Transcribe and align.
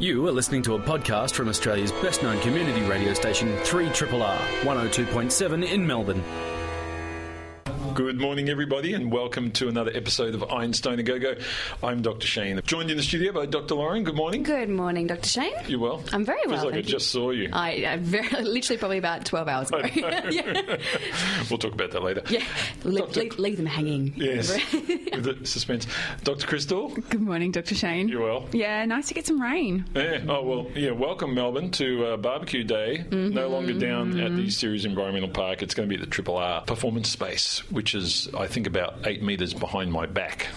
You 0.00 0.26
are 0.26 0.32
listening 0.32 0.62
to 0.62 0.74
a 0.74 0.78
podcast 0.80 1.34
from 1.34 1.48
Australia's 1.48 1.92
best 1.92 2.20
known 2.20 2.40
community 2.40 2.82
radio 2.82 3.14
station, 3.14 3.46
3RRR 3.58 4.38
102.7 4.62 5.70
in 5.72 5.86
Melbourne. 5.86 6.20
Good 7.94 8.18
morning, 8.20 8.48
everybody, 8.48 8.92
and 8.92 9.12
welcome 9.12 9.52
to 9.52 9.68
another 9.68 9.92
episode 9.94 10.34
of 10.34 10.42
Einstein 10.50 10.98
a 10.98 11.02
Go 11.04 11.18
Go. 11.20 11.34
I'm 11.82 12.02
Dr. 12.02 12.26
Shane, 12.26 12.60
joined 12.66 12.90
in 12.90 12.96
the 12.96 13.02
studio 13.02 13.32
by 13.32 13.46
Dr. 13.46 13.76
Lauren. 13.76 14.02
Good 14.02 14.16
morning. 14.16 14.42
Good 14.42 14.68
morning, 14.68 15.06
Dr. 15.06 15.28
Shane. 15.28 15.52
You 15.68 15.78
well? 15.78 16.02
I'm 16.12 16.24
very 16.24 16.40
well. 16.46 16.56
Feels 16.56 16.64
like 16.64 16.72
I 16.72 16.76
thank 16.78 16.86
you. 16.86 16.92
just 16.92 17.10
saw 17.12 17.30
you. 17.30 17.50
I, 17.52 17.86
I 17.86 17.96
very, 17.98 18.28
literally 18.42 18.78
probably 18.78 18.98
about 18.98 19.24
12 19.24 19.48
hours 19.48 19.68
ago. 19.68 19.78
yeah. 19.94 20.76
we'll 21.48 21.58
talk 21.58 21.72
about 21.74 21.92
that 21.92 22.02
later. 22.02 22.22
yeah. 22.30 22.42
Leave, 22.82 22.98
Doctor- 22.98 23.20
leave, 23.20 23.38
leave 23.38 23.56
them 23.58 23.66
hanging. 23.66 24.12
Yes, 24.16 24.50
with 24.72 25.24
the 25.40 25.46
suspense. 25.46 25.86
Dr. 26.24 26.46
Crystal, 26.46 26.88
Good 26.88 27.20
morning, 27.22 27.52
Dr. 27.52 27.74
Shane. 27.76 28.08
you 28.08 28.20
well? 28.22 28.48
Yeah, 28.52 28.84
nice 28.86 29.06
to 29.08 29.14
get 29.14 29.26
some 29.26 29.40
rain. 29.40 29.84
Yeah. 29.94 30.24
Oh 30.28 30.42
well. 30.42 30.66
Yeah. 30.74 30.90
Welcome, 30.92 31.34
Melbourne, 31.34 31.70
to 31.72 32.06
uh, 32.06 32.16
Barbecue 32.16 32.64
Day. 32.64 33.04
Mm-hmm. 33.08 33.34
No 33.34 33.48
longer 33.48 33.74
down 33.74 34.18
at 34.18 34.34
the 34.34 34.46
CERES 34.50 34.84
Environmental 34.84 35.28
Park. 35.30 35.62
It's 35.62 35.74
going 35.74 35.88
to 35.88 35.94
be 35.94 36.00
at 36.00 36.04
the 36.04 36.10
Triple 36.10 36.36
R 36.38 36.62
Performance 36.62 37.08
Space, 37.10 37.58
which 37.70 37.83
is, 37.92 38.30
I 38.32 38.46
think, 38.46 38.66
about 38.66 39.06
eight 39.06 39.20
metres 39.22 39.52
behind 39.52 39.92
my 39.92 40.06
back. 40.06 40.46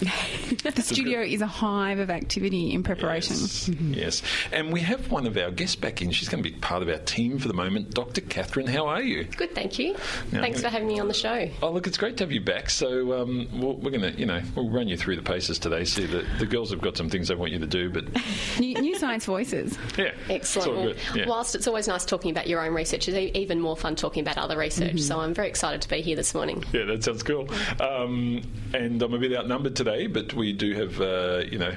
The 0.78 0.82
studio 0.82 1.20
is 1.20 1.40
a 1.40 1.46
hive 1.46 1.98
of 1.98 2.08
activity 2.10 2.72
in 2.72 2.82
preparation. 2.82 3.36
Yes. 3.36 3.68
yes. 3.78 4.22
And 4.52 4.72
we 4.72 4.80
have 4.80 5.10
one 5.10 5.26
of 5.26 5.36
our 5.36 5.50
guests 5.50 5.76
back 5.76 6.00
in. 6.00 6.10
She's 6.10 6.28
going 6.28 6.42
to 6.42 6.48
be 6.48 6.56
part 6.56 6.82
of 6.82 6.88
our 6.88 6.98
team 6.98 7.38
for 7.38 7.48
the 7.48 7.54
moment. 7.54 7.90
Dr. 7.90 8.20
Catherine, 8.20 8.66
how 8.66 8.86
are 8.86 9.02
you? 9.02 9.24
Good, 9.24 9.54
thank 9.54 9.78
you. 9.78 9.96
Yeah. 10.32 10.40
Thanks 10.40 10.60
for 10.62 10.68
having 10.68 10.88
me 10.88 11.00
on 11.00 11.08
the 11.08 11.14
show. 11.14 11.50
Oh, 11.62 11.70
look, 11.70 11.86
it's 11.86 11.98
great 11.98 12.16
to 12.18 12.24
have 12.24 12.32
you 12.32 12.40
back. 12.40 12.70
So 12.70 13.20
um, 13.20 13.48
we'll, 13.52 13.74
we're 13.74 13.90
going 13.90 14.12
to, 14.12 14.18
you 14.18 14.26
know, 14.26 14.40
we'll 14.54 14.70
run 14.70 14.88
you 14.88 14.96
through 14.96 15.16
the 15.16 15.22
paces 15.22 15.58
today. 15.58 15.84
See, 15.84 16.06
the, 16.06 16.24
the 16.38 16.46
girls 16.46 16.70
have 16.70 16.80
got 16.80 16.96
some 16.96 17.10
things 17.10 17.28
they 17.28 17.34
want 17.34 17.52
you 17.52 17.58
to 17.58 17.66
do, 17.66 17.90
but 17.90 18.04
New, 18.58 18.74
new 18.74 18.96
science 18.98 19.24
voices. 19.24 19.76
yeah, 19.98 20.12
Excellent. 20.28 20.90
It's 20.90 21.08
Well. 21.10 21.16
Yeah. 21.16 21.28
Whilst 21.28 21.54
it's 21.54 21.66
always 21.66 21.88
nice 21.88 22.04
talking 22.04 22.30
about 22.30 22.46
your 22.46 22.64
own 22.64 22.74
research, 22.74 23.08
it's 23.08 23.36
even 23.36 23.60
more 23.60 23.76
fun 23.76 23.96
talking 23.96 24.20
about 24.22 24.38
other 24.38 24.56
research. 24.58 25.00
So 25.00 25.20
I'm 25.20 25.34
very 25.34 25.48
excited 25.48 25.82
to 25.82 25.88
be 25.88 26.00
here 26.00 26.16
this 26.16 26.34
morning. 26.34 26.64
Yeah, 26.72 26.84
that 26.84 27.04
sounds 27.04 27.17
cool. 27.22 27.48
Um, 27.80 28.42
and 28.74 29.00
I'm 29.02 29.14
a 29.14 29.18
bit 29.18 29.32
outnumbered 29.32 29.76
today, 29.76 30.06
but 30.06 30.34
we 30.34 30.52
do 30.52 30.74
have, 30.74 31.00
uh, 31.00 31.42
you 31.50 31.58
know, 31.58 31.74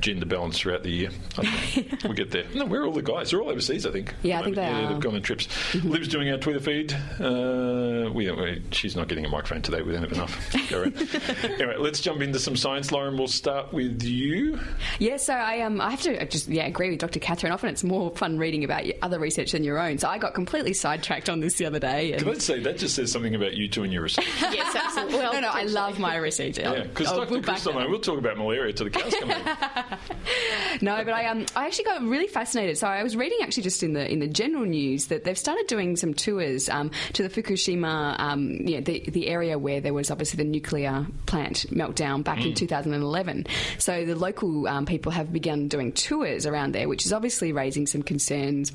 gender 0.00 0.26
balance 0.26 0.58
throughout 0.58 0.82
the 0.82 0.90
year. 0.90 1.10
We'll 2.04 2.12
get 2.14 2.30
there. 2.30 2.44
No, 2.54 2.64
where 2.66 2.82
are 2.82 2.86
all 2.86 2.92
the 2.92 3.02
guys? 3.02 3.30
They're 3.30 3.40
all 3.40 3.50
overseas, 3.50 3.86
I 3.86 3.90
think. 3.92 4.14
Yeah, 4.22 4.40
I 4.40 4.44
think 4.44 4.56
they 4.56 4.62
yeah, 4.62 4.68
are. 4.70 4.82
Mm-hmm. 4.82 4.92
They've 4.94 5.00
gone 5.02 5.14
on 5.16 5.22
trips. 5.22 5.74
Liv's 5.84 6.08
doing 6.08 6.30
our 6.30 6.38
Twitter 6.38 6.60
feed. 6.60 6.92
Uh, 7.18 8.10
we, 8.12 8.30
we, 8.30 8.62
she's 8.70 8.96
not 8.96 9.08
getting 9.08 9.24
a 9.24 9.28
microphone 9.28 9.62
today. 9.62 9.82
We 9.82 9.92
don't 9.92 10.02
have 10.02 10.12
enough. 10.12 10.68
Go 10.70 10.82
anyway, 10.82 11.76
let's 11.78 12.00
jump 12.00 12.20
into 12.22 12.38
some 12.38 12.56
science. 12.56 12.92
Lauren, 12.92 13.16
we'll 13.16 13.28
start 13.28 13.72
with 13.72 14.02
you. 14.02 14.58
Yeah, 14.98 15.16
so 15.16 15.34
I 15.34 15.60
um 15.60 15.80
I 15.80 15.90
have 15.90 16.02
to 16.02 16.26
just 16.26 16.48
yeah 16.48 16.66
agree 16.66 16.90
with 16.90 16.98
Dr. 16.98 17.20
Catherine. 17.20 17.52
Often 17.52 17.70
it's 17.70 17.84
more 17.84 18.10
fun 18.16 18.38
reading 18.38 18.64
about 18.64 18.84
other 19.02 19.18
research 19.18 19.52
than 19.52 19.64
your 19.64 19.78
own. 19.78 19.98
So 19.98 20.08
I 20.08 20.18
got 20.18 20.34
completely 20.34 20.72
sidetracked 20.72 21.28
on 21.28 21.40
this 21.40 21.54
the 21.54 21.66
other 21.66 21.78
day. 21.78 22.12
And 22.12 22.22
Can 22.22 22.30
I 22.34 22.38
say 22.38 22.60
that 22.60 22.78
just 22.78 22.94
says 22.94 23.10
something 23.12 23.34
about 23.34 23.54
you 23.54 23.68
two 23.68 23.82
and 23.82 23.92
your 23.92 24.02
research? 24.02 24.26
yes, 24.40 24.74
absolutely. 24.74 25.18
Well, 25.18 25.32
no, 25.32 25.40
no, 25.40 25.48
I 25.48 25.62
love 25.64 25.98
my 25.98 26.16
research. 26.16 26.58
Yeah, 26.58 26.82
because 26.82 27.08
I'll- 27.08 27.14
I'll 27.14 27.20
Dr. 27.20 27.34
look 27.34 27.46
back 27.46 27.54
Crystal 27.56 27.72
and 27.72 27.80
at 27.80 27.84
I 27.84 27.88
it. 27.88 27.90
will 27.90 28.00
talk 28.00 28.18
about 28.18 28.36
malaria 28.36 28.72
to 28.72 28.84
the 28.84 28.90
cows 28.90 29.14
come 29.18 29.30
home. 29.30 29.56
No, 30.82 31.02
but 31.04 31.14
I 31.14 31.26
um 31.26 31.46
I 31.56 31.66
actually 31.66 31.84
got 31.84 32.02
really 32.02 32.26
fascinated. 32.26 32.76
So 32.76 32.86
I 32.86 33.02
was 33.02 33.16
reading 33.16 33.38
actually 33.42 33.62
just 33.62 33.82
in 33.82 33.94
the 33.94 34.10
in 34.10 34.18
the 34.20 34.28
general 34.28 34.64
news 34.64 35.06
that 35.06 35.24
they've 35.24 35.38
started 35.38 35.66
doing 35.68 35.96
some 35.96 36.12
tours 36.12 36.68
um, 36.68 36.90
to 37.14 37.26
the 37.26 37.30
Fukushima 37.30 38.18
um 38.18 38.58
yeah 38.64 38.80
the 38.80 39.02
the 39.08 39.28
area 39.28 39.58
where 39.58 39.80
there 39.80 39.94
was 39.94 40.10
obviously 40.10 40.36
the 40.36 40.48
nuclear 40.48 41.06
plant 41.26 41.66
meltdown 41.70 42.22
back 42.22 42.44
in 42.44 42.54
2011. 42.54 43.46
So 43.78 44.04
the 44.04 44.14
local 44.14 44.68
um, 44.68 44.86
people 44.86 45.12
have 45.12 45.32
begun 45.32 45.68
doing 45.68 45.92
tours 45.92 46.46
around 46.46 46.72
there, 46.74 46.88
which 46.88 47.06
is 47.06 47.12
obviously 47.12 47.52
raising 47.52 47.86
some 47.86 48.02
concerns. 48.02 48.72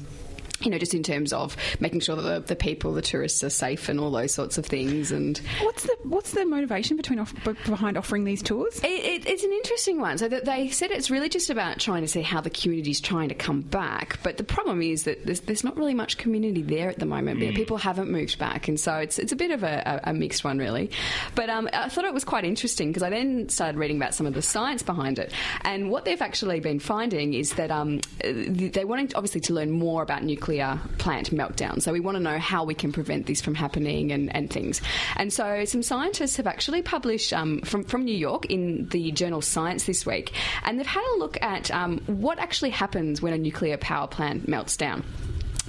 You 0.63 0.71
know, 0.71 0.77
just 0.77 0.93
in 0.93 1.03
terms 1.03 1.33
of 1.33 1.55
making 1.79 2.01
sure 2.01 2.15
that 2.15 2.21
the, 2.21 2.39
the 2.39 2.55
people, 2.55 2.93
the 2.93 3.01
tourists, 3.01 3.43
are 3.43 3.49
safe 3.49 3.89
and 3.89 3.99
all 3.99 4.11
those 4.11 4.33
sorts 4.33 4.57
of 4.57 4.65
things. 4.65 5.11
And 5.11 5.39
What's 5.61 5.83
the 5.83 5.95
what's 6.03 6.31
the 6.31 6.45
motivation 6.45 6.97
between 6.97 7.19
off, 7.19 7.33
behind 7.43 7.97
offering 7.97 8.23
these 8.23 8.41
tours? 8.41 8.79
It, 8.79 8.87
it, 8.87 9.27
it's 9.27 9.43
an 9.43 9.51
interesting 9.51 9.99
one. 9.99 10.17
So 10.17 10.27
that 10.27 10.45
they 10.45 10.69
said 10.69 10.91
it's 10.91 11.09
really 11.09 11.29
just 11.29 11.49
about 11.49 11.79
trying 11.79 12.01
to 12.01 12.07
see 12.07 12.21
how 12.21 12.41
the 12.41 12.49
community's 12.49 12.99
trying 12.99 13.29
to 13.29 13.35
come 13.35 13.61
back. 13.61 14.19
But 14.23 14.37
the 14.37 14.43
problem 14.43 14.81
is 14.81 15.03
that 15.03 15.25
there's, 15.25 15.41
there's 15.41 15.63
not 15.63 15.77
really 15.77 15.93
much 15.93 16.17
community 16.17 16.61
there 16.61 16.89
at 16.89 16.99
the 16.99 17.05
moment. 17.05 17.39
People 17.55 17.77
haven't 17.77 18.11
moved 18.11 18.37
back, 18.37 18.67
and 18.67 18.79
so 18.79 18.95
it's 18.95 19.19
it's 19.19 19.31
a 19.31 19.35
bit 19.35 19.51
of 19.51 19.63
a, 19.63 20.01
a, 20.05 20.09
a 20.11 20.13
mixed 20.13 20.43
one, 20.43 20.57
really. 20.57 20.91
But 21.35 21.49
um, 21.49 21.69
I 21.73 21.89
thought 21.89 22.05
it 22.05 22.13
was 22.13 22.23
quite 22.23 22.45
interesting 22.45 22.89
because 22.89 23.03
I 23.03 23.09
then 23.09 23.49
started 23.49 23.77
reading 23.77 23.97
about 23.97 24.13
some 24.13 24.25
of 24.25 24.33
the 24.33 24.41
science 24.41 24.83
behind 24.83 25.19
it, 25.19 25.33
and 25.61 25.89
what 25.89 26.05
they've 26.05 26.21
actually 26.21 26.59
been 26.59 26.79
finding 26.79 27.33
is 27.33 27.53
that 27.53 27.71
um, 27.71 28.01
they 28.23 28.85
wanting 28.85 29.11
obviously 29.15 29.41
to 29.41 29.53
learn 29.53 29.71
more 29.71 30.03
about 30.03 30.23
nuclear 30.23 30.50
plant 30.97 31.31
meltdown. 31.31 31.81
So 31.81 31.91
we 31.91 31.99
want 31.99 32.15
to 32.17 32.23
know 32.23 32.37
how 32.37 32.63
we 32.63 32.73
can 32.73 32.91
prevent 32.91 33.25
this 33.25 33.41
from 33.41 33.55
happening 33.55 34.11
and, 34.11 34.33
and 34.35 34.49
things. 34.49 34.81
And 35.15 35.31
so 35.31 35.65
some 35.65 35.83
scientists 35.83 36.37
have 36.37 36.47
actually 36.47 36.81
published 36.81 37.33
um, 37.33 37.61
from, 37.61 37.83
from 37.83 38.05
New 38.05 38.15
York 38.15 38.45
in 38.47 38.87
the 38.89 39.11
journal 39.11 39.41
Science 39.41 39.85
this 39.85 40.05
week, 40.05 40.33
and 40.63 40.77
they've 40.77 40.85
had 40.85 41.03
a 41.15 41.17
look 41.17 41.41
at 41.41 41.71
um, 41.71 41.99
what 42.07 42.39
actually 42.39 42.71
happens 42.71 43.21
when 43.21 43.33
a 43.33 43.37
nuclear 43.37 43.77
power 43.77 44.07
plant 44.07 44.47
melts 44.47 44.77
down. 44.77 45.03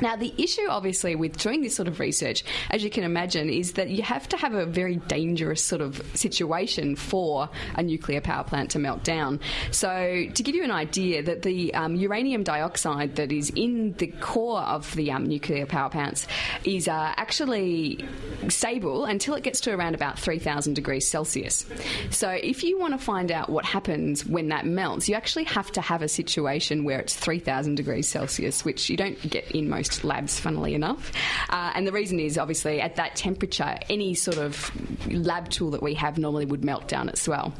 Now, 0.00 0.16
the 0.16 0.32
issue, 0.38 0.66
obviously, 0.68 1.14
with 1.14 1.36
doing 1.36 1.60
this 1.62 1.76
sort 1.76 1.88
of 1.88 2.00
research, 2.00 2.44
as 2.70 2.82
you 2.82 2.90
can 2.90 3.04
imagine, 3.04 3.50
is 3.50 3.74
that 3.74 3.90
you 3.90 4.02
have 4.02 4.28
to 4.30 4.36
have 4.36 4.54
a 4.54 4.64
very 4.64 4.96
dangerous 4.96 5.62
sort 5.62 5.82
of 5.82 6.02
situation 6.14 6.96
for 6.96 7.50
a 7.74 7.82
nuclear 7.82 8.20
power 8.20 8.44
plant 8.44 8.70
to 8.70 8.78
melt 8.78 9.04
down. 9.04 9.40
So, 9.70 10.26
to 10.32 10.42
give 10.42 10.54
you 10.54 10.64
an 10.64 10.70
idea, 10.70 11.22
that 11.22 11.42
the 11.42 11.74
um, 11.74 11.94
uranium 11.96 12.42
dioxide 12.42 13.16
that 13.16 13.32
is 13.32 13.50
in 13.50 13.92
the 13.94 14.06
core 14.06 14.60
of 14.60 14.92
the 14.94 15.12
um, 15.12 15.26
nuclear 15.26 15.66
power 15.66 15.90
plants 15.90 16.26
is 16.64 16.88
uh, 16.88 17.12
actually 17.16 18.04
stable 18.48 19.04
until 19.04 19.34
it 19.34 19.42
gets 19.42 19.60
to 19.60 19.72
around 19.72 19.94
about 19.94 20.18
3,000 20.18 20.74
degrees 20.74 21.06
Celsius. 21.06 21.66
So, 22.10 22.30
if 22.30 22.64
you 22.64 22.78
want 22.78 22.94
to 22.94 22.98
find 22.98 23.30
out 23.30 23.50
what 23.50 23.64
happens 23.64 24.24
when 24.24 24.48
that 24.48 24.64
melts, 24.64 25.08
you 25.08 25.14
actually 25.14 25.44
have 25.44 25.70
to 25.72 25.80
have 25.80 26.02
a 26.02 26.08
situation 26.08 26.84
where 26.84 26.98
it's 26.98 27.14
3,000 27.14 27.74
degrees 27.74 28.08
Celsius, 28.08 28.64
which 28.64 28.88
you 28.88 28.96
don't 28.96 29.20
get 29.28 29.50
in 29.50 29.68
most 29.68 29.91
labs, 30.04 30.38
funnily 30.38 30.74
enough. 30.74 31.12
Uh, 31.48 31.72
and 31.74 31.86
the 31.86 31.92
reason 31.92 32.18
is 32.18 32.38
obviously 32.38 32.80
at 32.80 32.96
that 32.96 33.16
temperature, 33.16 33.78
any 33.88 34.14
sort 34.14 34.38
of 34.38 34.70
lab 35.12 35.48
tool 35.50 35.70
that 35.70 35.82
we 35.82 35.94
have 35.94 36.18
normally 36.18 36.46
would 36.46 36.64
melt 36.64 36.88
down 36.88 37.08
as 37.08 37.28
well. 37.28 37.52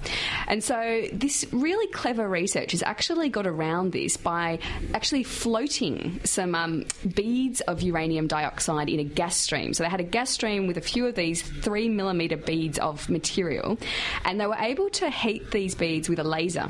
And 0.49 0.63
so, 0.63 1.07
this 1.13 1.45
really 1.53 1.87
clever 1.89 2.29
research 2.29 2.73
has 2.73 2.83
actually 2.83 3.29
got 3.29 3.47
around 3.47 3.93
this 3.93 4.17
by 4.17 4.59
actually 4.95 5.23
floating 5.23 6.21
some 6.25 6.55
um, 6.55 6.85
beads 7.15 7.61
of 7.63 7.83
uranium 7.83 8.27
dioxide 8.27 8.89
in 8.89 9.01
a 9.01 9.05
gas 9.05 9.37
stream. 9.37 9.75
So, 9.75 9.85
they 9.85 9.91
had 9.91 10.01
a 10.01 10.05
gas 10.05 10.31
stream 10.31 10.67
with 10.67 10.77
a 10.77 10.83
few 10.83 11.07
of 11.07 11.15
these 11.15 11.43
three 11.43 11.89
millimeter 11.89 12.37
beads 12.37 12.79
of 12.79 13.09
material, 13.09 13.79
and 14.25 14.41
they 14.41 14.47
were 14.47 14.57
able 14.59 14.91
to 14.91 15.11
heat 15.11 15.51
these 15.51 15.75
beads 15.75 16.09
with 16.09 16.19
a 16.19 16.25
laser. 16.25 16.69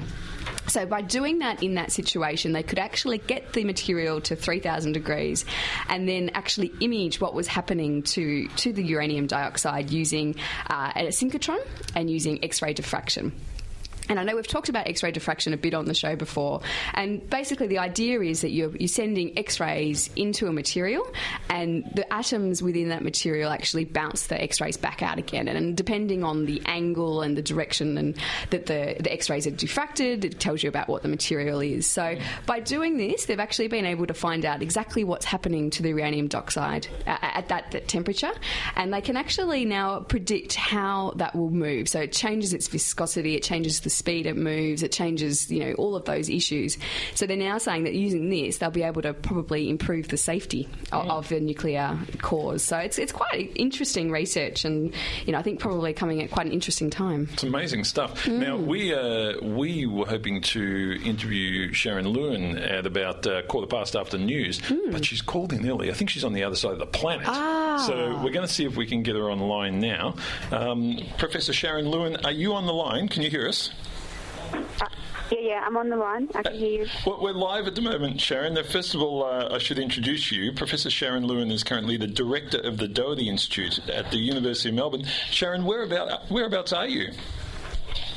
So, 0.69 0.86
by 0.86 1.03
doing 1.03 1.41
that 1.41 1.62
in 1.62 1.75
that 1.75 1.92
situation, 1.92 2.53
they 2.53 2.62
could 2.62 2.78
actually 2.78 3.19
get 3.19 3.53
the 3.53 3.64
material 3.64 4.20
to 4.22 4.36
3,000 4.36 4.92
degrees 4.92 5.44
and 5.88 6.08
then 6.08 6.30
actually 6.34 6.72
image 6.80 7.20
what 7.20 7.34
was 7.34 7.47
happening 7.47 8.03
to, 8.04 8.48
to 8.48 8.72
the 8.72 8.82
uranium 8.82 9.26
dioxide 9.26 9.91
using 9.91 10.36
uh, 10.70 10.92
a 10.97 11.06
synchrotron 11.08 11.60
and 11.94 12.10
using 12.10 12.42
X 12.42 12.62
ray 12.62 12.72
diffraction. 12.72 13.32
And 14.08 14.18
I 14.18 14.24
know 14.24 14.34
we've 14.36 14.46
talked 14.46 14.68
about 14.68 14.88
X 14.88 15.02
ray 15.02 15.12
diffraction 15.12 15.52
a 15.52 15.56
bit 15.56 15.74
on 15.74 15.84
the 15.84 15.94
show 15.94 16.16
before. 16.16 16.60
And 16.94 17.28
basically, 17.30 17.68
the 17.68 17.78
idea 17.78 18.20
is 18.20 18.40
that 18.40 18.50
you're, 18.50 18.76
you're 18.76 18.88
sending 18.88 19.38
X 19.38 19.60
rays 19.60 20.10
into 20.16 20.48
a 20.48 20.52
material, 20.52 21.06
and 21.48 21.88
the 21.94 22.10
atoms 22.12 22.62
within 22.62 22.88
that 22.88 23.02
material 23.02 23.50
actually 23.50 23.84
bounce 23.84 24.26
the 24.26 24.41
X 24.41 24.60
rays 24.60 24.76
back 24.76 25.02
out 25.02 25.18
again. 25.18 25.48
And 25.48 25.76
depending 25.76 26.24
on 26.24 26.46
the 26.46 26.62
angle 26.66 27.22
and 27.22 27.36
the 27.36 27.42
direction 27.42 27.96
and 27.96 28.16
that 28.50 28.66
the, 28.66 28.96
the 28.98 29.12
X 29.12 29.30
rays 29.30 29.46
are 29.46 29.52
diffracted, 29.52 30.24
it 30.24 30.41
tells 30.41 30.62
you 30.62 30.68
about 30.68 30.88
what 30.88 31.02
the 31.02 31.08
material 31.08 31.60
is. 31.60 31.86
So, 31.86 32.16
by 32.47 32.60
doing 32.60 32.97
this, 32.97 33.27
they've 33.27 33.38
actually 33.38 33.68
been 33.68 33.86
able 33.86 34.06
to 34.06 34.15
find 34.15 34.44
out 34.44 34.62
exactly 34.62 35.04
what's 35.04 35.24
happening 35.24 35.71
to 35.71 35.82
the 35.82 35.91
uranium 35.91 36.28
dioxide 36.28 36.88
uh, 37.06 37.16
at 37.22 37.48
that, 37.48 37.71
that 37.71 37.88
temperature. 37.88 38.32
And 38.74 38.92
they 38.92 39.00
can 39.00 39.16
actually 39.16 39.65
now 39.65 40.00
predict 40.00 40.54
how 40.54 41.12
that 41.16 41.36
will 41.36 41.50
move. 41.50 41.88
So, 41.88 42.00
it 42.00 42.12
changes 42.12 42.53
its 42.53 42.66
viscosity, 42.66 43.36
it 43.36 43.42
changes 43.42 43.80
the 43.80 43.91
speed 43.92 44.27
it 44.27 44.36
moves, 44.36 44.83
it 44.83 44.92
changes, 44.92 45.50
you 45.50 45.60
know, 45.65 45.72
all 45.74 45.94
of 45.97 46.04
those 46.04 46.28
issues. 46.28 46.78
So 47.15 47.27
they're 47.27 47.36
now 47.36 47.59
saying 47.59 47.84
that 47.84 47.94
using 47.94 48.28
this, 48.30 48.59
they'll 48.59 48.71
be 48.71 48.83
able 48.83 49.03
to 49.03 49.15
probably 49.15 49.68
improve 49.71 50.09
the 50.09 50.16
safety 50.16 50.68
of, 50.91 51.09
of 51.09 51.28
the 51.28 51.41
nuclear 51.41 51.98
cores. 52.21 52.62
So 52.62 52.78
it's 52.78 52.98
it's 52.98 53.12
quite 53.12 53.53
interesting 53.56 54.10
research, 54.10 54.65
and 54.65 54.92
you 55.27 55.33
know, 55.33 55.39
I 55.39 55.42
think 55.42 55.60
probably 55.60 55.92
coming 55.92 56.22
at 56.22 56.30
quite 56.30 56.47
an 56.47 56.53
interesting 56.53 56.91
time. 56.91 57.28
It's 57.33 57.42
amazing 57.42 57.84
stuff. 57.84 58.24
Mm. 58.24 58.39
Now 58.39 58.56
we 58.56 58.94
uh, 58.94 59.41
we 59.42 59.86
were 59.86 60.06
hoping 60.06 60.41
to 60.42 60.98
interview 61.04 61.72
Sharon 61.72 62.09
Lewin 62.09 62.59
at 62.59 62.86
about 62.86 63.27
uh, 63.27 63.42
quarter 63.42 63.66
past 63.66 63.94
after 63.97 64.18
news, 64.18 64.60
Mm. 64.62 64.92
but 64.92 65.04
she's 65.04 65.22
called 65.22 65.53
in 65.53 65.68
early. 65.68 65.91
I 65.91 65.94
think 65.94 66.10
she's 66.10 66.24
on 66.24 66.33
the 66.33 66.44
other 66.44 66.56
side 66.56 66.72
of 66.72 66.78
the 66.78 66.86
planet. 66.86 67.27
Ah. 67.28 67.72
So 67.78 68.21
we're 68.22 68.33
going 68.33 68.47
to 68.47 68.53
see 68.53 68.65
if 68.65 68.77
we 68.77 68.86
can 68.86 69.03
get 69.03 69.16
her 69.16 69.30
on 69.30 69.39
the 69.39 69.45
line 69.45 69.80
now. 69.80 70.15
Um, 70.51 70.98
Professor 71.19 71.53
Sharon 71.53 71.89
Lewin, 71.89 72.16
are 72.24 72.33
you 72.33 72.54
on 72.54 72.66
the 72.66 72.72
line? 72.72 73.09
Can 73.09 73.22
you 73.22 73.30
hear 73.30 73.48
us? 73.48 73.71
Yeah, 75.30 75.39
yeah, 75.41 75.63
I'm 75.65 75.77
on 75.78 75.89
the 75.89 75.97
line. 75.97 76.28
I 76.34 76.42
can 76.42 76.53
hear 76.53 76.83
you. 76.83 76.86
Well, 77.07 77.19
we're 77.22 77.33
live 77.33 77.66
at 77.66 77.74
the 77.74 77.80
moment, 77.80 78.21
Sharon. 78.21 78.54
Now, 78.54 78.65
First 78.65 78.95
of 78.95 79.01
all, 79.01 79.24
uh, 79.24 79.54
I 79.54 79.59
should 79.59 79.78
introduce 79.78 80.30
you. 80.30 80.53
Professor 80.53 80.91
Sharon 80.91 81.27
Lewin 81.27 81.51
is 81.51 81.65
currently 81.65 81.97
the 81.97 82.07
director 82.07 82.59
of 82.59 82.77
the 82.77 82.86
Doherty 82.86 83.28
Institute 83.28 83.89
at 83.89 84.10
the 84.10 84.18
University 84.18 84.68
of 84.68 84.75
Melbourne. 84.75 85.04
Sharon, 85.30 85.65
whereabout, 85.65 86.30
whereabouts 86.30 86.75
are 86.75 86.86
you? 86.86 87.13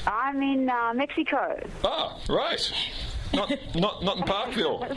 I'm 0.05 0.41
in 0.41 0.69
uh, 0.69 0.93
Mexico. 0.93 1.57
Ah, 1.83 2.19
right. 2.29 2.73
Not, 3.33 3.51
not, 3.75 4.03
not 4.03 4.17
in 4.17 4.23
Parkville. 4.23 4.85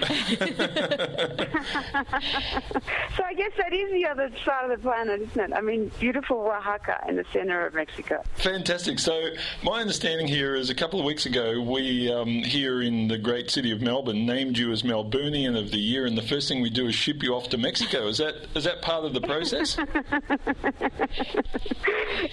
So 3.17 3.25
I 3.25 3.35
guess 3.35 3.51
that 3.57 3.73
is 3.73 3.91
the 3.91 4.07
other 4.07 4.31
side 4.45 4.71
of 4.71 4.71
the 4.71 4.79
planet, 4.79 5.21
isn't 5.21 5.53
it? 5.53 5.53
I 5.53 5.61
mean, 5.61 5.91
beautiful 5.99 6.39
Oaxaca 6.39 7.05
in 7.09 7.17
the 7.17 7.25
center 7.33 7.67
of 7.67 7.75
Mexico. 7.75 8.23
Fantastic. 8.37 9.01
So, 9.01 9.31
my 9.65 9.81
understanding 9.81 10.29
here 10.29 10.55
is 10.55 10.71
a 10.71 10.75
couple 10.75 11.01
of 11.01 11.05
weeks 11.05 11.27
ago, 11.27 11.61
we 11.61 12.13
um, 12.13 12.29
here 12.29 12.81
in 12.81 13.09
the 13.09 13.19
great 13.19 13.51
city 13.51 13.73
of 13.73 13.81
Melbourne 13.81 14.25
named 14.25 14.57
you 14.57 14.71
as 14.71 14.85
Melburnian 14.85 15.59
of 15.59 15.73
the 15.73 15.79
Year, 15.79 16.07
and 16.07 16.17
the 16.17 16.23
first 16.23 16.49
thing 16.49 16.63
we 16.63 16.71
do 16.71 16.87
is 16.87 16.95
ship 16.95 17.23
you 17.23 17.35
off 17.35 17.49
to 17.49 17.59
Mexico. 17.59 18.07
Is 18.07 18.19
that 18.19 18.35
is 18.55 18.65
that 18.65 18.83
part 18.83 19.05
of 19.05 19.15
the 19.15 19.21
process? 19.21 19.77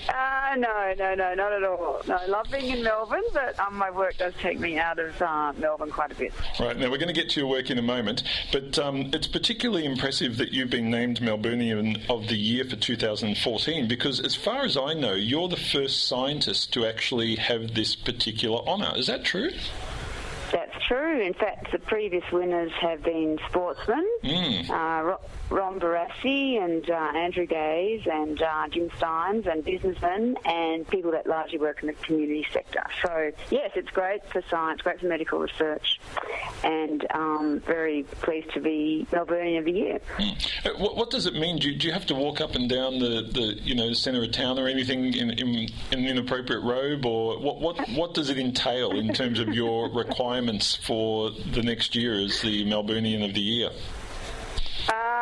Uh, 0.10 0.56
no, 0.58 0.94
no, 0.98 1.16
no, 1.16 1.34
not 1.34 1.54
at 1.54 1.64
all. 1.64 2.02
No, 2.08 2.16
I 2.16 2.26
love 2.26 2.48
being 2.52 2.78
in 2.78 2.84
Melbourne, 2.84 3.24
but 3.34 3.60
um, 3.60 3.76
my 3.76 3.92
work 3.92 4.18
does 4.18 4.34
take 4.42 4.60
me 4.60 4.78
out 4.78 5.00
of 5.00 5.22
uh, 5.22 5.54
Melbourne 5.58 5.85
quite 5.90 6.12
a 6.12 6.16
bit. 6.16 6.34
Right, 6.60 6.78
now 6.78 6.90
we're 6.90 6.98
going 6.98 7.14
to 7.14 7.14
get 7.14 7.30
to 7.32 7.40
your 7.40 7.50
work 7.50 7.70
in 7.70 7.78
a 7.78 7.82
moment, 7.82 8.24
but 8.52 8.78
um, 8.80 9.12
it's 9.14 9.28
particularly 9.28 9.86
impressive 9.86 10.38
that 10.38 10.52
you've 10.52 10.70
been 10.70 10.90
named 10.90 11.20
Melburnian 11.20 12.10
of 12.10 12.28
the 12.28 12.36
Year 12.36 12.64
for 12.66 12.76
2014 12.76 13.88
because, 13.88 14.20
as 14.20 14.36
far 14.36 14.64
as 14.64 14.78
I 14.78 14.94
know, 14.94 15.14
you're 15.14 15.48
the 15.48 15.58
first 15.58 16.08
scientist 16.08 16.74
to 16.74 16.86
actually 16.86 17.36
have 17.36 17.74
this 17.74 17.96
particular 17.96 18.60
honour. 18.68 18.94
Is 18.96 19.08
that 19.08 19.24
true? 19.24 19.52
That's 20.52 20.86
true. 20.88 21.22
In 21.22 21.34
fact, 21.34 21.72
the 21.72 21.80
previous 21.80 22.24
winners 22.32 22.72
have 22.80 23.04
been 23.04 23.40
sportsmen, 23.50 24.08
Mm. 24.24 24.70
uh, 24.70 25.18
Ron 25.50 25.80
Barassi 25.80 26.62
and 26.62 26.90
uh, 26.90 26.94
Andrew 26.94 27.46
Gaze 27.46 28.08
and 28.12 28.42
uh, 28.42 28.68
Jim 28.70 28.90
Stynes, 28.92 29.46
and 29.46 29.64
businessmen 29.64 30.38
and 30.46 30.88
people 30.88 31.12
that 31.12 31.28
largely 31.28 31.60
work 31.60 31.82
in 31.82 31.88
the 31.88 31.94
community 31.94 32.46
sector. 32.52 32.84
So, 33.02 33.32
yes, 33.52 33.72
it's 33.76 33.92
great 33.92 34.28
for 34.32 34.42
science, 34.50 34.82
great 34.82 35.00
for 35.00 35.06
medical 35.06 35.40
research, 35.40 36.00
and 36.64 37.06
um, 37.14 37.60
very 37.66 38.04
pleased 38.04 38.52
to 38.54 38.60
be 38.60 39.06
Melburnian 39.12 39.60
of 39.60 39.66
the 39.66 39.72
Year. 39.72 40.00
Uh, 40.20 40.70
What, 40.78 40.98
what 40.98 41.10
does 41.12 41.26
it 41.26 41.36
mean? 41.36 41.60
Do 41.60 41.70
you, 41.70 41.78
do 41.78 41.88
you 41.88 41.94
have 41.94 42.08
to 42.08 42.16
walk 42.16 42.42
up 42.42 42.56
and 42.56 42.68
down 42.70 43.00
the, 43.00 43.30
the 43.32 43.62
you 43.62 43.76
know 43.76 43.94
centre 43.94 44.24
of 44.24 44.32
town 44.32 44.58
or 44.58 44.68
anything 44.68 45.14
in, 45.14 45.30
in, 45.32 45.50
in 45.50 45.70
an 45.92 46.06
inappropriate 46.06 46.64
robe, 46.64 47.06
or 47.06 47.40
what, 47.40 47.60
what 47.62 47.90
what 47.90 48.14
does 48.14 48.30
it 48.30 48.40
entail 48.40 48.92
in 48.92 49.14
terms 49.14 49.40
of 49.40 49.50
your 49.50 49.90
requirements 49.94 50.76
for 50.76 51.30
the 51.30 51.62
next 51.62 51.96
year 51.96 52.20
as 52.20 52.42
the 52.42 52.66
Melburnian 52.66 53.24
of 53.24 53.34
the 53.34 53.42
Year? 53.42 53.70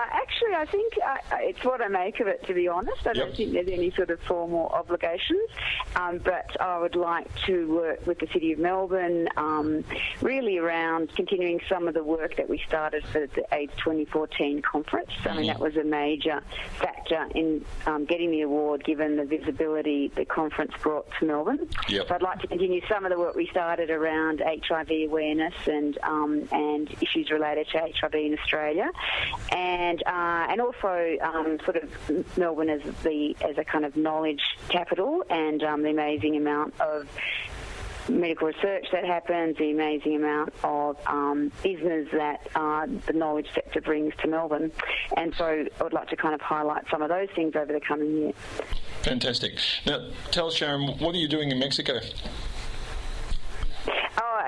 Uh, 0.04 0.08
actually, 0.12 0.54
I 0.56 0.66
think 0.66 0.94
uh, 1.06 1.18
it's 1.42 1.64
what 1.64 1.82
I 1.82 1.88
make 1.88 2.20
of 2.20 2.28
it, 2.28 2.46
to 2.48 2.54
be 2.54 2.68
honest. 2.68 3.06
I 3.08 3.14
don't 3.14 3.36
think 3.36 3.54
there's 3.54 3.68
any 3.68 3.92
sort 3.92 4.10
of 4.10 4.20
formal 4.22 4.68
obligations, 4.68 5.50
um, 5.96 6.18
but 6.18 6.60
I 6.60 6.80
would 6.80 6.96
like 6.96 7.28
to 7.46 7.74
work 7.74 8.06
with 8.06 8.20
the 8.20 8.28
City 8.34 8.52
of 8.54 8.60
Melbourne 8.60 9.30
um, 9.38 9.84
really 10.22 10.58
around 10.58 11.16
continuing 11.16 11.62
some 11.70 11.88
of 11.88 11.94
the 11.94 12.04
work 12.04 12.36
that 12.38 12.50
we 12.50 12.62
started 12.68 13.06
for 13.06 13.28
the 13.28 13.46
AIDS 13.54 13.72
2014 13.78 14.62
conference. 14.62 15.12
I 15.26 15.38
mean, 15.38 15.48
that 15.48 15.60
was 15.60 15.76
a 15.78 15.84
major 15.84 16.42
factor 16.80 17.28
in 17.36 17.64
um, 17.86 18.06
getting 18.06 18.32
the 18.32 18.42
award 18.42 18.84
given 18.84 19.16
the 19.16 19.26
visibility 19.26 20.12
the 20.16 20.26
conference 20.26 20.74
brought 20.82 21.08
to 21.20 21.26
Melbourne. 21.26 21.70
Yep. 21.88 22.08
So 22.08 22.16
I'd 22.16 22.22
like 22.22 22.40
to 22.40 22.48
continue 22.48 22.82
some 22.90 23.06
of 23.06 23.12
the 23.12 23.20
work 23.20 23.36
we 23.36 23.48
started 23.48 23.90
around 23.90 24.42
HIV 24.46 24.90
awareness 25.08 25.54
and 25.68 25.98
um, 26.04 26.48
and 26.52 26.94
issues 27.02 27.32
related 27.32 27.68
to 27.70 27.80
HIV 27.80 28.16
in 28.16 28.38
Australia, 28.38 28.90
and 29.52 29.93
uh, 30.06 30.48
and 30.50 30.62
also 30.62 31.18
um, 31.22 31.60
sort 31.64 31.78
of 31.78 32.38
Melbourne 32.38 32.70
as 32.70 32.82
the 33.04 33.36
as 33.42 33.58
a 33.58 33.64
kind 33.64 33.86
of 33.86 33.96
knowledge 33.96 34.42
capital 34.70 35.24
and 35.30 35.64
um, 35.64 35.84
the 35.84 35.90
amazing 35.90 36.36
amount 36.36 36.80
of 36.80 37.08
medical 38.10 38.48
research 38.48 38.88
that 38.92 39.06
happens, 39.06 39.58
the 39.58 39.72
amazing 39.72 40.16
amount 40.16 40.54
of 40.64 40.98
um, 41.08 41.52
business 41.64 42.08
that 42.12 42.48
uh, 42.56 42.86
the 43.06 43.14
knowledge 43.14 43.48
sector 43.54 43.82
brings 43.82 44.14
to 44.18 44.28
Melbourne. 44.28 44.72
And 45.16 45.34
so 45.36 45.66
I 45.80 45.84
would 45.84 45.94
like 45.94 46.10
to 46.10 46.16
kind 46.16 46.34
of 46.34 46.42
highlight 46.42 46.84
some 46.90 47.02
of 47.02 47.10
those 47.10 47.30
things 47.36 47.56
over 47.56 47.72
the 47.72 47.80
coming 47.80 48.18
year. 48.18 48.32
Fantastic. 49.04 49.54
Now, 49.86 50.10
tell 50.32 50.52
Sharon, 50.52 50.98
what 51.00 51.16
are 51.16 51.18
you 51.18 51.28
doing 51.28 51.52
in 51.52 51.60
Mexico? 51.60 52.00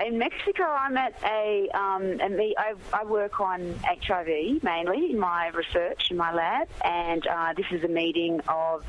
In 0.05 0.19
Mexico, 0.19 0.61
I'm 0.65 0.95
at 0.97 1.15
a, 1.23 1.67
um, 1.73 2.03
and 2.21 2.37
the, 2.37 2.55
I, 2.59 2.75
I 2.93 3.03
work 3.05 3.39
on 3.39 3.73
HIV 3.83 4.61
mainly 4.61 5.09
in 5.09 5.19
my 5.19 5.47
research 5.47 6.11
in 6.11 6.17
my 6.17 6.31
lab, 6.31 6.67
and 6.83 7.25
uh, 7.25 7.53
this 7.57 7.65
is 7.71 7.83
a 7.83 7.87
meeting 7.87 8.39
of 8.47 8.85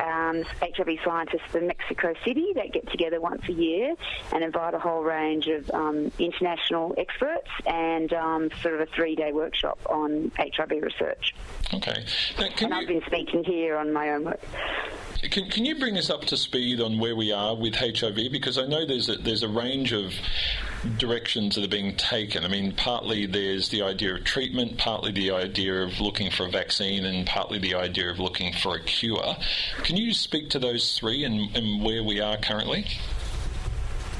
um, 0.00 0.42
HIV 0.60 0.98
scientists 1.04 1.54
in 1.54 1.68
Mexico 1.68 2.14
City 2.24 2.52
that 2.56 2.72
get 2.72 2.90
together 2.90 3.20
once 3.20 3.42
a 3.48 3.52
year 3.52 3.94
and 4.32 4.42
invite 4.42 4.74
a 4.74 4.78
whole 4.80 5.02
range 5.02 5.46
of 5.46 5.70
um, 5.70 6.10
international 6.18 6.94
experts 6.98 7.48
and 7.66 8.12
um, 8.12 8.50
sort 8.60 8.74
of 8.74 8.80
a 8.80 8.86
three-day 8.86 9.32
workshop 9.32 9.78
on 9.88 10.32
HIV 10.36 10.82
research. 10.82 11.32
Okay. 11.74 12.04
Now, 12.38 12.48
can 12.56 12.66
And 12.66 12.74
I've 12.74 12.82
you 12.82 12.88
been 12.88 13.02
speaking 13.06 13.44
here 13.44 13.76
on 13.76 13.92
my 13.92 14.10
own 14.10 14.24
work. 14.24 14.40
can, 15.22 15.48
can 15.48 15.64
you 15.64 15.78
bring 15.78 15.96
us 15.96 16.10
up 16.10 16.24
to 16.26 16.36
speed 16.36 16.80
on 16.80 16.98
where 16.98 17.16
we 17.16 17.32
are 17.32 17.54
with 17.54 17.74
HIV? 17.74 18.16
Because 18.30 18.58
I 18.58 18.66
know 18.66 18.84
there's 18.84 19.08
a, 19.08 19.16
there's 19.16 19.42
a 19.42 19.48
range 19.48 19.92
of 19.92 20.12
directions 20.98 21.54
that 21.54 21.64
are 21.64 21.68
being 21.68 21.96
taken. 21.96 22.44
I 22.44 22.48
mean, 22.48 22.72
partly 22.72 23.26
there's 23.26 23.68
the 23.68 23.82
idea 23.82 24.14
of 24.14 24.24
treatment, 24.24 24.78
partly 24.78 25.12
the 25.12 25.30
idea 25.30 25.82
of 25.82 26.00
looking 26.00 26.30
for 26.30 26.46
a 26.46 26.50
vaccine, 26.50 27.04
and 27.04 27.26
partly 27.26 27.58
the 27.58 27.74
idea 27.74 28.10
of 28.10 28.18
looking 28.18 28.52
for 28.52 28.76
a 28.76 28.80
cure. 28.80 29.36
Can 29.82 29.96
you 29.96 30.12
speak 30.12 30.50
to 30.50 30.58
those 30.58 30.96
three 30.98 31.24
and, 31.24 31.54
and 31.56 31.82
where 31.82 32.02
we 32.02 32.20
are 32.20 32.36
currently? 32.36 32.86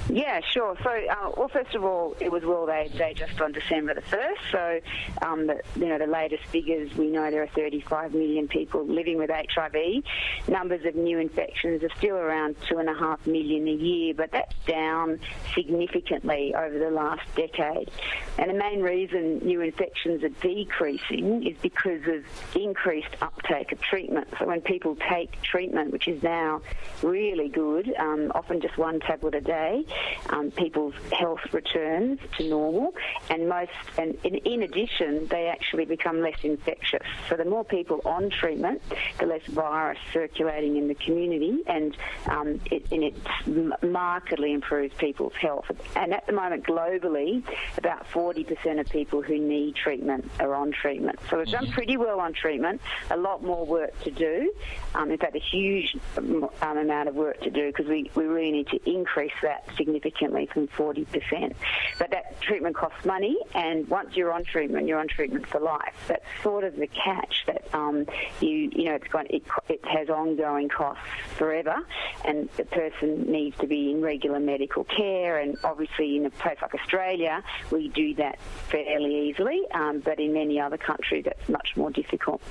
Yeah, 0.09 0.41
sure. 0.53 0.77
So, 0.85 0.91
uh, 0.91 1.33
well, 1.37 1.49
first 1.49 1.75
of 1.75 1.85
all, 1.85 2.17
it 2.21 2.31
was 2.31 2.45
World 2.45 2.69
AIDS 2.69 2.95
Day 2.95 3.13
just 3.15 3.41
on 3.41 3.51
December 3.51 3.95
the 3.95 4.03
first. 4.03 4.41
So, 4.53 4.81
um, 5.23 5.49
the, 5.49 5.61
you 5.75 5.87
know, 5.87 5.99
the 5.99 6.07
latest 6.07 6.45
figures 6.45 6.95
we 6.97 7.09
know 7.09 7.29
there 7.31 7.43
are 7.43 7.49
35 7.49 8.15
million 8.15 8.47
people 8.47 8.87
living 8.87 9.19
with 9.19 9.31
HIV. 9.31 10.05
Numbers 10.47 10.85
of 10.85 10.95
new 10.95 11.19
infections 11.19 11.83
are 11.83 11.91
still 11.99 12.17
around 12.17 12.55
two 12.69 12.79
and 12.79 12.89
a 12.89 12.95
half 12.95 13.27
million 13.27 13.67
a 13.67 13.73
year, 13.73 14.15
but 14.15 14.31
that's 14.31 14.55
down 14.65 15.19
significantly 15.55 16.55
over 16.55 16.79
the 16.79 16.91
last 16.91 17.23
decade. 17.35 17.91
And 18.39 18.51
the 18.51 18.55
main 18.55 18.83
reason 18.83 19.39
new 19.39 19.61
infections 19.61 20.23
are 20.23 20.29
decreasing 20.29 21.45
is 21.45 21.57
because 21.61 22.03
of 22.07 22.25
increased 22.55 23.17
uptake 23.21 23.73
of 23.73 23.81
treatment. 23.81 24.29
So, 24.39 24.47
when 24.47 24.61
people 24.61 24.97
take 25.11 25.43
treatment, 25.43 25.91
which 25.91 26.07
is 26.07 26.23
now 26.23 26.63
really 27.03 27.49
good, 27.49 27.93
um, 27.99 28.31
often 28.37 28.61
just 28.61 28.79
one 28.79 29.01
tablet 29.01 29.35
a 29.35 29.41
day, 29.41 29.85
um, 30.31 30.51
people's 30.51 30.95
health 31.13 31.41
returns 31.53 32.21
to 32.39 32.49
normal, 32.49 32.95
and 33.31 33.49
most, 33.49 33.71
and 33.99 34.17
in, 34.25 34.37
in 34.37 34.63
addition, 34.63 35.27
they 35.29 35.47
actually 35.47 35.85
become 35.85 36.21
less 36.21 36.39
infectious. 36.43 37.07
So 37.29 37.37
the 37.37 37.45
more 37.45 37.65
people 37.65 38.01
on 38.05 38.31
treatment, 38.31 38.83
the 39.19 39.27
less 39.27 39.45
virus 39.47 39.99
circulating 40.13 40.77
in 40.77 40.89
the 40.89 40.95
community, 40.95 41.63
and 41.67 41.97
um, 42.27 42.61
it, 42.71 42.87
and 42.91 43.05
it 43.05 43.83
markedly 43.83 44.53
improves 44.53 44.95
people's 44.97 45.35
health. 45.35 45.71
And 45.95 46.13
at 46.13 46.27
the 46.27 46.33
moment, 46.33 46.65
globally, 46.65 47.43
about 47.77 48.07
40% 48.11 48.81
of 48.81 48.89
people 48.89 49.23
who 49.23 49.39
need 49.39 49.77
treatment 49.77 50.31
are 50.41 50.55
on 50.55 50.73
treatment. 50.73 51.19
So 51.31 51.39
we've 51.39 51.47
done 51.47 51.71
pretty 51.71 51.97
well 51.97 52.21
on 52.21 52.33
treatment. 52.33 52.81
A 53.11 53.17
lot 53.17 53.43
more 53.43 53.65
work 53.65 53.99
to 54.03 54.11
do. 54.11 54.53
Um, 54.95 55.11
in 55.11 55.19
fact, 55.19 55.37
a 55.37 55.41
huge 55.41 55.97
um, 56.17 56.49
amount 56.63 57.09
of 57.09 57.15
work 57.15 57.41
to 57.43 57.51
do 57.51 57.67
because 57.69 57.87
we, 57.87 58.11
we 58.15 58.25
really 58.25 58.53
need 58.53 58.69
to 58.69 58.91
increase 58.91 59.33
that 59.43 59.67
significantly 59.87 60.49
from 60.53 60.69
40%. 60.69 61.55
But 61.99 62.11
that 62.11 62.41
treatment 62.41 62.77
costs 62.77 63.05
money, 63.05 63.37
and 63.55 63.89
once 63.89 64.17
you're 64.17 64.33
on 64.33 64.45
treatment, 64.45 64.87
you're 64.87 64.99
on 64.99 65.09
treatment 65.09 65.47
for 65.47 65.61
life. 65.61 65.95
That's 66.09 66.25
sort 66.43 66.65
of 66.65 66.77
the 66.77 66.87
catch 66.89 67.45
that 67.47 67.65
um, 67.73 68.07
you 68.41 68.71
you 68.73 68.85
know 68.85 68.95
it's 68.95 69.09
got 69.09 69.31
it, 69.31 69.43
it 69.69 69.85
has 69.87 70.09
ongoing 70.09 70.69
costs 70.69 71.03
forever, 71.37 71.77
and 72.25 72.49
the 72.57 72.65
person 72.65 73.31
needs 73.31 73.57
to 73.59 73.67
be 73.67 73.93
in 73.93 74.03
regular 74.03 74.41
medical 74.41 74.85
care. 74.85 75.39
And 75.39 75.57
obviously, 75.65 76.17
in 76.17 76.27
a 76.27 76.31
place 76.31 76.59
like 76.61 76.75
Australia, 76.75 77.43
we 77.71 77.89
do 77.89 78.15
that 78.15 78.39
fairly 78.69 79.29
easily, 79.29 79.63
um, 79.73 80.01
but 80.01 80.19
in 80.19 80.33
many 80.33 80.61
other 80.61 80.79
countries, 80.79 81.25
that's 81.25 81.49
much 81.49 81.77
more 81.77 81.91
difficult. 81.91 82.43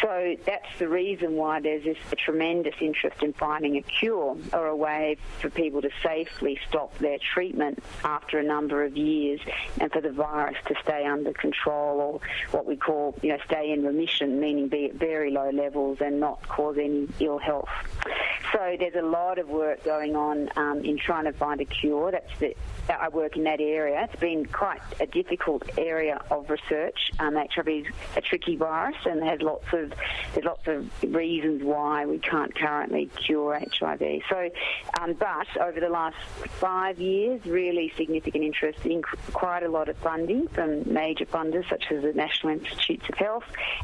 So 0.00 0.36
that's 0.44 0.78
the 0.78 0.88
reason 0.88 1.36
why 1.36 1.60
there's 1.60 1.84
this 1.84 1.96
tremendous 2.18 2.74
interest 2.80 3.22
in 3.22 3.32
finding 3.32 3.76
a 3.76 3.82
cure 3.82 4.36
or 4.52 4.66
a 4.66 4.76
way 4.76 5.16
for 5.40 5.50
people 5.50 5.80
to 5.82 5.90
safely 6.02 6.58
stop 6.72 6.96
their 6.98 7.18
treatment 7.34 7.82
after 8.02 8.38
a 8.38 8.42
number 8.42 8.82
of 8.82 8.96
years 8.96 9.40
and 9.78 9.92
for 9.92 10.00
the 10.00 10.10
virus 10.10 10.56
to 10.66 10.74
stay 10.82 11.04
under 11.04 11.32
control 11.34 12.00
or 12.00 12.20
what 12.50 12.64
we 12.64 12.76
call, 12.76 13.14
you 13.22 13.28
know, 13.28 13.38
stay 13.44 13.70
in 13.72 13.84
remission, 13.84 14.40
meaning 14.40 14.68
be 14.68 14.86
at 14.86 14.94
very 14.94 15.30
low 15.30 15.50
levels 15.50 15.98
and 16.00 16.18
not 16.18 16.40
cause 16.48 16.76
any 16.78 17.06
ill 17.20 17.38
health. 17.38 17.68
So 18.52 18.76
there's 18.78 18.94
a 18.94 19.06
lot 19.06 19.38
of 19.38 19.48
work 19.48 19.84
going 19.84 20.16
on 20.16 20.50
um, 20.56 20.84
in 20.84 20.98
trying 20.98 21.24
to 21.24 21.32
find 21.32 21.60
a 21.60 21.64
cure. 21.64 22.10
That's 22.10 22.38
the, 22.38 22.54
I 22.88 23.08
work 23.08 23.36
in 23.36 23.44
that 23.44 23.60
area. 23.60 24.06
It's 24.10 24.20
been 24.20 24.46
quite 24.46 24.82
a 25.00 25.06
difficult 25.06 25.62
area 25.78 26.20
of 26.30 26.50
research. 26.50 27.12
Um, 27.18 27.36
HIV 27.36 27.68
is 27.68 27.86
a 28.16 28.20
tricky 28.20 28.56
virus, 28.56 28.96
and 29.06 29.22
has 29.22 29.40
lots 29.40 29.66
of 29.72 29.92
there's 30.34 30.44
lots 30.44 30.66
of 30.66 30.90
reasons 31.02 31.62
why 31.62 32.06
we 32.06 32.18
can't 32.18 32.54
currently 32.54 33.06
cure 33.06 33.58
HIV. 33.58 34.22
So, 34.28 34.50
um, 35.00 35.14
but 35.14 35.46
over 35.60 35.80
the 35.80 35.88
last 35.88 36.16
five 36.62 37.00
years, 37.00 37.44
really 37.44 37.92
significant 37.96 38.44
interest 38.44 38.86
in 38.86 39.02
quite 39.32 39.64
a 39.64 39.68
lot 39.68 39.88
of 39.88 39.96
funding 39.96 40.46
from 40.46 40.90
major 40.90 41.26
funders 41.26 41.68
such 41.68 41.86
as 41.90 42.04
the 42.04 42.12
National 42.12 42.52
Institutes 42.52 43.04
of 43.08 43.16
Health, 43.16 43.42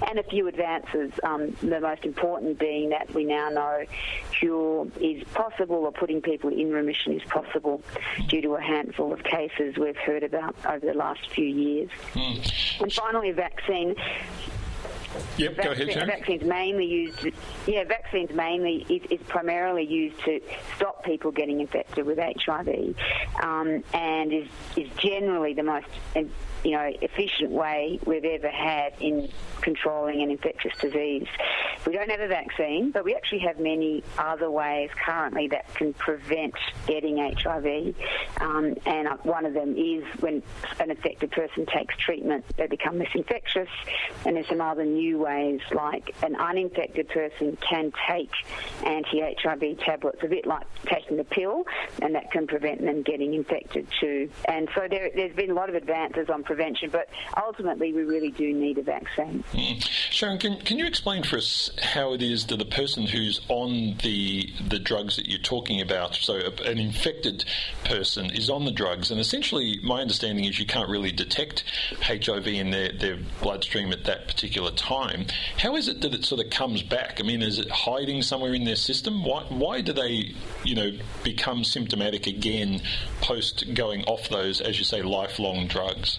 and 0.08 0.16
a 0.16 0.23
few 0.23 0.47
advances. 0.47 1.11
Um, 1.25 1.56
the 1.61 1.80
most 1.80 2.04
important 2.04 2.61
being 2.61 2.90
that 2.90 3.12
we 3.12 3.25
now 3.25 3.49
know 3.49 3.85
cure 4.30 4.87
is 5.00 5.25
possible, 5.35 5.78
or 5.87 5.90
putting 5.90 6.23
people 6.23 6.50
in 6.50 6.70
remission 6.70 7.14
is 7.20 7.25
possible, 7.28 7.82
due 8.28 8.42
to 8.42 8.54
a 8.54 8.61
handful 8.61 9.12
of 9.12 9.25
cases 9.25 9.76
we've 9.76 9.97
heard 9.97 10.23
about 10.23 10.54
over 10.64 10.87
the 10.87 10.94
last 10.94 11.28
few 11.30 11.47
years. 11.47 11.90
Mm. 12.12 12.82
And 12.82 12.92
finally, 12.92 13.30
a 13.30 13.35
vaccine 13.35 13.97
Yep, 15.36 15.56
vaccine, 15.56 15.64
go 15.64 15.70
ahead, 15.72 15.92
Sharon. 15.92 16.06
Vaccines 16.08 16.42
mainly 16.44 16.86
used, 16.86 17.18
yeah, 17.66 17.84
vaccines 17.84 18.30
mainly 18.32 18.86
is, 18.88 19.02
is, 19.10 19.26
primarily 19.28 19.84
used 19.84 20.18
to 20.24 20.40
stop 20.76 21.04
people 21.04 21.30
getting 21.30 21.60
infected 21.60 22.06
with 22.06 22.18
HIV, 22.18 22.94
um, 23.42 23.82
and 23.94 24.32
is 24.32 24.48
is 24.76 24.88
generally 24.96 25.54
the 25.54 25.62
most 25.62 25.86
you 26.64 26.72
know, 26.72 26.90
efficient 27.00 27.50
way 27.50 27.98
we've 28.04 28.24
ever 28.24 28.50
had 28.50 28.94
in 29.00 29.28
controlling 29.60 30.22
an 30.22 30.30
infectious 30.30 30.72
disease. 30.80 31.26
We 31.86 31.92
don't 31.92 32.10
have 32.10 32.20
a 32.20 32.28
vaccine, 32.28 32.90
but 32.90 33.04
we 33.04 33.14
actually 33.14 33.40
have 33.40 33.58
many 33.58 34.02
other 34.18 34.50
ways 34.50 34.90
currently 35.04 35.48
that 35.48 35.72
can 35.74 35.94
prevent 35.94 36.54
getting 36.86 37.18
HIV. 37.18 37.94
Um, 38.40 38.74
and 38.86 39.08
one 39.22 39.46
of 39.46 39.54
them 39.54 39.76
is 39.76 40.04
when 40.20 40.42
an 40.80 40.90
affected 40.90 41.30
person 41.30 41.66
takes 41.66 41.96
treatment, 41.96 42.44
they 42.56 42.66
become 42.66 42.98
less 42.98 43.10
infectious. 43.14 43.68
And 44.24 44.36
there's 44.36 44.48
some 44.48 44.60
other 44.60 44.84
new 44.84 45.18
ways, 45.18 45.60
like 45.72 46.14
an 46.22 46.36
uninfected 46.36 47.08
person 47.08 47.56
can 47.56 47.92
take 48.08 48.30
anti-HIV 48.84 49.78
tablets, 49.78 50.18
a 50.22 50.28
bit 50.28 50.46
like 50.46 50.66
taking 50.86 51.18
a 51.18 51.24
pill, 51.24 51.64
and 52.02 52.14
that 52.14 52.30
can 52.30 52.46
prevent 52.46 52.82
them 52.82 53.02
getting 53.02 53.34
infected 53.34 53.86
too. 54.00 54.30
And 54.46 54.68
so 54.74 54.86
there, 54.88 55.10
has 55.14 55.36
been 55.36 55.50
a 55.50 55.54
lot 55.54 55.68
of 55.68 55.74
advances 55.74 56.28
on 56.28 56.42
prevention, 56.49 56.88
but 56.90 57.09
ultimately 57.37 57.93
we 57.93 58.02
really 58.02 58.31
do 58.31 58.52
need 58.55 58.78
a 58.78 58.83
vaccine. 58.83 59.45
Mm. 59.52 59.87
Sharon, 60.11 60.38
can, 60.38 60.57
can 60.62 60.78
you 60.78 60.87
explain 60.87 61.23
for 61.23 61.37
us 61.37 61.71
how 61.81 62.14
it 62.14 62.23
is 62.23 62.47
that 62.47 62.61
a 62.61 62.64
person 62.64 63.07
who's 63.07 63.40
on 63.49 63.97
the 64.02 64.50
the 64.67 64.78
drugs 64.78 65.17
that 65.17 65.28
you're 65.28 65.38
talking 65.38 65.81
about, 65.83 66.14
so 66.14 66.40
an 66.64 66.78
infected 66.78 67.45
person 67.85 68.31
is 68.31 68.49
on 68.49 68.64
the 68.64 68.73
drugs, 68.73 69.11
and 69.11 69.21
essentially 69.21 69.78
my 69.83 70.00
understanding 70.00 70.47
is 70.47 70.59
you 70.59 70.67
can't 70.67 70.88
really 70.88 71.12
detect 71.12 71.64
HIV 72.00 72.47
in 72.47 72.71
their, 72.71 72.93
their 72.93 73.19
bloodstream 73.43 73.93
at 73.93 74.05
that 74.05 74.26
particular 74.26 74.71
time. 74.71 75.26
How 75.59 75.76
is 75.76 75.87
it 75.87 76.00
that 76.00 76.14
it 76.14 76.25
sort 76.25 76.45
of 76.45 76.50
comes 76.50 76.83
back? 76.83 77.21
I 77.21 77.25
mean, 77.25 77.43
is 77.43 77.59
it 77.59 77.71
hiding 77.71 78.23
somewhere 78.23 78.55
in 78.55 78.64
their 78.64 78.76
system? 78.76 79.23
Why, 79.23 79.45
why 79.50 79.83
do 79.83 79.93
they, 79.93 80.35
you 80.64 80.75
know, 80.75 80.93
become 81.23 81.62
symptomatic 81.62 82.26
again 82.26 82.81
post 83.21 83.75
going 83.75 84.05
off 84.05 84.31
those, 84.31 84.62
as 84.62 84.78
you 84.78 84.85
say, 84.85 85.02
lifelong 85.02 85.67
drugs? 85.67 86.19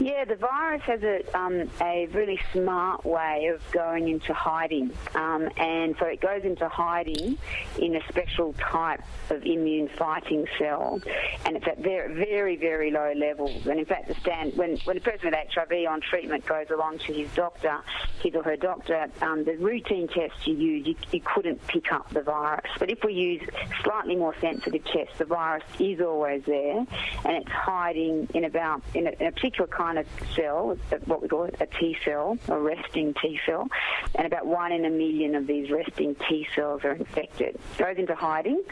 Yeah, 0.00 0.24
the 0.24 0.36
virus 0.36 0.80
has 0.84 1.02
a, 1.02 1.38
um, 1.38 1.68
a 1.78 2.06
really 2.06 2.40
smart 2.54 3.04
way 3.04 3.50
of 3.52 3.60
going 3.70 4.08
into 4.08 4.32
hiding. 4.32 4.92
Um, 5.14 5.50
and 5.58 5.94
so 6.00 6.06
it 6.06 6.22
goes 6.22 6.42
into 6.42 6.66
hiding 6.70 7.36
in 7.78 7.96
a 7.96 8.00
special 8.08 8.54
type 8.54 9.02
of 9.28 9.44
immune 9.44 9.88
fighting 9.98 10.46
cell. 10.58 11.02
And 11.44 11.54
it's 11.54 11.66
at 11.66 11.80
very, 11.80 12.14
very, 12.14 12.56
very 12.56 12.90
low 12.90 13.12
levels. 13.14 13.66
And 13.66 13.78
in 13.78 13.84
fact, 13.84 14.08
the 14.08 14.14
stand, 14.14 14.56
when, 14.56 14.78
when 14.84 14.96
a 14.96 15.00
person 15.00 15.30
with 15.30 15.34
HIV 15.34 15.86
on 15.86 16.00
treatment 16.00 16.46
goes 16.46 16.70
along 16.70 17.00
to 17.00 17.12
his 17.12 17.30
doctor, 17.34 17.80
his 18.22 18.34
or 18.34 18.42
her 18.42 18.56
doctor, 18.56 19.06
um, 19.20 19.44
the 19.44 19.58
routine 19.58 20.08
tests 20.08 20.46
you 20.46 20.54
use, 20.54 20.86
you, 20.86 20.96
you 21.12 21.20
couldn't 21.20 21.66
pick 21.66 21.92
up 21.92 22.08
the 22.08 22.22
virus. 22.22 22.70
But 22.78 22.88
if 22.90 23.04
we 23.04 23.12
use 23.12 23.42
slightly 23.84 24.16
more 24.16 24.34
sensitive 24.40 24.82
tests, 24.86 25.18
the 25.18 25.26
virus 25.26 25.64
is 25.78 26.00
always 26.00 26.42
there. 26.46 26.86
And 27.26 27.36
it's 27.36 27.52
hiding 27.52 28.28
in 28.32 28.44
about, 28.44 28.82
in 28.94 29.06
a, 29.06 29.10
in 29.20 29.26
a 29.26 29.32
particular 29.32 29.66
kind 29.66 29.89
of 29.98 30.06
cell, 30.34 30.76
what 31.06 31.22
we 31.22 31.28
call 31.28 31.48
a 31.60 31.66
T 31.66 31.96
cell, 32.04 32.38
a 32.48 32.58
resting 32.58 33.14
T 33.20 33.40
cell, 33.46 33.68
and 34.14 34.26
about 34.26 34.46
one 34.46 34.72
in 34.72 34.84
a 34.84 34.90
million 34.90 35.34
of 35.34 35.46
these 35.46 35.70
resting 35.70 36.14
T 36.28 36.46
cells 36.54 36.84
are 36.84 36.92
infected. 36.92 37.56
It 37.56 37.78
goes 37.78 37.96
into 37.96 38.14
hiding, 38.14 38.62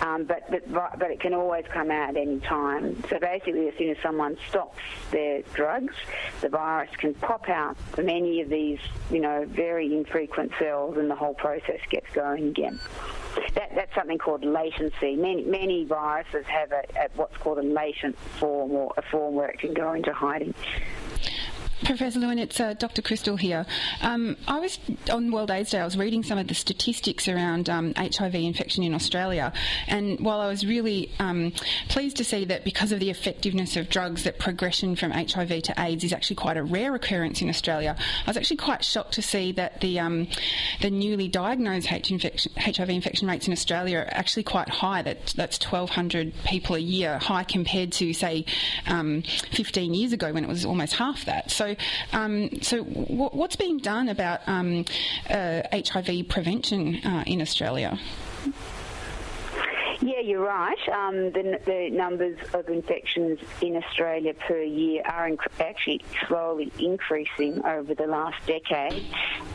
um, 0.00 0.24
but, 0.24 0.50
but, 0.50 0.98
but 0.98 1.10
it 1.10 1.20
can 1.20 1.34
always 1.34 1.64
come 1.72 1.90
out 1.90 2.10
at 2.10 2.16
any 2.16 2.40
time. 2.40 3.02
So 3.08 3.18
basically, 3.18 3.68
as 3.68 3.74
soon 3.76 3.90
as 3.90 3.96
someone 4.02 4.36
stops 4.48 4.78
their 5.10 5.42
drugs, 5.54 5.94
the 6.40 6.48
virus 6.48 6.90
can 6.96 7.14
pop 7.14 7.48
out 7.48 7.76
from 7.92 8.08
any 8.08 8.40
of 8.40 8.48
these, 8.48 8.78
you 9.10 9.20
know, 9.20 9.44
very 9.46 9.94
infrequent 9.94 10.52
cells, 10.58 10.96
and 10.96 11.10
the 11.10 11.16
whole 11.16 11.34
process 11.34 11.80
gets 11.90 12.10
going 12.12 12.48
again. 12.48 12.78
That, 13.54 13.72
that's 13.74 13.94
something 13.94 14.18
called 14.18 14.44
latency. 14.44 15.16
Many, 15.16 15.44
many 15.44 15.84
viruses 15.84 16.44
have 16.46 16.72
a, 16.72 16.82
a, 16.96 17.08
what's 17.14 17.36
called 17.36 17.58
a 17.58 17.62
latent 17.62 18.18
form 18.18 18.72
or 18.72 18.92
a 18.96 19.02
form 19.02 19.34
where 19.34 19.48
it 19.48 19.58
can 19.58 19.74
go 19.74 19.92
into 19.92 20.12
hiding. 20.12 20.54
Professor 21.84 22.18
Lewin, 22.18 22.38
it's 22.38 22.60
uh, 22.60 22.74
Dr. 22.74 23.02
Crystal 23.02 23.36
here. 23.36 23.64
Um, 24.02 24.36
I 24.46 24.60
was 24.60 24.78
on 25.10 25.32
World 25.32 25.50
AIDS 25.50 25.70
Day. 25.70 25.80
I 25.80 25.84
was 25.84 25.96
reading 25.96 26.22
some 26.22 26.38
of 26.38 26.46
the 26.46 26.54
statistics 26.54 27.26
around 27.26 27.70
um, 27.70 27.94
HIV 27.96 28.34
infection 28.34 28.84
in 28.84 28.94
Australia, 28.94 29.52
and 29.86 30.20
while 30.20 30.40
I 30.40 30.48
was 30.48 30.66
really 30.66 31.10
um, 31.18 31.52
pleased 31.88 32.16
to 32.18 32.24
see 32.24 32.44
that 32.46 32.64
because 32.64 32.92
of 32.92 33.00
the 33.00 33.10
effectiveness 33.10 33.76
of 33.76 33.88
drugs, 33.88 34.24
that 34.24 34.38
progression 34.38 34.94
from 34.94 35.10
HIV 35.10 35.62
to 35.62 35.74
AIDS 35.78 36.04
is 36.04 36.12
actually 36.12 36.36
quite 36.36 36.56
a 36.56 36.62
rare 36.62 36.94
occurrence 36.94 37.40
in 37.40 37.48
Australia. 37.48 37.96
I 38.26 38.30
was 38.30 38.36
actually 38.36 38.58
quite 38.58 38.84
shocked 38.84 39.14
to 39.14 39.22
see 39.22 39.52
that 39.52 39.80
the 39.80 40.00
um, 40.00 40.28
the 40.82 40.90
newly 40.90 41.28
diagnosed 41.28 41.86
HIV 41.86 42.90
infection 42.90 43.26
rates 43.28 43.46
in 43.46 43.52
Australia 43.52 43.98
are 43.98 44.08
actually 44.10 44.44
quite 44.44 44.68
high. 44.68 45.02
That 45.02 45.32
that's 45.36 45.58
1,200 45.64 46.34
people 46.44 46.76
a 46.76 46.80
year, 46.80 47.18
high 47.18 47.44
compared 47.44 47.92
to 47.92 48.12
say 48.12 48.44
um, 48.86 49.22
15 49.22 49.94
years 49.94 50.12
ago 50.12 50.32
when 50.32 50.44
it 50.44 50.48
was 50.48 50.64
almost 50.64 50.94
half 50.94 51.24
that. 51.24 51.50
So 51.50 51.69
so, 51.70 52.18
um, 52.18 52.50
so 52.62 52.84
w- 52.84 53.30
what's 53.30 53.56
being 53.56 53.78
done 53.78 54.08
about 54.08 54.40
um, 54.46 54.84
uh, 55.28 55.62
HIV 55.72 56.28
prevention 56.28 56.96
uh, 57.04 57.24
in 57.26 57.40
Australia? 57.40 57.98
Yeah, 60.20 60.26
you're 60.26 60.44
right. 60.44 60.88
Um, 60.88 61.30
the, 61.32 61.60
the, 61.64 61.90
numbers 61.90 62.38
of 62.54 62.68
infections 62.68 63.38
in 63.60 63.76
Australia 63.76 64.34
per 64.34 64.62
year 64.62 65.02
are 65.04 65.28
inc- 65.28 65.60
actually 65.60 66.02
slowly 66.26 66.72
increasing 66.78 67.64
over 67.64 67.94
the 67.94 68.06
last 68.06 68.36
decade, 68.46 69.04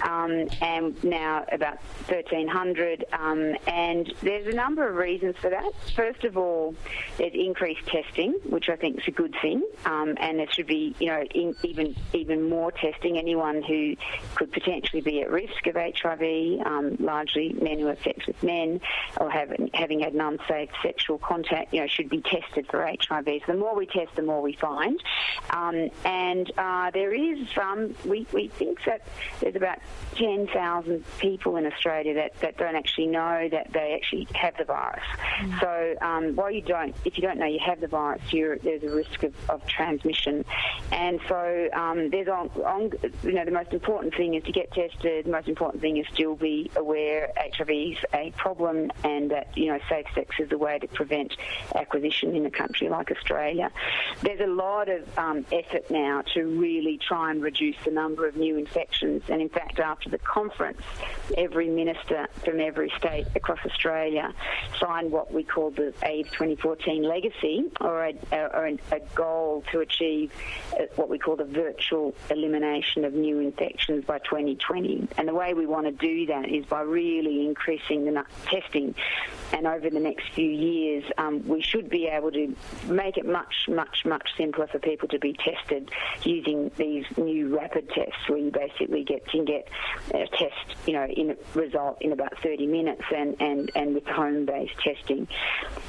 um, 0.03 0.47
and 0.61 1.03
now 1.03 1.45
about 1.51 1.77
1,300. 2.07 3.05
Um, 3.13 3.55
and 3.67 4.11
there's 4.21 4.47
a 4.47 4.55
number 4.55 4.87
of 4.87 4.95
reasons 4.95 5.35
for 5.37 5.49
that. 5.49 5.71
First 5.95 6.23
of 6.23 6.37
all, 6.37 6.75
there's 7.17 7.33
increased 7.33 7.85
testing, 7.87 8.31
which 8.45 8.69
I 8.69 8.75
think 8.75 8.99
is 8.99 9.07
a 9.07 9.11
good 9.11 9.35
thing, 9.41 9.63
um, 9.85 10.15
and 10.19 10.39
there 10.39 10.51
should 10.51 10.67
be, 10.67 10.95
you 10.99 11.07
know, 11.07 11.23
in, 11.33 11.55
even 11.63 11.95
even 12.13 12.49
more 12.49 12.71
testing. 12.71 13.17
Anyone 13.17 13.61
who 13.63 13.95
could 14.35 14.51
potentially 14.51 15.01
be 15.01 15.21
at 15.21 15.31
risk 15.31 15.67
of 15.67 15.75
HIV, 15.75 16.65
um, 16.65 16.97
largely 16.99 17.53
men 17.53 17.79
who 17.79 17.87
have 17.87 18.01
sex 18.03 18.25
with 18.27 18.41
men 18.43 18.81
or 19.19 19.29
have, 19.29 19.53
having 19.73 19.99
had 19.99 20.13
none 20.13 20.35
unsafe 20.35 20.54
sexual 20.81 21.17
contact, 21.17 21.73
you 21.73 21.81
know, 21.81 21.87
should 21.87 22.09
be 22.09 22.21
tested 22.21 22.67
for 22.69 22.85
HIV. 22.85 23.25
So 23.45 23.53
the 23.53 23.57
more 23.57 23.75
we 23.75 23.85
test, 23.85 24.15
the 24.15 24.21
more 24.21 24.41
we 24.41 24.53
find. 24.53 25.01
Um, 25.49 25.89
and 26.03 26.51
uh, 26.57 26.91
there 26.91 27.13
is, 27.13 27.47
um, 27.57 27.95
we, 28.05 28.25
we 28.31 28.47
think 28.47 28.83
that 28.85 29.01
there's 29.39 29.55
about 29.55 29.79
10,000 30.15 31.03
people 31.19 31.57
in 31.57 31.65
Australia 31.65 32.13
that, 32.15 32.39
that 32.39 32.57
don't 32.57 32.75
actually 32.75 33.07
know 33.07 33.47
that 33.49 33.71
they 33.73 33.93
actually 33.93 34.27
have 34.33 34.55
the 34.57 34.63
virus. 34.63 35.03
Mm. 35.39 35.59
So 35.59 36.05
um, 36.05 36.35
while 36.35 36.51
you 36.51 36.61
don't, 36.61 36.95
if 37.05 37.17
you 37.17 37.21
don't 37.21 37.37
know 37.37 37.45
you 37.45 37.59
have 37.59 37.81
the 37.81 37.87
virus, 37.87 38.21
there's 38.31 38.83
a 38.83 38.89
risk 38.89 39.23
of, 39.23 39.33
of 39.49 39.65
transmission. 39.67 40.45
And 40.91 41.19
so 41.27 41.69
um, 41.73 42.09
there's 42.09 42.27
on, 42.27 42.49
on, 42.65 42.91
you 43.23 43.33
know, 43.33 43.45
the 43.45 43.51
most 43.51 43.73
important 43.73 44.15
thing 44.15 44.35
is 44.35 44.43
to 44.43 44.51
get 44.51 44.71
tested. 44.71 45.25
The 45.25 45.31
most 45.31 45.47
important 45.47 45.81
thing 45.81 45.97
is 45.97 46.05
still 46.13 46.35
be 46.35 46.71
aware 46.75 47.31
HIV 47.37 47.69
is 47.69 47.97
a 48.13 48.31
problem 48.37 48.91
and 49.03 49.31
that, 49.31 49.57
you 49.57 49.67
know, 49.67 49.79
safe 49.89 50.05
sex 50.13 50.35
is 50.39 50.44
as 50.45 50.51
a 50.51 50.57
way 50.57 50.79
to 50.79 50.87
prevent 50.87 51.35
acquisition 51.75 52.35
in 52.35 52.45
a 52.45 52.51
country 52.51 52.89
like 52.89 53.11
Australia. 53.11 53.71
There's 54.21 54.39
a 54.39 54.47
lot 54.47 54.89
of 54.89 55.17
um, 55.17 55.45
effort 55.51 55.89
now 55.89 56.21
to 56.33 56.43
really 56.43 56.97
try 56.97 57.31
and 57.31 57.41
reduce 57.41 57.75
the 57.83 57.91
number 57.91 58.27
of 58.27 58.35
new 58.35 58.57
infections, 58.57 59.23
and 59.27 59.41
in 59.41 59.49
fact, 59.49 59.79
after 59.79 60.09
the 60.09 60.19
conference, 60.19 60.81
every 61.37 61.69
minister 61.69 62.27
from 62.43 62.59
every 62.59 62.91
state 62.97 63.25
across 63.35 63.59
Australia 63.65 64.33
signed 64.79 65.11
what 65.11 65.33
we 65.33 65.43
call 65.43 65.71
the 65.71 65.93
AIDS 66.03 66.29
2014 66.31 67.03
legacy, 67.03 67.65
or 67.81 68.05
a, 68.05 68.15
or 68.31 68.65
a 68.65 68.99
goal 69.15 69.63
to 69.71 69.79
achieve 69.79 70.31
uh, 70.79 70.83
what 70.95 71.09
we 71.09 71.17
call 71.17 71.35
the 71.35 71.45
virtual 71.45 72.13
elimination 72.29 73.05
of 73.05 73.13
new 73.13 73.39
infections 73.39 74.05
by 74.05 74.19
2020. 74.19 75.07
And 75.17 75.27
the 75.27 75.33
way 75.33 75.53
we 75.53 75.65
want 75.65 75.85
to 75.85 75.91
do 75.91 76.25
that 76.27 76.49
is 76.49 76.65
by 76.65 76.81
really 76.81 77.45
increasing 77.45 78.05
the 78.05 78.23
testing. 78.45 78.95
And 79.53 79.67
over 79.67 79.89
the 79.89 79.99
next 79.99 80.29
few 80.33 80.49
years, 80.49 81.03
um, 81.17 81.47
we 81.47 81.61
should 81.61 81.89
be 81.89 82.07
able 82.07 82.31
to 82.31 82.55
make 82.85 83.17
it 83.17 83.25
much, 83.25 83.67
much, 83.67 84.05
much 84.05 84.29
simpler 84.37 84.67
for 84.67 84.79
people 84.79 85.07
to 85.09 85.19
be 85.19 85.33
tested 85.33 85.89
using 86.23 86.71
these 86.77 87.05
new 87.17 87.55
rapid 87.55 87.89
tests, 87.89 88.27
where 88.27 88.39
you 88.39 88.51
basically 88.51 89.03
get 89.03 89.27
can 89.27 89.45
get 89.45 89.67
a 90.13 90.27
test, 90.27 90.75
you 90.87 90.93
know, 90.93 91.05
in 91.05 91.35
result 91.53 91.97
in 92.01 92.11
about 92.11 92.37
30 92.41 92.67
minutes, 92.67 93.03
and 93.15 93.35
and 93.39 93.71
and 93.75 93.95
with 93.95 94.05
home-based 94.07 94.77
testing. 94.79 95.27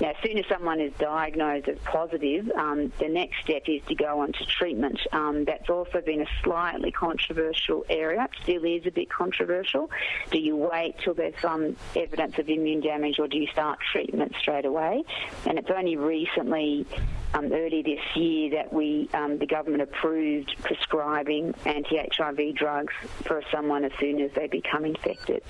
Now, 0.01 0.11
as 0.11 0.17
soon 0.23 0.39
as 0.39 0.47
someone 0.47 0.81
is 0.81 0.93
diagnosed 0.99 1.69
as 1.69 1.79
positive, 1.79 2.51
um, 2.57 2.93
the 2.99 3.09
next 3.09 3.43
step 3.43 3.63
is 3.67 3.83
to 3.89 3.95
go 3.95 4.21
on 4.21 4.33
to 4.33 4.45
treatment. 4.45 5.01
Um, 5.13 5.45
that's 5.45 5.71
also 5.71 6.01
been 6.01 6.21
a 6.21 6.27
slightly 6.43 6.91
controversial 6.91 7.85
area. 7.89 8.25
It 8.25 8.31
still 8.43 8.65
is 8.65 8.87
a 8.87 8.91
bit 8.91 9.11
controversial. 9.11 9.91
Do 10.31 10.39
you 10.39 10.57
wait 10.57 10.97
till 11.03 11.15
there's 11.15 11.39
some 11.41 11.77
evidence 11.95 12.39
of 12.39 12.49
immune 12.49 12.81
damage, 12.81 13.19
or 13.19 13.29
do 13.29 13.39
you 13.39 13.46
start 13.53 13.79
treatment 13.93 14.35
straight 14.41 14.65
away? 14.65 15.05
And 15.47 15.59
it's 15.59 15.71
only 15.71 15.97
recently, 15.97 16.87
um, 17.35 17.53
early 17.53 17.83
this 17.83 18.01
year, 18.15 18.51
that 18.51 18.73
we 18.73 19.09
um, 19.15 19.39
the 19.39 19.47
government 19.47 19.83
approved 19.83 20.55
prescribing 20.63 21.55
anti-HIV 21.65 22.55
drugs 22.55 22.95
for 23.25 23.43
someone 23.51 23.85
as 23.85 23.93
soon 23.99 24.21
as 24.21 24.31
they 24.33 24.47
become 24.47 24.85
infected. 24.85 25.43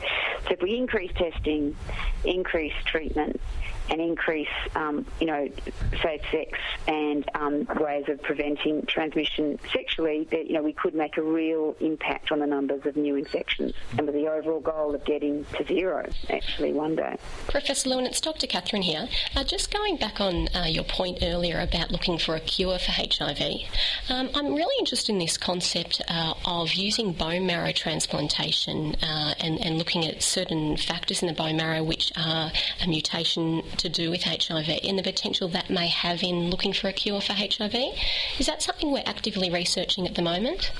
So 0.45 0.51
if 0.51 0.63
we 0.63 0.77
increase 0.77 1.13
testing, 1.13 1.77
increase 2.25 2.75
treatment, 2.85 3.41
and 3.91 4.01
increase, 4.01 4.49
um, 4.75 5.07
you 5.21 5.27
know, 5.27 5.49
safe 6.03 6.23
sex 6.31 6.59
and 6.87 7.29
um, 7.35 7.67
ways 7.81 8.05
of 8.09 8.21
preventing 8.23 8.85
transmission 8.87 9.59
sexually, 9.73 10.27
that, 10.31 10.47
you 10.47 10.55
know, 10.55 10.63
we 10.63 10.73
could 10.73 10.95
make 10.95 11.17
a 11.17 11.23
real 11.23 11.77
impact 11.81 12.33
on 12.33 12.41
the 12.41 12.47
numbers 12.47 12.85
of 12.87 12.97
new 12.97 13.17
infections 13.17 13.73
and 13.97 14.07
with 14.07 14.15
the 14.15 14.27
overall 14.27 14.61
goal 14.61 14.95
of 14.95 15.05
getting 15.05 15.45
to 15.57 15.65
zero, 15.67 16.09
actually, 16.31 16.73
one 16.73 16.97
day. 16.97 17.17
Professor 17.49 17.89
Lewin, 17.89 18.07
it's 18.07 18.21
Dr. 18.21 18.47
Catherine 18.47 18.83
here. 18.83 19.09
Uh, 19.35 19.45
just 19.45 19.73
going 19.73 19.97
back 19.97 20.21
on 20.21 20.49
uh, 20.55 20.65
your 20.65 20.85
point 20.85 21.19
earlier 21.23 21.61
about 21.61 21.91
looking 21.91 22.19
for 22.19 22.35
a 22.35 22.41
cure 22.41 22.79
for 22.79 22.93
HIV, 22.93 23.41
um, 24.09 24.31
I'm 24.35 24.55
really 24.55 24.75
interested 24.79 25.13
in 25.13 25.19
this 25.19 25.37
concept 25.37 26.01
uh, 26.09 26.35
of 26.45 26.75
using 26.75 27.13
bone 27.13 27.47
marrow 27.47 27.73
transplantation 27.73 28.95
uh, 29.03 29.35
and, 29.41 29.61
and 29.65 29.79
looking 29.79 30.05
at 30.07 30.23
certain 30.23 30.77
factors 30.77 31.23
in 31.23 31.29
the 31.29 31.35
bone 31.35 31.57
marrow 31.57 31.83
which 31.83 32.13
are 32.17 32.51
a 32.83 32.89
mutation 32.89 33.63
to 33.79 33.89
do 33.89 34.11
with 34.11 34.25
HIV 34.25 34.81
and 34.83 34.99
the 34.99 35.03
potential 35.03 35.49
that 35.49 35.71
may 35.71 35.89
have 35.89 36.23
in 36.23 36.51
looking 36.51 36.73
for 36.73 36.89
a 36.89 36.93
cure 36.93 37.21
for 37.21 37.33
HIV. 37.35 37.75
Is 38.39 38.47
that 38.47 38.63
something 38.63 38.91
we're 38.91 39.03
actively 39.07 39.51
researching 39.51 40.07
at 40.07 40.15
the 40.15 40.23
moment? 40.23 40.73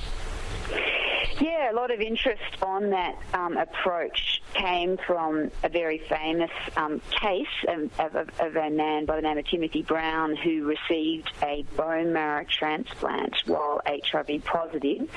Yeah, 1.39 1.71
a 1.71 1.75
lot 1.75 1.91
of 1.91 1.99
interest 2.01 2.41
on 2.63 2.89
that 2.89 3.15
um, 3.33 3.57
approach 3.57 4.41
came 4.55 4.97
from 4.97 5.51
a 5.63 5.69
very 5.69 5.99
famous 5.99 6.49
um, 6.75 6.99
case 7.11 7.45
of, 7.67 7.91
of, 7.99 8.29
of, 8.39 8.55
a 8.55 8.69
man 8.71 9.05
by 9.05 9.17
the 9.17 9.21
name 9.21 9.37
of 9.37 9.45
Timothy 9.45 9.83
Brown 9.83 10.35
who 10.35 10.65
received 10.65 11.31
a 11.43 11.63
bone 11.75 12.11
marrow 12.11 12.43
transplant 12.49 13.35
while 13.45 13.81
HIV 13.85 14.43
positive. 14.45 15.09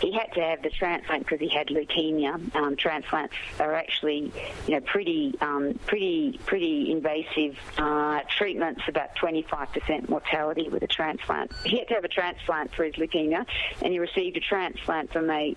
He 0.00 0.12
had 0.12 0.34
to 0.34 0.40
have 0.42 0.62
the 0.62 0.68
transplant 0.68 1.24
because 1.24 1.40
he 1.40 1.48
had 1.48 1.68
leukemia. 1.68 2.54
Um, 2.54 2.76
transplants 2.76 3.34
are 3.58 3.72
actually, 3.72 4.30
you 4.66 4.74
know, 4.74 4.80
pretty, 4.80 5.34
um, 5.40 5.78
pretty, 5.86 6.38
pretty 6.44 6.90
invasive 6.92 7.56
uh, 7.78 8.20
treatments. 8.36 8.82
About 8.88 9.16
25% 9.16 10.08
mortality 10.10 10.68
with 10.68 10.82
a 10.82 10.86
transplant. 10.86 11.50
He 11.64 11.78
had 11.78 11.88
to 11.88 11.94
have 11.94 12.04
a 12.04 12.08
transplant 12.08 12.74
for 12.74 12.84
his 12.84 12.94
leukemia, 12.96 13.46
and 13.80 13.92
he 13.92 13.98
received 13.98 14.36
a 14.36 14.40
transplant 14.40 15.10
from 15.12 15.30
a 15.30 15.56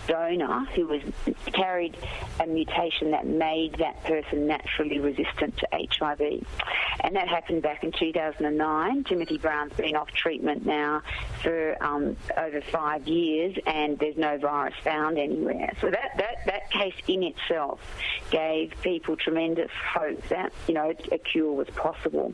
donor 0.07 0.65
who 0.75 0.87
was 0.87 1.01
carried 1.53 1.97
a 2.39 2.47
mutation 2.47 3.11
that 3.11 3.25
made 3.25 3.75
that 3.79 4.03
person 4.03 4.47
naturally 4.47 4.99
resistant 4.99 5.57
to 5.57 5.67
HIV. 5.71 6.45
And 7.03 7.15
that 7.15 7.27
happened 7.27 7.61
back 7.61 7.83
in 7.83 7.91
2009. 7.91 9.03
Timothy 9.05 9.37
Brown's 9.37 9.73
been 9.73 9.95
off 9.95 10.11
treatment 10.11 10.65
now 10.65 11.01
for 11.41 11.81
um, 11.83 12.15
over 12.37 12.61
five 12.61 13.07
years, 13.07 13.55
and 13.65 13.97
there's 13.99 14.17
no 14.17 14.37
virus 14.37 14.73
found 14.83 15.17
anywhere. 15.17 15.73
So 15.81 15.89
that, 15.89 16.11
that, 16.17 16.45
that 16.45 16.71
case 16.71 16.93
in 17.07 17.23
itself 17.23 17.79
gave 18.29 18.73
people 18.81 19.15
tremendous 19.15 19.71
hope 19.93 20.27
that, 20.29 20.53
you 20.67 20.73
know, 20.73 20.93
a 21.11 21.17
cure 21.17 21.51
was 21.53 21.67
possible. 21.69 22.33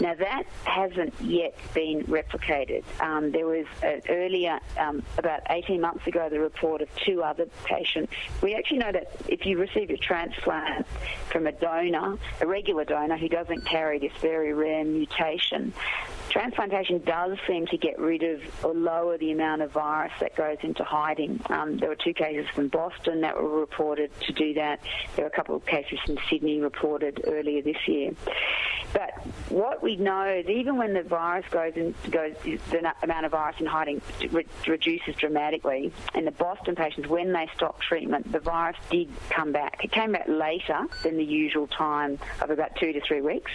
Now, 0.00 0.14
that 0.14 0.44
hasn't 0.64 1.14
yet 1.20 1.56
been 1.74 2.04
replicated. 2.04 2.84
Um, 3.00 3.32
there 3.32 3.46
was 3.46 3.66
uh, 3.82 4.00
earlier, 4.08 4.58
um, 4.78 5.02
about 5.18 5.40
18 5.50 5.80
months 5.80 6.06
ago, 6.06 6.28
the 6.28 6.40
report 6.40 6.82
of 6.82 6.93
two 7.04 7.22
other 7.22 7.46
patients. 7.64 8.12
We 8.42 8.54
actually 8.54 8.78
know 8.78 8.92
that 8.92 9.10
if 9.28 9.46
you 9.46 9.58
receive 9.58 9.90
a 9.90 9.96
transplant 9.96 10.86
from 11.30 11.46
a 11.46 11.52
donor, 11.52 12.18
a 12.40 12.46
regular 12.46 12.84
donor 12.84 13.16
who 13.16 13.28
doesn't 13.28 13.66
carry 13.66 13.98
this 13.98 14.12
very 14.20 14.52
rare 14.52 14.84
mutation, 14.84 15.72
transplantation 16.34 17.00
does 17.04 17.38
seem 17.46 17.64
to 17.64 17.78
get 17.78 17.96
rid 17.96 18.24
of 18.24 18.64
or 18.64 18.74
lower 18.74 19.16
the 19.16 19.30
amount 19.30 19.62
of 19.62 19.70
virus 19.70 20.12
that 20.18 20.34
goes 20.34 20.56
into 20.62 20.82
hiding. 20.82 21.40
Um, 21.48 21.78
there 21.78 21.88
were 21.88 21.94
two 21.94 22.12
cases 22.12 22.44
from 22.52 22.66
Boston 22.66 23.20
that 23.20 23.40
were 23.40 23.60
reported 23.60 24.10
to 24.22 24.32
do 24.32 24.52
that. 24.54 24.80
There 25.14 25.24
were 25.24 25.30
a 25.30 25.34
couple 25.34 25.54
of 25.54 25.64
cases 25.64 26.00
from 26.04 26.18
Sydney 26.28 26.60
reported 26.60 27.22
earlier 27.24 27.62
this 27.62 27.76
year. 27.86 28.10
But 28.92 29.12
what 29.48 29.80
we 29.80 29.94
know 29.96 30.24
is 30.24 30.48
even 30.48 30.76
when 30.76 30.92
the 30.92 31.02
virus 31.02 31.44
goes 31.50 31.72
in, 31.76 31.94
goes, 32.10 32.34
the 32.42 32.92
amount 33.02 33.26
of 33.26 33.32
virus 33.32 33.56
in 33.60 33.66
hiding 33.66 34.02
re- 34.30 34.46
reduces 34.66 35.14
dramatically. 35.14 35.92
In 36.16 36.24
the 36.24 36.32
Boston 36.32 36.74
patients, 36.74 37.08
when 37.08 37.32
they 37.32 37.48
stopped 37.54 37.82
treatment, 37.82 38.30
the 38.32 38.40
virus 38.40 38.76
did 38.90 39.08
come 39.30 39.52
back. 39.52 39.84
It 39.84 39.92
came 39.92 40.12
back 40.12 40.26
later 40.28 40.86
than 41.04 41.16
the 41.16 41.24
usual 41.24 41.68
time 41.68 42.18
of 42.40 42.50
about 42.50 42.74
two 42.76 42.92
to 42.92 43.00
three 43.00 43.20
weeks. 43.20 43.50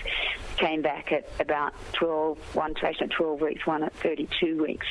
Came 0.57 0.81
back 0.81 1.11
at 1.11 1.29
about 1.39 1.73
12, 1.93 2.37
patient 2.75 3.11
at 3.11 3.17
12 3.17 3.41
weeks, 3.41 3.67
one 3.67 3.83
at 3.83 3.93
32 3.95 4.61
weeks. 4.61 4.85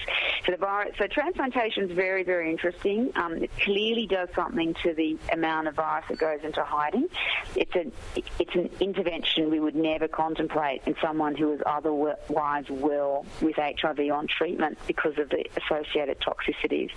So 0.47 0.53
the 0.53 0.59
virus, 0.59 0.95
so 0.99 1.07
transplantation 1.07 1.85
is 1.85 1.93
very, 1.93 2.23
very 2.23 2.51
interesting. 2.51 3.13
Um, 3.17 3.43
it 3.43 3.51
clearly 3.59 4.07
does 4.07 4.29
something 4.35 4.75
to 4.83 4.95
the 4.95 5.19
amount 5.33 5.69
of 5.69 5.75
virus 5.75 6.05
that 6.09 6.19
goes 6.19 6.41
into 6.43 6.63
hiding. 6.63 7.09
It's 7.55 7.75
a, 7.75 7.91
it's 8.17 8.55
an 8.55 8.71
intervention 8.81 9.51
we 9.51 9.61
would 9.61 9.77
never 9.77 10.09
contemplate 10.09 10.83
in 10.87 10.95
someone 11.03 11.35
who 11.35 11.53
is 11.53 11.61
otherwise 11.67 12.65
well 12.69 13.27
with 13.41 13.57
HIV 13.57 14.01
on 14.13 14.27
treatment 14.27 14.79
because 14.87 15.19
of 15.19 15.29
the 15.31 15.45
associated 15.57 16.19
toxicities. 16.21 16.91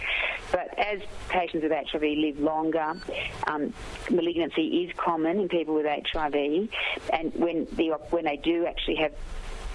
But 0.51 0.77
as 0.77 1.01
patients 1.29 1.63
with 1.63 1.71
HIV 1.71 2.01
live 2.01 2.39
longer, 2.39 2.93
um, 3.47 3.73
malignancy 4.09 4.85
is 4.85 4.91
common 4.97 5.39
in 5.41 5.49
people 5.49 5.75
with 5.75 5.85
HIV, 5.85 6.35
and 7.13 7.33
when 7.35 7.67
the 7.73 7.91
when 8.09 8.25
they 8.25 8.37
do 8.37 8.65
actually 8.65 8.95
have 8.95 9.13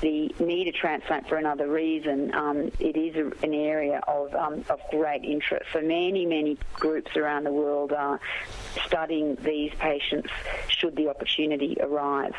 the 0.00 0.34
need 0.38 0.68
a 0.68 0.72
transplant 0.72 1.28
for 1.28 1.36
another 1.36 1.68
reason, 1.68 2.34
um, 2.34 2.70
it 2.78 2.96
is 2.96 3.16
a, 3.16 3.44
an 3.44 3.54
area 3.54 4.00
of, 4.06 4.34
um, 4.34 4.64
of 4.68 4.80
great 4.90 5.24
interest. 5.24 5.66
So 5.72 5.80
many, 5.80 6.26
many 6.26 6.58
groups 6.74 7.16
around 7.16 7.44
the 7.44 7.52
world 7.52 7.92
are 7.92 8.20
studying 8.86 9.36
these 9.36 9.72
patients 9.78 10.30
should 10.68 10.96
the 10.96 11.08
opportunity 11.08 11.76
arise. 11.80 12.32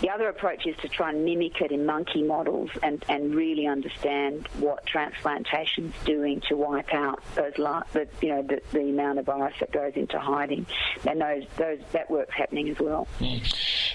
The 0.00 0.10
other 0.10 0.28
approach 0.28 0.66
is 0.66 0.76
to 0.78 0.88
try 0.88 1.10
and 1.10 1.24
mimic 1.24 1.60
it 1.60 1.70
in 1.70 1.86
monkey 1.86 2.22
models 2.22 2.70
and, 2.82 3.04
and 3.08 3.34
really 3.34 3.66
understand 3.66 4.48
what 4.58 4.84
transplantation 4.86 5.92
is 5.96 6.04
doing 6.04 6.40
to 6.48 6.56
wipe 6.56 6.92
out 6.92 7.22
those, 7.34 7.56
la- 7.58 7.84
the, 7.92 8.08
you 8.20 8.28
know, 8.28 8.42
the, 8.42 8.60
the, 8.72 8.86
amount 8.86 9.18
of 9.18 9.26
virus 9.26 9.54
that 9.60 9.72
goes 9.72 9.92
into 9.94 10.18
hiding. 10.18 10.66
And 11.06 11.20
those, 11.20 11.44
those, 11.56 11.78
that 11.92 12.10
work's 12.10 12.34
happening 12.34 12.68
as 12.70 12.78
well. 12.78 13.06
Mm. 13.20 13.42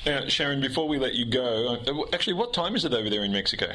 Now, 0.05 0.27
Sharon, 0.27 0.61
before 0.61 0.87
we 0.87 0.97
let 0.97 1.15
you 1.15 1.25
go, 1.25 1.77
uh, 1.87 2.03
actually, 2.13 2.33
what 2.33 2.53
time 2.53 2.75
is 2.75 2.85
it 2.85 2.93
over 3.01 3.09
there 3.09 3.23
in 3.23 3.31
Mexico? 3.31 3.67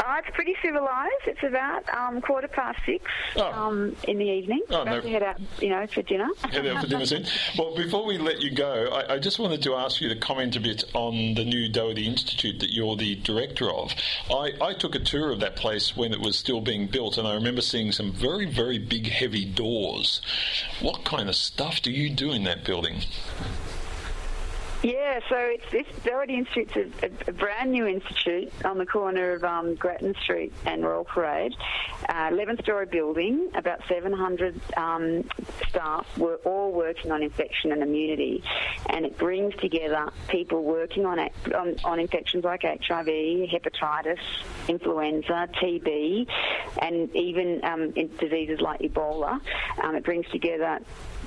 Uh, 0.00 0.16
it's 0.24 0.34
pretty 0.34 0.56
civilised. 0.62 1.12
It's 1.26 1.42
about 1.42 1.82
um, 1.94 2.22
quarter 2.22 2.48
past 2.48 2.78
six 2.86 3.04
oh. 3.36 3.52
um, 3.52 3.94
in 4.04 4.16
the 4.16 4.24
evening. 4.24 4.62
Oh, 4.70 4.82
no. 4.82 4.98
to 4.98 5.08
head 5.08 5.22
out, 5.22 5.38
you 5.60 5.68
know, 5.68 5.86
for 5.88 6.00
dinner. 6.00 6.28
Head 6.50 6.66
out 6.66 6.82
for 6.82 6.88
dinner 6.88 7.04
soon. 7.04 7.26
Well, 7.58 7.76
before 7.76 8.06
we 8.06 8.16
let 8.16 8.40
you 8.40 8.50
go, 8.50 8.86
I, 8.86 9.14
I, 9.14 9.18
just 9.18 9.38
wanted 9.38 9.62
to 9.64 9.74
ask 9.74 10.00
you 10.00 10.08
to 10.08 10.16
comment 10.16 10.56
a 10.56 10.60
bit 10.60 10.84
on 10.94 11.34
the 11.34 11.44
new 11.44 11.68
Doherty 11.68 12.06
Institute 12.06 12.60
that 12.60 12.72
you're 12.72 12.96
the 12.96 13.16
director 13.16 13.70
of. 13.70 13.92
I, 14.30 14.52
I 14.62 14.72
took 14.72 14.94
a 14.94 15.00
tour 15.00 15.32
of 15.32 15.40
that 15.40 15.56
place 15.56 15.94
when 15.94 16.14
it 16.14 16.20
was 16.20 16.38
still 16.38 16.62
being 16.62 16.86
built, 16.86 17.18
and 17.18 17.28
I 17.28 17.34
remember 17.34 17.60
seeing 17.60 17.92
some 17.92 18.10
very, 18.10 18.46
very 18.46 18.78
big, 18.78 19.06
heavy 19.06 19.44
doors. 19.44 20.22
What 20.80 21.04
kind 21.04 21.28
of 21.28 21.36
stuff 21.36 21.82
do 21.82 21.90
you 21.90 22.08
do 22.08 22.32
in 22.32 22.44
that 22.44 22.64
building? 22.64 23.02
Yeah, 24.82 25.20
so 25.28 25.36
it's 25.36 25.70
this 25.70 25.86
Doherty 26.04 26.36
Institute's 26.36 26.74
a, 27.02 27.06
a, 27.06 27.10
a, 27.28 27.32
brand 27.32 27.70
new 27.70 27.86
institute 27.86 28.50
on 28.64 28.78
the 28.78 28.86
corner 28.86 29.32
of 29.32 29.44
um, 29.44 29.74
Grattan 29.74 30.14
Street 30.22 30.54
and 30.64 30.82
Royal 30.82 31.04
Parade. 31.04 31.54
11-storey 32.08 32.86
uh, 32.86 32.90
building, 32.90 33.50
about 33.54 33.82
700 33.90 34.58
um, 34.78 35.28
staff 35.68 36.06
were 36.16 36.36
all 36.46 36.72
working 36.72 37.12
on 37.12 37.22
infection 37.22 37.72
and 37.72 37.82
immunity, 37.82 38.42
and 38.88 39.04
it 39.04 39.18
brings 39.18 39.54
together 39.56 40.10
people 40.28 40.64
working 40.64 41.04
on, 41.04 41.18
on, 41.54 41.76
on 41.84 42.00
infections 42.00 42.42
like 42.42 42.62
HIV, 42.62 43.06
hepatitis, 43.06 44.18
influenza, 44.66 45.46
TB, 45.60 46.26
and 46.80 47.14
even 47.14 47.62
um, 47.64 47.90
diseases 47.90 48.62
like 48.62 48.80
Ebola. 48.80 49.42
Um, 49.82 49.94
it 49.94 50.04
brings 50.04 50.26
together 50.28 50.80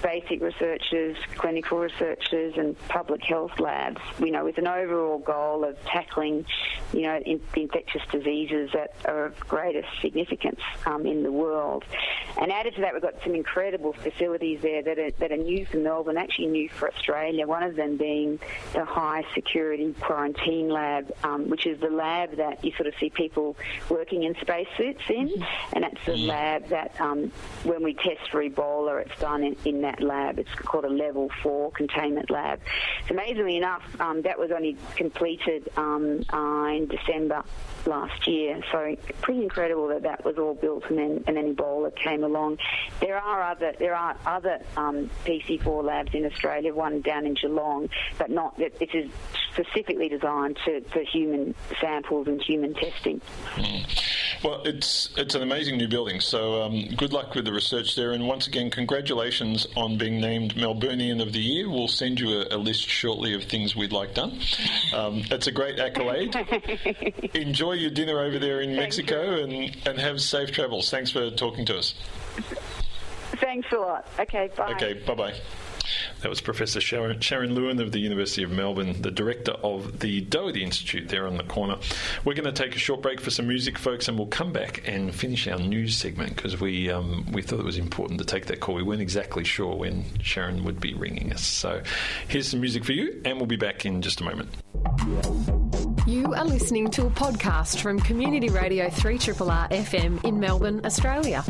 basic 0.03 0.41
researchers, 0.41 1.17
clinical 1.35 1.79
researchers, 1.79 2.53
and 2.57 2.77
public 2.89 3.23
health 3.23 3.57
labs, 3.59 4.01
you 4.19 4.31
know, 4.31 4.43
with 4.43 4.57
an 4.57 4.67
overall 4.67 5.17
goal 5.17 5.63
of 5.63 5.83
tackling, 5.85 6.45
you 6.91 7.01
know, 7.03 7.17
in, 7.25 7.41
infectious 7.55 8.01
diseases 8.11 8.69
that 8.73 8.93
are 9.05 9.25
of 9.25 9.39
greatest 9.39 9.87
significance 10.01 10.59
um, 10.85 11.07
in 11.07 11.23
the 11.23 11.31
world. 11.31 11.85
And 12.39 12.51
added 12.51 12.75
to 12.75 12.81
that, 12.81 12.93
we've 12.93 13.01
got 13.01 13.15
some 13.23 13.33
incredible 13.33 13.93
facilities 13.93 14.61
there 14.61 14.83
that 14.83 14.99
are, 14.99 15.11
that 15.11 15.31
are 15.31 15.37
new 15.37 15.65
for 15.65 15.77
Melbourne, 15.77 16.17
actually 16.17 16.47
new 16.47 16.69
for 16.69 16.91
Australia. 16.93 17.47
One 17.47 17.63
of 17.63 17.75
them 17.75 17.97
being 17.97 18.39
the 18.73 18.85
high 18.85 19.23
security 19.33 19.93
quarantine 20.01 20.69
lab, 20.69 21.13
um, 21.23 21.49
which 21.49 21.65
is 21.65 21.79
the 21.79 21.89
lab 21.89 22.35
that 22.37 22.63
you 22.63 22.71
sort 22.73 22.87
of 22.87 22.93
see 22.99 23.09
people 23.09 23.55
working 23.89 24.23
in 24.23 24.35
spacesuits 24.41 25.03
in, 25.09 25.29
mm-hmm. 25.29 25.43
and 25.73 25.83
that's 25.83 26.05
the 26.05 26.13
mm. 26.13 26.27
lab 26.27 26.67
that 26.67 26.99
um, 26.99 27.31
when 27.63 27.83
we 27.83 27.93
test 27.93 28.29
for 28.29 28.43
Ebola, 28.43 29.05
it's 29.05 29.19
done 29.19 29.43
in, 29.43 29.55
in 29.65 29.81
that 29.81 29.92
that 29.93 30.03
lab. 30.03 30.39
It's 30.39 30.53
called 30.55 30.85
a 30.85 30.89
level 30.89 31.29
four 31.41 31.71
containment 31.71 32.29
lab. 32.29 32.59
So 33.07 33.13
amazingly 33.13 33.57
enough, 33.57 33.83
um, 33.99 34.21
that 34.23 34.37
was 34.37 34.51
only 34.51 34.77
completed 34.95 35.69
um, 35.77 36.23
uh, 36.31 36.67
in 36.67 36.87
December 36.87 37.43
last 37.85 38.27
year. 38.27 38.61
So 38.71 38.95
pretty 39.21 39.43
incredible 39.43 39.87
that 39.89 40.03
that 40.03 40.23
was 40.23 40.37
all 40.37 40.53
built 40.53 40.85
and 40.89 40.97
then 40.97 41.23
and 41.27 41.37
then 41.37 41.55
Ebola 41.55 41.95
came 41.95 42.23
along. 42.23 42.59
There 43.01 43.17
are 43.17 43.43
other 43.43 43.73
there 43.77 43.95
are 43.95 44.15
other 44.25 44.59
um, 44.77 45.09
PC4 45.25 45.83
labs 45.83 46.13
in 46.13 46.25
Australia. 46.25 46.73
One 46.73 47.01
down 47.01 47.25
in 47.25 47.35
Geelong, 47.35 47.89
but 48.17 48.29
not 48.29 48.57
that 48.57 48.81
it 48.81 48.95
is 48.95 49.11
specifically 49.51 50.09
designed 50.09 50.57
to, 50.65 50.81
for 50.91 51.01
human 51.01 51.53
samples 51.79 52.27
and 52.27 52.41
human 52.41 52.73
testing. 52.73 53.21
Mm. 53.55 54.22
Well, 54.43 54.61
it's 54.65 55.09
it's 55.15 55.35
an 55.35 55.41
amazing 55.41 55.77
new 55.77 55.87
building. 55.87 56.19
So 56.19 56.63
um, 56.63 56.87
good 56.95 57.13
luck 57.13 57.33
with 57.33 57.45
the 57.45 57.53
research 57.53 57.95
there, 57.95 58.11
and 58.11 58.27
once 58.27 58.45
again, 58.45 58.69
congratulations 58.69 59.65
on 59.77 59.97
being 59.97 60.19
named 60.19 60.55
Melburnian 60.55 61.21
of 61.21 61.31
the 61.31 61.39
Year. 61.39 61.69
We'll 61.69 61.87
send 61.87 62.19
you 62.19 62.41
a, 62.41 62.55
a 62.55 62.57
list 62.57 62.81
shortly 62.89 63.33
of 63.35 63.45
things 63.45 63.73
we'd 63.75 63.93
like 63.93 64.13
done. 64.13 64.39
Um, 64.93 65.23
it's 65.31 65.47
a 65.47 65.51
great 65.51 65.79
accolade. 65.79 66.35
Enjoy 67.33 67.73
your 67.73 67.91
dinner 67.91 68.19
over 68.19 68.37
there 68.37 68.59
in 68.59 68.75
Mexico, 68.75 69.41
and 69.43 69.77
and 69.87 69.97
have 69.97 70.21
safe 70.21 70.51
travels. 70.51 70.89
Thanks 70.89 71.09
for 71.09 71.29
talking 71.31 71.65
to 71.65 71.77
us. 71.77 71.93
Thanks 73.37 73.71
a 73.71 73.77
lot. 73.77 74.07
Okay, 74.19 74.49
bye. 74.57 74.73
Okay, 74.73 74.93
bye 75.05 75.15
bye. 75.15 75.33
That 76.23 76.29
was 76.29 76.39
Professor 76.39 76.79
Sharon, 76.79 77.19
Sharon 77.19 77.53
Lewin 77.53 77.81
of 77.81 77.91
the 77.91 77.99
University 77.99 78.43
of 78.43 78.49
Melbourne, 78.49 79.01
the 79.01 79.11
director 79.11 79.51
of 79.61 79.99
the 79.99 80.21
Doherty 80.21 80.63
Institute 80.63 81.09
there 81.09 81.27
on 81.27 81.35
the 81.35 81.43
corner. 81.43 81.77
We're 82.23 82.33
going 82.33 82.45
to 82.45 82.53
take 82.53 82.77
a 82.77 82.79
short 82.79 83.01
break 83.01 83.19
for 83.19 83.29
some 83.29 83.45
music, 83.45 83.77
folks, 83.77 84.07
and 84.07 84.17
we'll 84.17 84.27
come 84.27 84.53
back 84.53 84.87
and 84.87 85.13
finish 85.13 85.49
our 85.49 85.59
news 85.59 85.97
segment 85.97 86.37
because 86.37 86.61
we 86.61 86.89
um, 86.89 87.29
we 87.33 87.41
thought 87.41 87.59
it 87.59 87.65
was 87.65 87.77
important 87.77 88.19
to 88.19 88.25
take 88.25 88.45
that 88.45 88.61
call. 88.61 88.73
We 88.75 88.83
weren't 88.83 89.01
exactly 89.01 89.43
sure 89.43 89.75
when 89.75 90.05
Sharon 90.21 90.63
would 90.63 90.79
be 90.79 90.93
ringing 90.93 91.33
us. 91.33 91.45
So 91.45 91.83
here's 92.29 92.47
some 92.47 92.61
music 92.61 92.85
for 92.85 92.93
you, 92.93 93.21
and 93.25 93.35
we'll 93.35 93.45
be 93.45 93.57
back 93.57 93.85
in 93.85 94.01
just 94.01 94.21
a 94.21 94.23
moment. 94.23 94.49
You 96.07 96.33
are 96.33 96.45
listening 96.45 96.89
to 96.91 97.05
a 97.05 97.09
podcast 97.09 97.81
from 97.81 97.99
Community 97.99 98.47
Radio 98.47 98.89
3 98.89 99.15
R 99.15 99.19
FM 99.19 100.23
in 100.23 100.39
Melbourne, 100.39 100.85
Australia. 100.85 101.43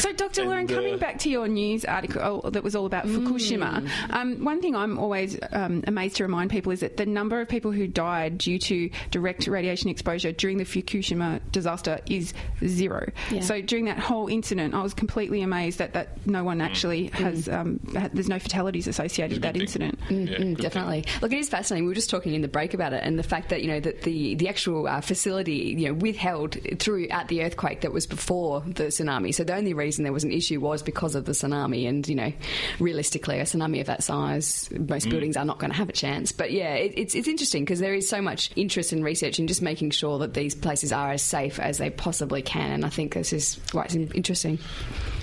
So, 0.00 0.12
Dr. 0.12 0.44
Lauren, 0.44 0.66
coming 0.66 0.94
uh, 0.94 0.98
back 0.98 1.18
to 1.20 1.30
your 1.30 1.46
news 1.46 1.84
article 1.84 2.50
that 2.50 2.62
was 2.62 2.74
all 2.74 2.86
about 2.86 3.06
mm. 3.06 3.26
Fukushima, 3.26 3.88
um, 4.10 4.44
one 4.44 4.60
thing 4.60 4.74
I'm 4.74 4.98
always 4.98 5.38
um, 5.52 5.84
amazed 5.86 6.16
to 6.16 6.24
remind 6.24 6.50
people 6.50 6.72
is 6.72 6.80
that 6.80 6.96
the 6.96 7.06
number 7.06 7.40
of 7.40 7.48
people 7.48 7.70
who 7.70 7.86
died 7.86 8.38
due 8.38 8.58
to 8.58 8.90
direct 9.10 9.46
radiation 9.46 9.90
exposure 9.90 10.32
during 10.32 10.58
the 10.58 10.64
Fukushima 10.64 11.40
disaster 11.52 12.00
is 12.06 12.32
zero. 12.64 13.10
Yeah. 13.30 13.40
So, 13.40 13.60
during 13.60 13.84
that 13.86 13.98
whole 13.98 14.28
incident, 14.28 14.74
I 14.74 14.82
was 14.82 14.94
completely 14.94 15.42
amazed 15.42 15.78
that, 15.78 15.92
that 15.92 16.26
no 16.26 16.44
one 16.44 16.60
actually 16.60 17.10
mm. 17.10 17.12
has, 17.12 17.48
um, 17.48 17.80
there's 18.12 18.28
no 18.28 18.38
fatalities 18.38 18.86
associated 18.86 19.36
with 19.36 19.42
that 19.42 19.56
incident. 19.56 20.00
Mm, 20.08 20.30
yeah, 20.30 20.38
mm, 20.38 20.56
definitely. 20.56 21.02
Thing. 21.02 21.20
Look, 21.20 21.32
it 21.32 21.38
is 21.38 21.48
fascinating. 21.48 21.84
We 21.84 21.90
were 21.90 21.94
just 21.94 22.10
talking 22.10 22.34
in 22.34 22.40
the 22.40 22.48
break 22.48 22.74
about 22.74 22.92
it 22.92 23.02
and 23.04 23.18
the 23.18 23.22
fact 23.22 23.50
that, 23.50 23.62
you 23.62 23.68
know, 23.68 23.80
that 23.80 24.02
the, 24.02 24.34
the 24.36 24.48
actual 24.48 24.86
uh, 24.86 25.00
facility, 25.00 25.74
you 25.78 25.88
know, 25.88 25.94
withheld 25.94 26.56
throughout 26.78 27.28
the 27.28 27.42
earthquake 27.42 27.82
that 27.82 27.92
was 27.92 28.06
before 28.06 28.62
the 28.66 28.84
tsunami. 28.84 29.34
So, 29.34 29.44
the 29.44 29.54
only 29.54 29.74
reason 29.74 29.89
reason 29.90 30.04
there 30.04 30.12
was 30.12 30.22
an 30.22 30.30
issue 30.30 30.60
was 30.60 30.82
because 30.82 31.16
of 31.16 31.24
the 31.24 31.32
tsunami. 31.32 31.88
And, 31.88 32.06
you 32.06 32.14
know, 32.14 32.32
realistically, 32.78 33.40
a 33.40 33.42
tsunami 33.42 33.80
of 33.80 33.86
that 33.88 34.04
size, 34.04 34.70
most 34.70 35.06
mm. 35.06 35.10
buildings 35.10 35.36
are 35.36 35.44
not 35.44 35.58
going 35.58 35.72
to 35.72 35.76
have 35.76 35.88
a 35.88 35.92
chance. 35.92 36.30
But 36.30 36.52
yeah, 36.52 36.74
it, 36.74 36.94
it's, 36.96 37.14
it's 37.16 37.26
interesting 37.26 37.64
because 37.64 37.80
there 37.80 37.94
is 37.94 38.08
so 38.08 38.22
much 38.22 38.52
interest 38.54 38.92
in 38.92 39.02
research 39.02 39.40
and 39.40 39.48
just 39.48 39.62
making 39.62 39.90
sure 39.90 40.18
that 40.20 40.34
these 40.34 40.54
places 40.54 40.92
are 40.92 41.10
as 41.10 41.22
safe 41.22 41.58
as 41.58 41.78
they 41.78 41.90
possibly 41.90 42.40
can. 42.40 42.70
And 42.70 42.84
I 42.84 42.88
think 42.88 43.14
this 43.14 43.32
is 43.32 43.58
quite 43.72 43.94
interesting. 43.96 44.58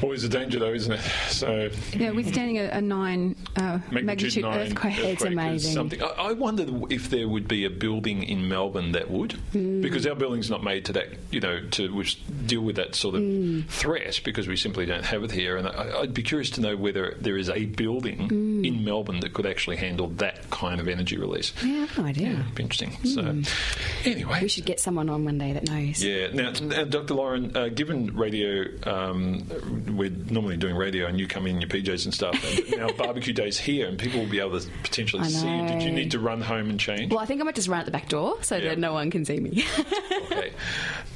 Always 0.03 0.23
a 0.23 0.30
danger, 0.30 0.60
though, 0.60 0.73
isn't 0.73 0.91
it? 0.91 1.01
So 1.30 1.69
yeah, 1.93 2.12
withstanding 2.12 2.58
a, 2.60 2.65
a 2.65 2.82
nine 2.82 3.36
uh, 3.56 3.80
magnitude, 3.89 4.06
magnitude 4.06 4.43
nine 4.43 4.60
earthquake. 4.60 4.93
earthquake, 4.93 5.13
it's 5.13 5.23
amazing. 5.23 5.73
Something. 5.73 6.03
I, 6.03 6.08
I 6.08 6.32
wonder 6.34 6.65
if 6.89 7.10
there 7.10 7.27
would 7.27 7.47
be 7.47 7.65
a 7.65 7.69
building 7.69 8.23
in 8.23 8.47
Melbourne 8.47 8.91
that 8.91 9.10
would, 9.10 9.36
mm. 9.53 9.82
because 9.82 10.06
our 10.06 10.15
building's 10.15 10.49
not 10.49 10.63
made 10.63 10.86
to 10.86 10.93
that, 10.93 11.08
you 11.32 11.39
know, 11.39 11.62
to 11.71 12.03
deal 12.45 12.62
with 12.62 12.75
that 12.75 12.95
sort 12.95 13.15
of 13.15 13.21
mm. 13.21 13.67
threat, 13.67 14.21
because 14.23 14.47
we 14.48 14.56
simply 14.56 14.86
don't 14.86 15.06
have 15.06 15.24
it 15.24 15.32
here. 15.32 15.58
And 15.58 15.68
I, 15.68 16.02
would 16.02 16.14
be 16.14 16.24
curious 16.24 16.50
to 16.52 16.62
know 16.62 16.76
whether 16.76 17.16
there 17.20 17.38
is 17.38 17.50
a 17.50 17.66
building 17.66 18.30
mm. 18.30 18.66
in 18.66 18.84
Melbourne 18.84 19.20
that 19.22 19.34
could 19.34 19.46
actually 19.46 19.78
handle 19.78 20.08
that 20.18 20.50
kind 20.50 20.80
of 20.80 20.88
energy 20.88 21.18
release. 21.18 21.54
Yeah, 21.64 21.74
I 21.74 21.80
have 21.80 21.98
no 21.98 22.06
idea. 22.06 22.30
Yeah, 22.30 22.44
be 22.56 22.64
interesting. 22.64 22.92
Mm. 22.92 23.46
So, 23.46 24.10
anyway, 24.10 24.40
we 24.42 24.48
should 24.48 24.66
get 24.66 24.80
someone 24.80 25.10
on 25.10 25.26
one 25.26 25.38
day 25.38 25.54
that 25.54 25.70
knows. 25.70 26.04
Yeah. 26.04 26.28
Now, 26.34 26.52
now 26.52 26.84
Dr. 26.86 27.14
Lauren, 27.14 27.56
uh, 27.56 27.68
given 27.70 28.16
radio, 28.16 28.66
um, 28.84 29.46
we're 29.96 30.10
normally 30.10 30.58
doing 30.58 30.76
radio, 30.76 31.08
and 31.08 31.20
you 31.20 31.28
come 31.28 31.48
in 31.48 31.62
your 31.62 31.70
PJs 31.70 32.06
and 32.06 32.14
stuff. 32.14 32.36
And 32.44 32.78
now 32.78 32.90
barbecue 32.92 33.34
days 33.34 33.58
here, 33.58 33.88
and 33.88 33.98
people 33.98 34.20
will 34.20 34.30
be 34.30 34.40
able 34.40 34.60
to 34.60 34.68
potentially 34.84 35.30
see 35.30 35.48
you. 35.48 35.68
Did 35.68 35.84
you 35.84 35.92
need 35.92 36.12
to 36.12 36.20
run 36.20 36.42
home 36.42 36.70
and 36.70 36.80
change? 36.80 37.12
Well, 37.12 37.20
I 37.20 37.26
think 37.26 37.42
I 37.42 37.44
might 37.44 37.56
just 37.56 37.68
run 37.68 37.80
at 37.80 37.86
the 37.86 37.92
back 37.92 38.10
door 38.10 38.42
so 38.44 38.56
yeah. 38.56 38.70
that 38.70 38.80
no 38.80 38.94
one 38.94 39.12
can 39.12 39.26
see 39.26 39.40
me. 39.40 39.66
okay, 40.26 40.52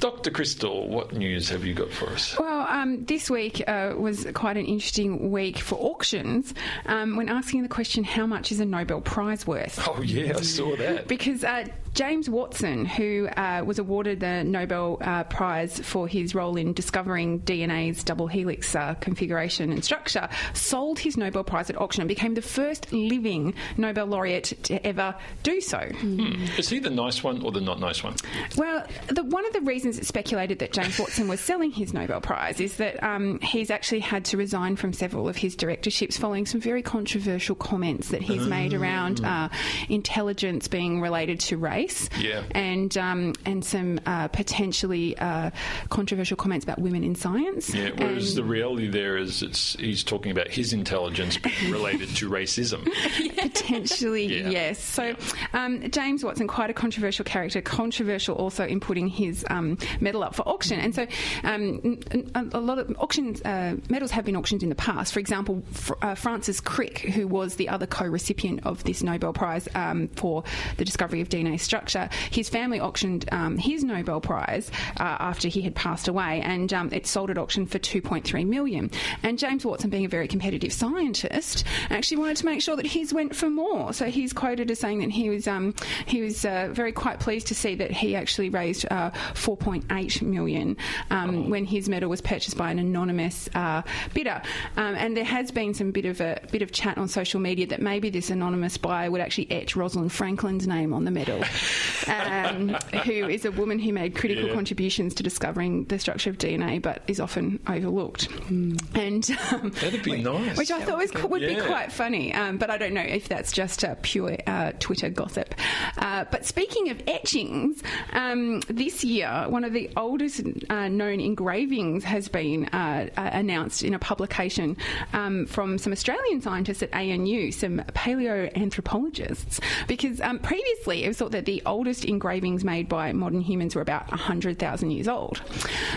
Dr. 0.00 0.30
Crystal, 0.30 0.88
what 0.88 1.12
news 1.12 1.48
have 1.50 1.64
you 1.64 1.74
got 1.74 1.90
for 1.90 2.06
us? 2.10 2.36
Well, 2.38 2.66
um, 2.68 3.04
this 3.04 3.21
week 3.30 3.62
uh, 3.66 3.94
was 3.96 4.26
quite 4.34 4.56
an 4.56 4.66
interesting 4.66 5.30
week 5.30 5.58
for 5.58 5.76
auctions 5.76 6.54
um, 6.86 7.16
when 7.16 7.28
asking 7.28 7.62
the 7.62 7.68
question, 7.68 8.04
how 8.04 8.26
much 8.26 8.52
is 8.52 8.60
a 8.60 8.64
Nobel 8.64 9.00
Prize 9.00 9.46
worth? 9.46 9.78
Oh, 9.88 10.00
yeah, 10.02 10.36
I 10.36 10.42
saw 10.42 10.76
that. 10.76 11.08
because 11.08 11.44
uh, 11.44 11.66
James 11.94 12.30
Watson, 12.30 12.86
who 12.86 13.28
uh, 13.28 13.62
was 13.66 13.78
awarded 13.78 14.20
the 14.20 14.44
Nobel 14.44 14.96
uh, 15.02 15.24
Prize 15.24 15.78
for 15.78 16.08
his 16.08 16.34
role 16.34 16.56
in 16.56 16.72
discovering 16.72 17.40
DNA's 17.40 18.02
double 18.02 18.26
helix 18.26 18.74
uh, 18.74 18.94
configuration 18.94 19.70
and 19.70 19.84
structure, 19.84 20.28
sold 20.54 20.98
his 20.98 21.18
Nobel 21.18 21.44
Prize 21.44 21.68
at 21.68 21.78
auction 21.78 22.00
and 22.00 22.08
became 22.08 22.32
the 22.32 22.42
first 22.42 22.90
living 22.92 23.54
Nobel 23.76 24.06
laureate 24.06 24.54
to 24.62 24.86
ever 24.86 25.14
do 25.42 25.60
so. 25.60 25.78
Mm. 25.78 26.58
Is 26.58 26.70
he 26.70 26.78
the 26.78 26.88
nice 26.88 27.22
one 27.22 27.42
or 27.42 27.52
the 27.52 27.60
not 27.60 27.78
nice 27.78 28.02
one? 28.02 28.14
Well, 28.56 28.86
the, 29.08 29.24
one 29.24 29.44
of 29.44 29.52
the 29.52 29.60
reasons 29.60 29.98
it's 29.98 30.08
speculated 30.08 30.60
that 30.60 30.72
James 30.72 30.98
Watson 30.98 31.28
was 31.28 31.40
selling 31.40 31.72
his 31.72 31.92
Nobel 31.92 32.22
Prize 32.22 32.58
is 32.58 32.76
that 32.76 33.02
um, 33.02 33.38
he's 33.40 33.70
actually 33.70 34.00
had 34.00 34.24
to 34.26 34.38
resign 34.38 34.76
from 34.76 34.94
several 34.94 35.28
of 35.28 35.36
his 35.36 35.54
directorships 35.54 36.16
following 36.16 36.46
some 36.46 36.60
very 36.60 36.80
controversial 36.82 37.54
comments 37.54 38.08
that 38.08 38.22
he's 38.22 38.46
made 38.46 38.72
around 38.72 39.22
uh, 39.24 39.50
intelligence 39.90 40.68
being 40.68 40.98
related 40.98 41.38
to 41.38 41.58
race 41.58 41.81
race, 41.82 42.08
yeah. 42.18 42.42
and 42.52 42.96
um, 42.96 43.32
and 43.44 43.64
some 43.64 44.00
uh, 44.06 44.28
potentially 44.28 45.16
uh, 45.18 45.50
controversial 45.88 46.36
comments 46.36 46.64
about 46.64 46.78
women 46.78 47.04
in 47.04 47.14
science. 47.14 47.74
Yeah, 47.74 47.90
whereas 47.96 48.30
and 48.30 48.38
the 48.38 48.48
reality 48.48 48.88
there 48.88 49.16
is 49.16 49.42
it's 49.42 49.74
he's 49.74 50.04
talking 50.04 50.32
about 50.32 50.48
his 50.48 50.72
intelligence 50.72 51.38
related 51.68 52.14
to 52.16 52.30
racism. 52.30 52.88
Potentially, 53.36 54.26
yeah. 54.26 54.48
yes. 54.48 54.82
So 54.82 55.14
um, 55.52 55.90
James 55.90 56.24
Watson, 56.24 56.48
quite 56.48 56.70
a 56.70 56.74
controversial 56.74 57.24
character, 57.24 57.60
controversial 57.60 58.36
also 58.36 58.66
in 58.66 58.80
putting 58.80 59.08
his 59.08 59.44
um, 59.50 59.78
medal 60.00 60.22
up 60.22 60.34
for 60.34 60.46
auction, 60.48 60.78
and 60.78 60.94
so 60.94 61.06
um, 61.44 62.00
a 62.34 62.60
lot 62.60 62.78
of 62.78 62.94
auctions 62.98 63.42
uh, 63.42 63.76
medals 63.88 64.10
have 64.10 64.24
been 64.24 64.36
auctioned 64.36 64.62
in 64.62 64.68
the 64.68 64.74
past. 64.74 65.12
For 65.12 65.20
example, 65.20 65.62
uh, 66.02 66.14
Francis 66.14 66.60
Crick, 66.60 66.98
who 67.00 67.26
was 67.26 67.56
the 67.56 67.68
other 67.68 67.86
co-recipient 67.86 68.60
of 68.64 68.84
this 68.84 69.02
Nobel 69.02 69.32
Prize 69.32 69.68
um, 69.74 70.08
for 70.08 70.44
the 70.76 70.84
discovery 70.84 71.20
of 71.20 71.28
DNA 71.28 71.58
structure. 71.72 72.10
His 72.30 72.50
family 72.50 72.80
auctioned 72.80 73.24
um, 73.32 73.56
his 73.56 73.82
Nobel 73.82 74.20
Prize 74.20 74.70
uh, 75.00 75.16
after 75.20 75.48
he 75.48 75.62
had 75.62 75.74
passed 75.74 76.06
away, 76.06 76.42
and 76.42 76.70
um, 76.74 76.90
it 76.92 77.06
sold 77.06 77.30
at 77.30 77.38
auction 77.38 77.64
for 77.64 77.78
2.3 77.78 78.46
million. 78.46 78.90
And 79.22 79.38
James 79.38 79.64
Watson, 79.64 79.88
being 79.88 80.04
a 80.04 80.08
very 80.08 80.28
competitive 80.28 80.70
scientist, 80.70 81.64
actually 81.88 82.18
wanted 82.18 82.36
to 82.36 82.44
make 82.44 82.60
sure 82.60 82.76
that 82.76 82.84
his 82.84 83.14
went 83.14 83.34
for 83.34 83.48
more. 83.48 83.94
So 83.94 84.10
he's 84.10 84.34
quoted 84.34 84.70
as 84.70 84.80
saying 84.80 84.98
that 84.98 85.10
he 85.12 85.30
was 85.30 85.48
um, 85.48 85.74
he 86.04 86.20
was 86.20 86.44
uh, 86.44 86.68
very 86.72 86.92
quite 86.92 87.20
pleased 87.20 87.46
to 87.46 87.54
see 87.54 87.74
that 87.76 87.90
he 87.90 88.14
actually 88.16 88.50
raised 88.50 88.84
uh, 88.90 89.10
4.8 89.32 90.20
million 90.20 90.76
um, 91.08 91.48
when 91.48 91.64
his 91.64 91.88
medal 91.88 92.10
was 92.10 92.20
purchased 92.20 92.58
by 92.58 92.70
an 92.70 92.78
anonymous 92.80 93.48
uh, 93.54 93.80
bidder. 94.12 94.42
Um, 94.76 94.94
and 94.96 95.16
there 95.16 95.24
has 95.24 95.50
been 95.50 95.72
some 95.72 95.90
bit 95.90 96.04
of 96.04 96.20
a 96.20 96.38
bit 96.50 96.60
of 96.60 96.70
chat 96.70 96.98
on 96.98 97.08
social 97.08 97.40
media 97.40 97.66
that 97.68 97.80
maybe 97.80 98.10
this 98.10 98.28
anonymous 98.28 98.76
buyer 98.76 99.10
would 99.10 99.22
actually 99.22 99.50
etch 99.50 99.74
Rosalind 99.74 100.12
Franklin's 100.12 100.66
name 100.66 100.92
on 100.92 101.06
the 101.06 101.10
medal, 101.10 101.42
um, 102.08 102.68
who 103.04 103.28
is 103.28 103.44
a 103.44 103.52
woman 103.52 103.78
who 103.78 103.92
made 103.92 104.14
critical 104.16 104.48
Yeah. 104.48 104.54
contributions 104.54 105.14
to 105.14 105.22
discovering 105.22 105.84
the 105.84 105.98
structure 105.98 106.30
of 106.30 106.38
DNA, 106.38 106.80
but 106.80 107.02
is 107.06 107.20
often 107.20 107.58
overlooked. 107.68 108.28
And 108.48 109.28
um, 109.52 109.70
That'd 109.80 110.02
be 110.02 110.22
nice. 110.22 110.56
which 110.56 110.70
I 110.70 110.80
thought 110.82 110.98
was 110.98 111.12
would 111.14 111.40
be 111.40 111.52
Yeah. 111.54 111.66
quite 111.66 111.92
funny, 111.92 112.34
um, 112.34 112.58
but 112.58 112.70
I 112.70 112.78
don't 112.78 112.94
know 112.94 113.00
if 113.02 113.28
that's 113.28 113.52
just 113.52 113.84
uh, 113.84 113.94
pure 114.02 114.36
uh, 114.46 114.72
Twitter 114.78 115.08
gossip. 115.10 115.54
Uh, 115.98 116.24
but 116.30 116.44
speaking 116.46 116.90
of 116.90 117.02
etchings, 117.06 117.82
um, 118.12 118.60
this 118.68 119.04
year 119.04 119.44
one 119.48 119.64
of 119.64 119.72
the 119.72 119.90
oldest 119.96 120.42
uh, 120.70 120.88
known 120.88 121.20
engravings 121.20 122.04
has 122.04 122.28
been 122.28 122.66
uh, 122.66 123.08
uh, 123.16 123.30
announced 123.32 123.82
in 123.82 123.94
a 123.94 123.98
publication 123.98 124.76
um, 125.12 125.46
from 125.46 125.78
some 125.78 125.92
Australian 125.92 126.40
scientists 126.40 126.82
at 126.82 126.92
ANU, 126.94 127.50
some 127.52 127.78
paleoanthropologists, 127.94 129.60
because 129.86 130.20
um, 130.20 130.38
previously 130.38 131.04
it 131.04 131.08
was 131.08 131.18
thought 131.18 131.32
that 131.32 131.44
the 131.44 131.51
oldest 131.66 132.04
engravings 132.04 132.64
made 132.64 132.88
by 132.88 133.12
modern 133.12 133.40
humans 133.40 133.74
were 133.74 133.82
about 133.82 134.08
100,000 134.10 134.90
years 134.90 135.08
old. 135.08 135.42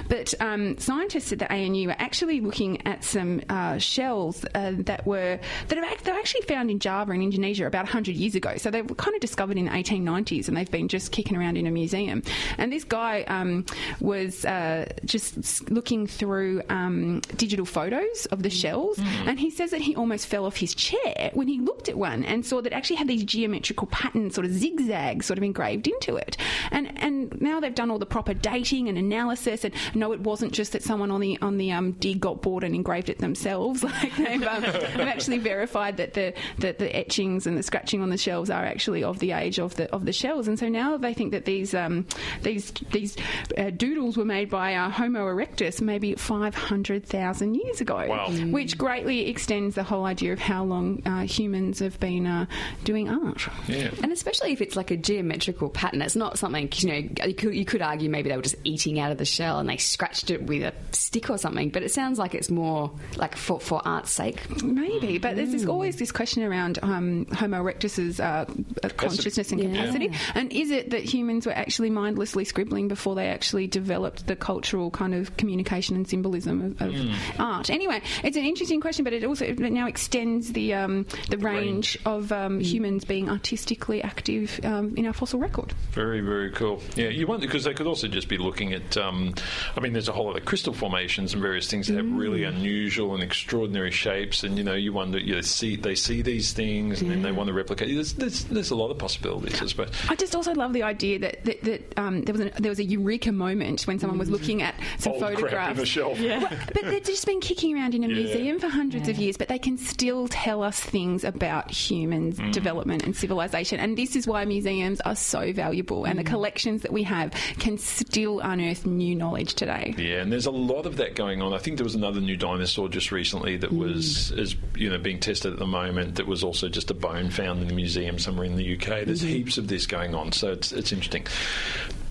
But 0.10 0.34
um, 0.42 0.78
scientists 0.78 1.32
at 1.32 1.40
the 1.40 1.52
ANU 1.52 1.90
are 1.90 1.96
actually 2.00 2.42
looking 2.42 2.86
at 2.86 3.04
some 3.04 3.42
uh, 3.50 3.78
shells 3.78 4.46
uh, 4.56 4.74
that 4.80 5.06
were 5.06 5.40
that 5.68 5.78
are 5.78 5.86
they're 6.04 6.16
actually 6.16 6.42
found 6.42 6.70
in 6.70 6.80
Java 6.80 7.12
in 7.14 7.22
Indonesia 7.22 7.66
about 7.66 7.86
100 7.86 8.16
years 8.16 8.36
ago. 8.36 8.58
So 8.58 8.70
they 8.70 8.82
were 8.82 8.96
kind 8.96 9.16
of 9.16 9.22
discovered 9.22 9.58
in 9.58 9.66
the 9.66 9.72
1890s, 9.72 10.48
and 10.48 10.58
they've 10.58 10.70
been 10.70 10.88
just 10.88 11.12
kicking 11.12 11.38
around 11.38 11.58
in 11.58 11.68
a 11.68 11.72
museum. 11.72 12.24
And 12.58 12.72
this 12.72 12.84
guy 12.84 13.24
um, 13.24 13.66
was 14.00 14.46
uh, 14.46 14.92
just 15.06 15.70
looking 15.70 16.08
through 16.08 16.62
um, 16.70 17.22
digital 17.38 17.66
photos 17.66 18.26
of 18.28 18.44
the 18.44 18.50
shells, 18.50 19.00
and 19.26 19.40
he 19.40 19.50
says 19.50 19.72
that 19.72 19.82
he 19.82 19.96
almost 19.96 20.28
fell 20.28 20.46
off 20.46 20.58
his 20.58 20.76
chair 20.76 21.32
when 21.34 21.48
he 21.48 21.60
looked 21.60 21.90
at 21.90 21.98
one 21.98 22.24
and 22.26 22.46
saw 22.46 22.62
that 22.62 22.72
it 22.72 22.76
actually 22.76 22.98
had 22.98 23.08
these 23.08 23.24
geometrical 23.24 23.88
patterns, 23.88 24.36
sort 24.36 24.46
of 24.46 24.52
zigzags, 24.52 25.26
sort 25.26 25.38
of 25.38 25.44
engraved 25.46 25.88
into 25.88 26.16
it. 26.18 26.36
And 26.72 26.92
and 27.02 27.40
now 27.42 27.60
they've 27.60 27.74
done 27.76 27.92
all 27.92 28.00
the 28.00 28.06
proper 28.06 28.34
dating 28.34 28.90
and 28.90 28.98
analysis, 28.98 29.64
and 29.64 29.74
no, 29.94 30.12
it 30.12 30.20
wasn't 30.22 30.52
just 30.52 30.72
that 30.74 30.84
someone 30.84 31.12
on 31.12 31.22
the 31.22 31.38
on 31.42 31.58
the 31.58 31.72
um, 31.72 31.92
dig 31.94 32.20
got 32.20 32.42
bored 32.42 32.64
and 32.64 32.76
engraved 32.76 33.10
it 33.10 33.20
themselves. 33.20 33.84
Like 33.96 34.16
they've, 34.18 34.44
um, 34.44 34.62
they've 34.64 35.08
actually 35.08 35.38
verified 35.38 35.98
that 35.98 36.14
the 36.14 36.34
that 36.60 36.80
the 36.80 36.94
etchings 36.96 37.46
and 37.48 37.58
the 37.58 37.64
scratching 37.64 38.02
on 38.02 38.10
the 38.10 38.18
shells 38.18 38.50
are 38.50 38.66
actually 38.66 39.04
of 39.04 39.20
the 39.20 39.32
age 39.32 39.60
of 39.60 39.76
the 39.76 39.90
of 39.94 40.06
the 40.06 40.12
shells. 40.14 40.48
And 40.48 40.58
so 40.58 40.68
now 40.68 40.98
they 40.98 41.14
think 41.14 41.32
that 41.32 41.46
these 41.46 41.74
um, 41.76 42.06
these 42.42 42.72
these 42.92 43.16
uh, 43.58 43.70
doodles 43.70 44.18
were 44.18 44.26
made 44.26 44.50
by 44.50 44.74
uh, 44.76 44.90
Homo 44.90 45.26
erectus 45.28 45.82
maybe 45.82 46.16
500,000 46.16 47.56
years 47.56 47.82
ago, 47.82 48.06
Wow. 48.08 48.28
Mm. 48.30 48.52
which 48.52 48.78
greatly 48.78 49.28
extends 49.28 49.76
the 49.76 49.84
whole 49.84 50.06
idea 50.06 50.34
of 50.34 50.40
how 50.40 50.64
long 50.64 51.02
uh, 51.06 51.22
humans 51.22 51.80
have 51.80 52.00
been 52.00 52.26
uh, 52.28 52.46
doing 52.84 53.08
art. 53.10 53.48
Yeah. 53.68 53.92
And 54.02 54.12
especially 54.12 54.52
if 54.52 54.62
it's 54.62 54.76
like 54.76 54.92
a 54.92 54.98
geometrical 55.36 55.70
pattern, 55.70 56.02
it's 56.02 56.16
not 56.16 56.38
something 56.38 56.70
you 56.76 56.90
know. 56.90 57.10
You 57.26 57.34
could, 57.34 57.54
you 57.56 57.66
could 57.66 57.82
argue 57.82 58.10
maybe 58.10 58.30
they 58.30 58.36
were 58.36 58.42
just 58.42 58.56
eating 58.64 59.00
out 59.00 59.12
of 59.12 59.18
the 59.18 59.26
shell 59.26 59.60
and 59.60 59.68
they 59.70 59.78
scratched 59.78 60.32
it 60.32 60.44
with 60.44 60.64
a 60.64 60.74
stick 60.96 61.30
or 61.30 61.38
something. 61.38 61.70
But 61.70 61.84
it 61.84 61.92
sounds 61.92 62.18
like 62.20 62.34
it's 62.34 62.50
more 62.50 62.92
like 63.18 63.36
for 63.36 63.60
for 63.60 63.82
art's 63.86 64.12
sake. 64.12 64.42
Maybe, 64.64 65.18
but 65.18 65.36
there's 65.36 65.50
Mm. 65.50 65.52
this, 65.54 65.66
always 65.68 65.96
this 65.98 66.12
question 66.12 66.44
around 66.44 66.80
um, 66.82 67.26
Homo 67.34 67.60
erectus's 67.62 68.20
uh, 68.20 68.46
uh, 68.84 68.90
consciousness 68.98 69.52
and 69.52 69.62
Yeah. 69.62 69.70
capacity. 69.72 70.12
And 70.34 70.52
is 70.52 70.72
it 70.72 70.90
that 70.92 71.04
humans 71.04 71.46
were 71.46 71.52
actually 71.54 71.90
mindlessly 71.90 72.46
scribbling 72.46 72.88
before 72.88 73.16
they 73.16 73.28
actually 73.28 73.68
developed 73.68 74.28
the 74.28 74.36
cultural 74.36 74.90
kind 74.92 75.14
of 75.14 75.36
communication 75.38 75.96
and 75.96 76.08
symbolism 76.08 76.62
of, 76.62 76.82
of 76.82 76.94
Mm. 76.94 77.14
art? 77.40 77.70
Anyway, 77.70 78.02
it's 78.24 78.38
an 78.38 78.44
interesting 78.46 78.82
question, 78.82 79.04
but 79.04 79.14
it 79.14 79.24
also 79.24 79.46
it 79.46 79.60
now 79.60 79.88
extends 79.88 80.54
the 80.54 80.74
um, 80.74 81.06
the 81.30 81.38
range, 81.38 81.98
of 82.06 82.32
um, 82.32 82.60
humans 82.60 83.06
being 83.06 83.30
artistically 83.30 84.02
active 84.02 84.60
um, 84.64 84.94
in 84.98 85.06
our 85.06 85.14
fossil 85.26 85.40
record. 85.40 85.74
Very, 85.92 86.22
very 86.22 86.52
cool. 86.52 86.80
Yeah, 86.96 87.08
you 87.08 87.26
wonder 87.26 87.48
because 87.48 87.64
they 87.64 87.74
could 87.74 87.88
also 87.88 88.08
just 88.08 88.28
be 88.30 88.38
looking 88.38 88.74
at. 88.74 88.96
Um, 88.96 89.34
I 89.76 89.80
mean, 89.80 89.94
there's 89.94 90.08
a 90.08 90.12
whole 90.12 90.26
lot 90.28 90.38
of 90.38 90.46
crystal 90.46 90.72
formations 90.72 91.34
and 91.34 91.42
various 91.42 91.68
things 91.68 91.88
that 91.88 91.98
have 91.98 92.12
really 92.12 92.44
unusual 92.44 93.16
and 93.16 93.24
extraordinary 93.24 93.90
shapes, 93.90 94.44
and 94.44 94.56
you 94.56 94.64
know, 94.64 94.76
you 94.76 94.94
wonder. 94.94 95.18
You 95.18 95.36
know, 95.36 95.42
see, 95.42 95.78
they 95.78 95.96
see 95.96 96.22
these 96.22 96.54
things, 96.54 97.02
and 97.02 97.10
then 97.10 97.24
they 97.24 97.32
want 97.32 97.48
to 97.48 97.54
replicate. 97.54 97.96
There's, 97.96 98.14
there's, 98.14 98.44
there's 98.46 98.70
a 98.70 98.76
lot 98.76 98.92
of 98.92 99.00
possibilities, 99.00 99.60
I 99.62 99.66
suppose. 99.66 99.90
I 100.10 100.16
just 100.16 100.36
also 100.36 100.54
love 100.54 100.74
the 100.74 100.84
idea 100.84 101.18
that 101.20 101.44
that, 101.46 101.64
that 101.64 101.94
um, 102.00 102.22
there 102.22 102.34
was 102.34 102.42
a, 102.42 102.52
there 102.62 102.70
was 102.70 102.80
a 102.80 102.84
eureka 102.86 103.32
moment 103.32 103.82
when 103.88 103.98
someone 103.98 104.20
was 104.20 104.30
looking 104.30 104.62
at 104.62 104.76
some 105.00 105.14
Old 105.14 105.22
photographs. 105.24 105.80
the 105.80 105.86
shelf. 105.88 106.20
Well, 106.20 106.48
but 106.72 106.84
they've 106.84 107.04
just 107.04 107.26
been 107.26 107.40
kicking 107.40 107.76
around 107.76 107.96
in 107.96 108.04
a 108.04 108.08
Yeah. 108.10 108.14
museum 108.16 108.60
for 108.60 108.68
hundreds 108.68 109.10
of 109.10 109.18
years, 109.18 109.38
but 109.38 109.48
they 109.48 109.58
can 109.60 109.78
still 109.80 110.28
tell 110.28 110.62
us 110.62 110.80
things 110.80 111.24
about 111.24 111.72
humans' 111.72 112.36
Mm. 112.38 112.52
development 112.52 113.04
and 113.04 113.16
civilization. 113.16 113.80
And 113.80 113.98
this 113.98 114.16
is 114.16 114.28
why 114.28 114.44
museums 114.46 115.00
are 115.06 115.16
so 115.16 115.54
valuable, 115.54 116.06
and 116.06 116.18
the 116.18 116.24
mm. 116.24 116.28
collections 116.28 116.82
that 116.82 116.92
we 116.92 117.04
have 117.04 117.32
can 117.60 117.78
still 117.78 118.40
unearth 118.40 118.86
new 118.86 119.16
knowledge 119.16 119.54
today. 119.54 119.94
Yeah, 119.98 120.22
and 120.22 120.32
there's 120.32 120.46
a 120.46 120.52
lot 120.52 120.86
of 120.86 120.98
that 120.98 121.16
going 121.16 121.42
on. 121.42 121.54
I 121.54 121.58
think 121.58 121.78
there 121.78 121.84
was 121.84 121.96
another 121.96 122.20
new 122.20 122.36
dinosaur 122.36 122.90
just 122.90 123.12
recently 123.12 123.58
that 123.58 123.72
mm. 123.72 123.78
was 123.78 124.32
is 124.32 124.56
you 124.76 124.90
know 124.90 124.98
being 124.98 125.20
tested 125.20 125.54
at 125.54 125.60
the 125.60 125.68
moment. 125.68 126.16
That 126.16 126.28
was 126.28 126.44
also 126.44 126.70
just 126.70 126.92
a 126.92 126.94
bone 126.94 127.30
found 127.30 127.62
in 127.62 127.70
a 127.70 127.74
museum 127.74 128.20
somewhere 128.20 128.46
in 128.46 128.56
the 128.56 128.76
UK. 128.76 129.06
There's 129.06 129.22
mm-hmm. 129.22 129.30
heaps 129.30 129.58
of 129.58 129.68
this 129.68 129.86
going 129.86 130.16
on, 130.16 130.32
so 130.32 130.52
it's 130.52 130.72
it's 130.72 130.92
interesting. 130.92 131.26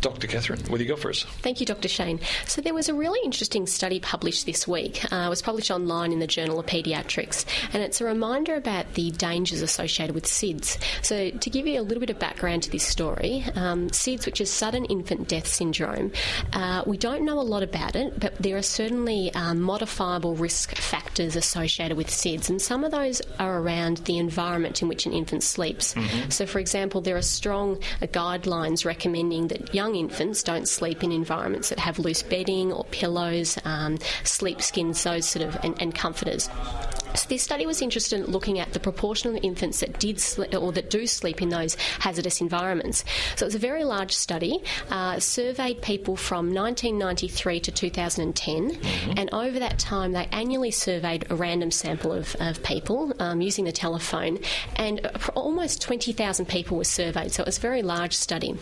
Dr. 0.04 0.26
Catherine, 0.26 0.61
what 0.68 0.76
do 0.76 0.85
you 0.85 0.90
got 0.90 0.98
for 0.98 1.09
us? 1.09 1.24
Thank 1.40 1.61
you, 1.61 1.66
Dr. 1.66 1.88
Shane. 1.88 2.20
So, 2.44 2.61
there 2.61 2.74
was 2.74 2.90
a 2.90 2.94
really 2.94 3.20
interesting 3.24 3.66
study 3.66 4.00
published 4.00 4.44
this 4.44 4.68
week. 4.68 5.02
Uh, 5.11 5.24
it 5.24 5.28
was 5.30 5.40
published 5.40 5.70
online 5.70 6.12
in 6.12 6.18
the 6.18 6.26
Journal 6.26 6.61
of 6.61 6.66
Paediatrics, 6.66 7.46
and 7.72 7.83
it's 7.83 8.02
a 8.02 8.04
reminder 8.04 8.54
about 8.54 8.92
the 8.92 9.12
dangers 9.12 9.62
associated 9.62 10.14
with 10.14 10.26
SIDS. 10.26 10.76
So, 11.02 11.30
to 11.30 11.48
give 11.48 11.66
you 11.66 11.80
a 11.80 11.83
little 11.83 12.00
bit 12.00 12.11
of 12.11 12.18
background 12.18 12.64
to 12.64 12.70
this 12.70 12.84
story, 12.85 13.44
um, 13.55 13.88
SIDS, 13.90 14.27
which 14.27 14.40
is 14.40 14.51
sudden 14.51 14.85
infant 14.87 15.29
death 15.29 15.47
syndrome, 15.47 16.12
uh, 16.53 16.83
we 16.87 16.97
don't 16.97 17.25
know 17.25 17.40
a 17.40 17.42
lot 17.42 17.62
about 17.62 17.97
it, 17.97 18.18
but 18.18 18.35
there 18.38 18.57
are 18.57 18.62
certainly 18.62 19.33
um, 19.35 19.61
modifiable 19.61 20.35
risk 20.37 20.75
factors 20.77 21.37
associated 21.37 21.97
with 21.97 22.09
SIDS, 22.09 22.49
and 22.51 22.61
some 22.61 22.85
of 22.85 22.90
those 22.90 23.20
are 23.38 23.61
around 23.61 23.99
the 23.99 24.18
environment 24.18 24.83
in 24.83 24.88
which 24.88 25.07
an 25.07 25.12
infant 25.12 25.42
sleeps. 25.42 25.94
So, 26.29 26.47
for 26.47 26.59
example, 26.59 27.01
there 27.01 27.16
are 27.16 27.23
strong 27.23 27.79
uh, 28.03 28.07
guidelines 28.07 28.85
recommending 28.85 29.49
that 29.49 29.75
young 29.75 29.94
infants 29.97 30.42
don't 30.42 30.68
sleep 30.68 31.03
in 31.03 31.12
environments 31.12 31.68
that 31.70 31.79
have 31.79 31.99
loose 31.99 32.23
bedding 32.23 32.73
or 32.73 32.85
pillows, 32.85 33.59
um, 33.64 33.99
sleep 34.25 34.61
skins, 34.61 35.03
those 35.03 35.27
sort 35.27 35.47
of, 35.47 35.57
and, 35.64 35.81
and 35.81 35.94
comforters. 35.94 36.49
So 37.14 37.29
this 37.29 37.42
study 37.42 37.64
was 37.64 37.81
interested 37.81 38.20
in 38.20 38.27
looking 38.27 38.59
at 38.59 38.72
the 38.72 38.81
proportion 38.81 39.35
of 39.35 39.44
infants 39.44 39.81
that 39.81 39.98
did 40.00 40.20
or 40.55 40.72
that 40.72 40.90
do 40.90 41.07
sleep 41.07 41.42
in 41.42 41.48
those 41.48 41.77
hazardous 42.00 42.40
environments. 42.40 43.05
So 43.37 43.44
it 43.44 43.48
was 43.48 43.55
a 43.55 43.61
very 43.61 43.85
large 43.85 44.12
study, 44.12 44.62
uh, 44.90 45.20
surveyed 45.20 45.81
people 45.81 46.16
from 46.16 46.53
1993 46.53 47.61
to 47.61 47.72
2010, 47.72 48.79
and 49.16 49.33
over 49.33 49.59
that 49.61 49.79
time 49.79 50.12
they 50.12 50.27
annually 50.33 50.70
surveyed 50.70 51.27
a 51.31 51.37
random 51.37 51.70
sample 51.70 52.12
of, 52.12 52.35
of 52.40 52.62
people 52.62 53.12
um, 53.20 53.40
using 53.40 53.64
the 53.64 53.72
telephone, 53.72 54.38
and 54.77 55.07
almost 55.35 55.83
20,000 55.83 56.46
people 56.46 56.77
were 56.77 56.85
surveyed. 56.85 57.33
So 57.33 57.42
it 57.42 57.46
was 57.46 57.59
a 57.59 57.61
very 57.61 57.83
large 57.83 58.14
study. 58.14 58.57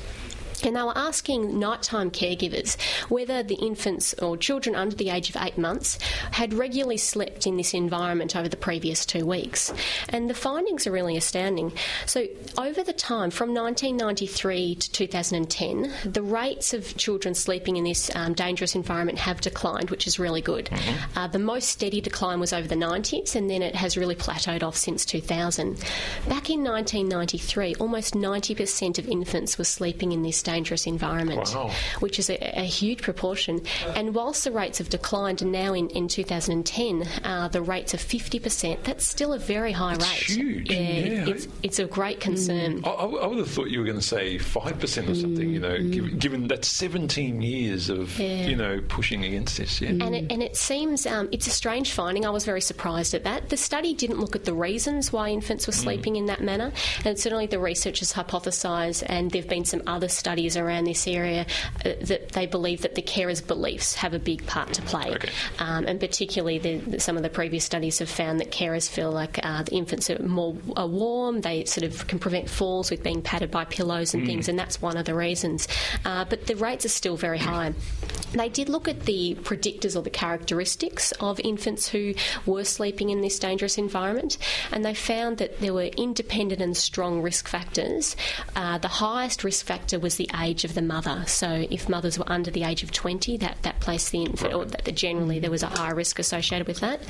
And 0.65 0.77
they 0.77 0.83
were 0.83 0.97
asking 0.97 1.59
nighttime 1.59 2.11
caregivers 2.11 2.77
whether 3.11 3.43
the 3.43 3.57
infants 3.57 4.15
or 4.15 4.37
children 4.37 4.75
under 4.75 4.97
the 4.97 5.11
age 5.11 5.31
of 5.31 5.37
eight 5.37 5.59
months 5.59 5.99
had 6.33 6.55
regularly 6.55 6.97
slept 6.97 7.47
in 7.47 7.57
this 7.57 7.75
environment 7.75 8.37
over 8.37 8.49
the 8.49 8.57
previous 8.57 9.05
two 9.05 9.27
weeks. 9.27 9.73
And 10.09 10.29
the 10.29 10.35
findings 10.35 10.87
are 10.87 10.93
really 10.93 11.17
astounding. 11.17 11.73
So, 12.07 12.27
over 12.59 12.83
the 12.83 12.93
time 12.93 13.31
from 13.31 13.55
1993 13.55 14.75
to 14.77 14.93
2010, 14.93 15.93
the 16.05 16.23
rates 16.23 16.75
of 16.75 16.97
children 16.97 17.35
sleeping 17.35 17.77
in 17.77 17.85
this 17.85 18.11
um, 18.15 18.35
dangerous 18.35 18.75
environment 18.75 19.19
have 19.19 19.41
declined, 19.41 19.91
which 19.91 20.07
is 20.07 20.19
really 20.19 20.41
good. 20.41 20.71
Uh, 21.17 21.27
the 21.27 21.39
most 21.39 21.69
steady 21.69 22.01
decline 22.01 22.41
was 22.41 22.53
over 22.53 22.69
the 22.69 22.75
90s, 22.75 23.35
and 23.35 23.51
then 23.51 23.63
it 23.63 23.75
has 23.75 23.97
really 23.97 24.15
plateaued 24.15 24.63
off 24.63 24.77
since 24.77 25.05
2000. 25.05 25.75
Back 26.29 26.51
in 26.51 26.63
1993, 26.65 27.77
almost 27.77 28.15
90% 28.15 28.99
of 28.99 29.09
infants 29.09 29.59
were 29.59 29.65
sleeping 29.65 30.13
in 30.13 30.23
this 30.23 30.43
dangerous 30.53 30.87
environment, 30.87 31.51
Wow. 31.55 31.71
which 32.01 32.19
is 32.19 32.29
a, 32.31 32.37
a 32.61 32.65
huge 32.65 33.01
proportion. 33.03 33.61
And 33.97 34.15
whilst 34.15 34.45
the 34.45 34.53
rates 34.53 34.79
have 34.79 34.89
declined, 34.91 35.43
and 35.43 35.51
now 35.53 35.73
in, 35.75 35.89
in 35.91 36.09
2010, 36.09 37.09
uh, 37.25 37.49
the 37.49 37.63
rates 37.63 37.95
are 37.95 37.99
50%, 37.99 38.83
that's 38.85 39.07
still 39.07 39.33
a 39.33 39.39
very 39.39 39.73
high 39.73 39.95
It's 39.95 40.09
rate. 40.09 40.37
huge, 40.39 40.71
Yeah, 40.71 40.79
yeah. 40.81 41.29
It's, 41.33 41.49
it's 41.63 41.79
of 41.79 41.91
great 41.91 42.21
concern. 42.21 42.83
I, 42.85 42.91
I 42.91 43.05
I 43.23 43.27
would 43.27 43.39
have 43.39 43.51
thought 43.51 43.69
you 43.71 43.79
were 43.81 43.87
going 43.93 43.99
to 44.01 44.11
say 44.17 44.39
five 44.39 44.77
percent 44.79 45.09
or 45.09 45.15
something. 45.15 45.49
You 45.57 45.61
know, 45.61 45.77
given, 45.97 46.19
given 46.19 46.41
that 46.49 46.65
seventeen 46.65 47.41
years 47.43 47.89
of 47.89 48.19
Yeah. 48.19 48.47
you 48.51 48.57
know 48.57 48.75
pushing 48.97 49.25
against 49.25 49.57
this. 49.59 49.81
Yeah. 49.81 49.91
And 50.05 50.15
it, 50.19 50.25
and 50.33 50.43
it 50.43 50.57
seems 50.57 51.07
um, 51.07 51.29
it's 51.33 51.47
a 51.47 51.51
strange 51.63 51.93
finding. 51.93 52.25
I 52.27 52.31
was 52.39 52.45
very 52.45 52.61
surprised 52.61 53.13
at 53.15 53.25
that. 53.25 53.49
The 53.49 53.57
study 53.57 53.93
didn't 53.95 54.19
look 54.23 54.35
at 54.37 54.45
the 54.45 54.55
reasons 54.69 55.13
why 55.13 55.29
infants 55.31 55.67
were 55.67 55.73
sleeping 55.87 56.17
in 56.17 56.27
that 56.27 56.41
manner, 56.51 56.73
and 57.05 57.19
certainly 57.19 57.47
the 57.47 57.59
researchers 57.59 58.13
hypothesise, 58.13 59.03
and 59.07 59.31
there 59.31 59.43
have 59.43 59.49
been 59.57 59.65
some 59.65 59.83
other 59.87 60.09
studies 60.09 60.42
around 60.57 60.85
this 60.85 61.07
area 61.07 61.47
uh, 61.85 61.91
that 62.03 62.31
they 62.31 62.47
believe 62.47 62.83
that 62.83 62.95
the 62.95 63.03
carers' 63.03 63.47
beliefs 63.47 63.95
have 63.95 64.15
a 64.15 64.19
big 64.19 64.47
part 64.47 64.73
to 64.75 64.83
play. 64.83 65.11
Okay. 65.15 65.31
Um, 65.59 65.87
and 65.87 66.01
particularly, 66.01 66.59
the, 66.59 67.01
some 67.01 67.17
of 67.17 67.23
the 67.23 67.31
previous 67.31 67.65
studies 67.65 67.99
have 67.99 68.09
found 68.09 68.41
that 68.41 68.51
carers 68.51 68.89
feel 68.89 69.11
like 69.11 69.39
uh, 69.45 69.63
the 69.63 69.73
infants 69.73 70.11
are 70.11 70.23
more 70.23 70.57
are 70.77 70.87
warm. 70.87 71.41
They 71.41 71.65
sort 71.65 71.85
of 71.85 72.07
can 72.07 72.19
prevent 72.19 72.49
falls 72.49 72.91
with 72.91 73.03
being 73.03 73.23
patted 73.23 73.51
by 73.51 73.65
pillows 73.65 74.15
and 74.15 74.27
things, 74.27 74.49
and 74.49 74.59
that's 74.59 74.81
one 74.81 74.97
of 74.97 75.05
the 75.05 75.15
reasons. 75.15 75.69
Uh, 76.05 76.25
but 76.25 76.47
the 76.47 76.57
rates 76.57 76.85
are 76.85 76.91
still 76.91 77.17
very 77.17 77.39
high. 77.39 77.75
They 78.33 78.49
did 78.49 78.69
look 78.69 78.89
at 78.89 79.01
the 79.01 79.37
predictors 79.43 79.97
or 79.97 80.03
the 80.03 80.11
characteristics 80.11 81.13
of 81.21 81.39
infants 81.41 81.89
who 81.89 82.15
were 82.47 82.65
sleeping 82.65 83.11
in 83.11 83.21
this 83.21 83.39
dangerous 83.39 83.79
environment, 83.79 84.39
and 84.73 84.85
they 84.85 84.95
found 84.95 85.39
that 85.39 85.61
there 85.61 85.75
were 85.75 85.91
independent 85.97 86.63
and 86.63 86.77
strong 86.77 87.21
risk 87.21 87.49
factors. 87.49 88.17
Uh, 88.57 88.79
the 88.79 88.89
highest 88.89 89.45
risk 89.45 89.67
factor 89.67 89.99
was 89.99 90.17
the 90.17 90.31
age 90.41 90.65
of 90.65 90.75
the 90.75 90.83
mother. 90.83 91.25
So 91.27 91.67
if 91.71 91.89
mothers 91.89 92.19
were 92.19 92.31
under 92.31 92.51
the 92.51 92.65
age 92.65 92.83
of 92.83 92.93
20, 92.93 93.37
that, 93.39 93.59
that 93.63 93.81
placed 93.81 94.13
the 94.13 94.23
infant, 94.23 94.55
or 94.55 94.65
that, 94.65 94.95
generally 94.95 95.39
there 95.39 95.51
was 95.51 95.63
a 95.63 95.67
higher 95.67 95.95
risk 95.95 96.19
associated 96.19 96.67
with 96.67 96.81
that. 96.81 97.01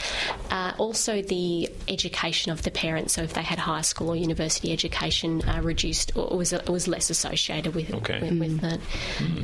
Uh, 0.50 0.72
also, 0.78 1.22
the 1.22 1.68
education 1.88 2.52
of 2.52 2.62
the 2.62 2.70
parents. 2.70 3.14
So 3.14 3.22
if 3.22 3.34
they 3.34 3.42
had 3.42 3.58
high 3.58 3.80
school 3.80 4.10
or 4.10 4.16
university 4.16 4.72
education, 4.72 5.42
uh, 5.48 5.60
reduced 5.62 6.16
or 6.16 6.36
was 6.36 6.52
was 6.68 6.86
less 6.88 7.10
associated 7.10 7.74
with 7.74 7.92
Okay. 7.92 8.20
with, 8.20 8.38
with 8.38 8.60
that. 8.60 8.80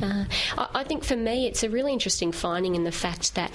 Uh, 0.01 0.25
I, 0.57 0.81
I 0.81 0.83
think 0.83 1.03
for 1.03 1.15
me, 1.15 1.47
it's 1.47 1.63
a 1.63 1.69
really 1.69 1.93
interesting 1.93 2.31
finding 2.31 2.75
in 2.75 2.83
the 2.83 2.91
fact 2.91 3.35
that 3.35 3.51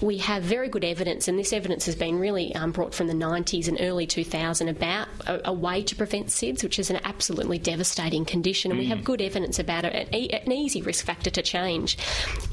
we 0.00 0.18
have 0.18 0.42
very 0.42 0.68
good 0.68 0.84
evidence, 0.84 1.28
and 1.28 1.38
this 1.38 1.52
evidence 1.52 1.86
has 1.86 1.94
been 1.94 2.18
really 2.18 2.54
um, 2.54 2.72
brought 2.72 2.94
from 2.94 3.06
the 3.06 3.14
90s 3.14 3.68
and 3.68 3.78
early 3.80 4.06
2000 4.06 4.68
about 4.68 5.08
a, 5.26 5.48
a 5.50 5.52
way 5.52 5.82
to 5.82 5.96
prevent 5.96 6.28
SIDS, 6.28 6.62
which 6.62 6.78
is 6.78 6.90
an 6.90 7.00
absolutely 7.04 7.58
devastating 7.58 8.24
condition, 8.24 8.70
and 8.70 8.78
we 8.78 8.86
have 8.86 9.04
good 9.04 9.22
evidence 9.22 9.53
about 9.58 9.84
it, 9.84 9.94
an, 9.94 10.14
e- 10.14 10.30
an 10.30 10.52
easy 10.52 10.82
risk 10.82 11.04
factor 11.04 11.30
to 11.30 11.42
change. 11.42 11.96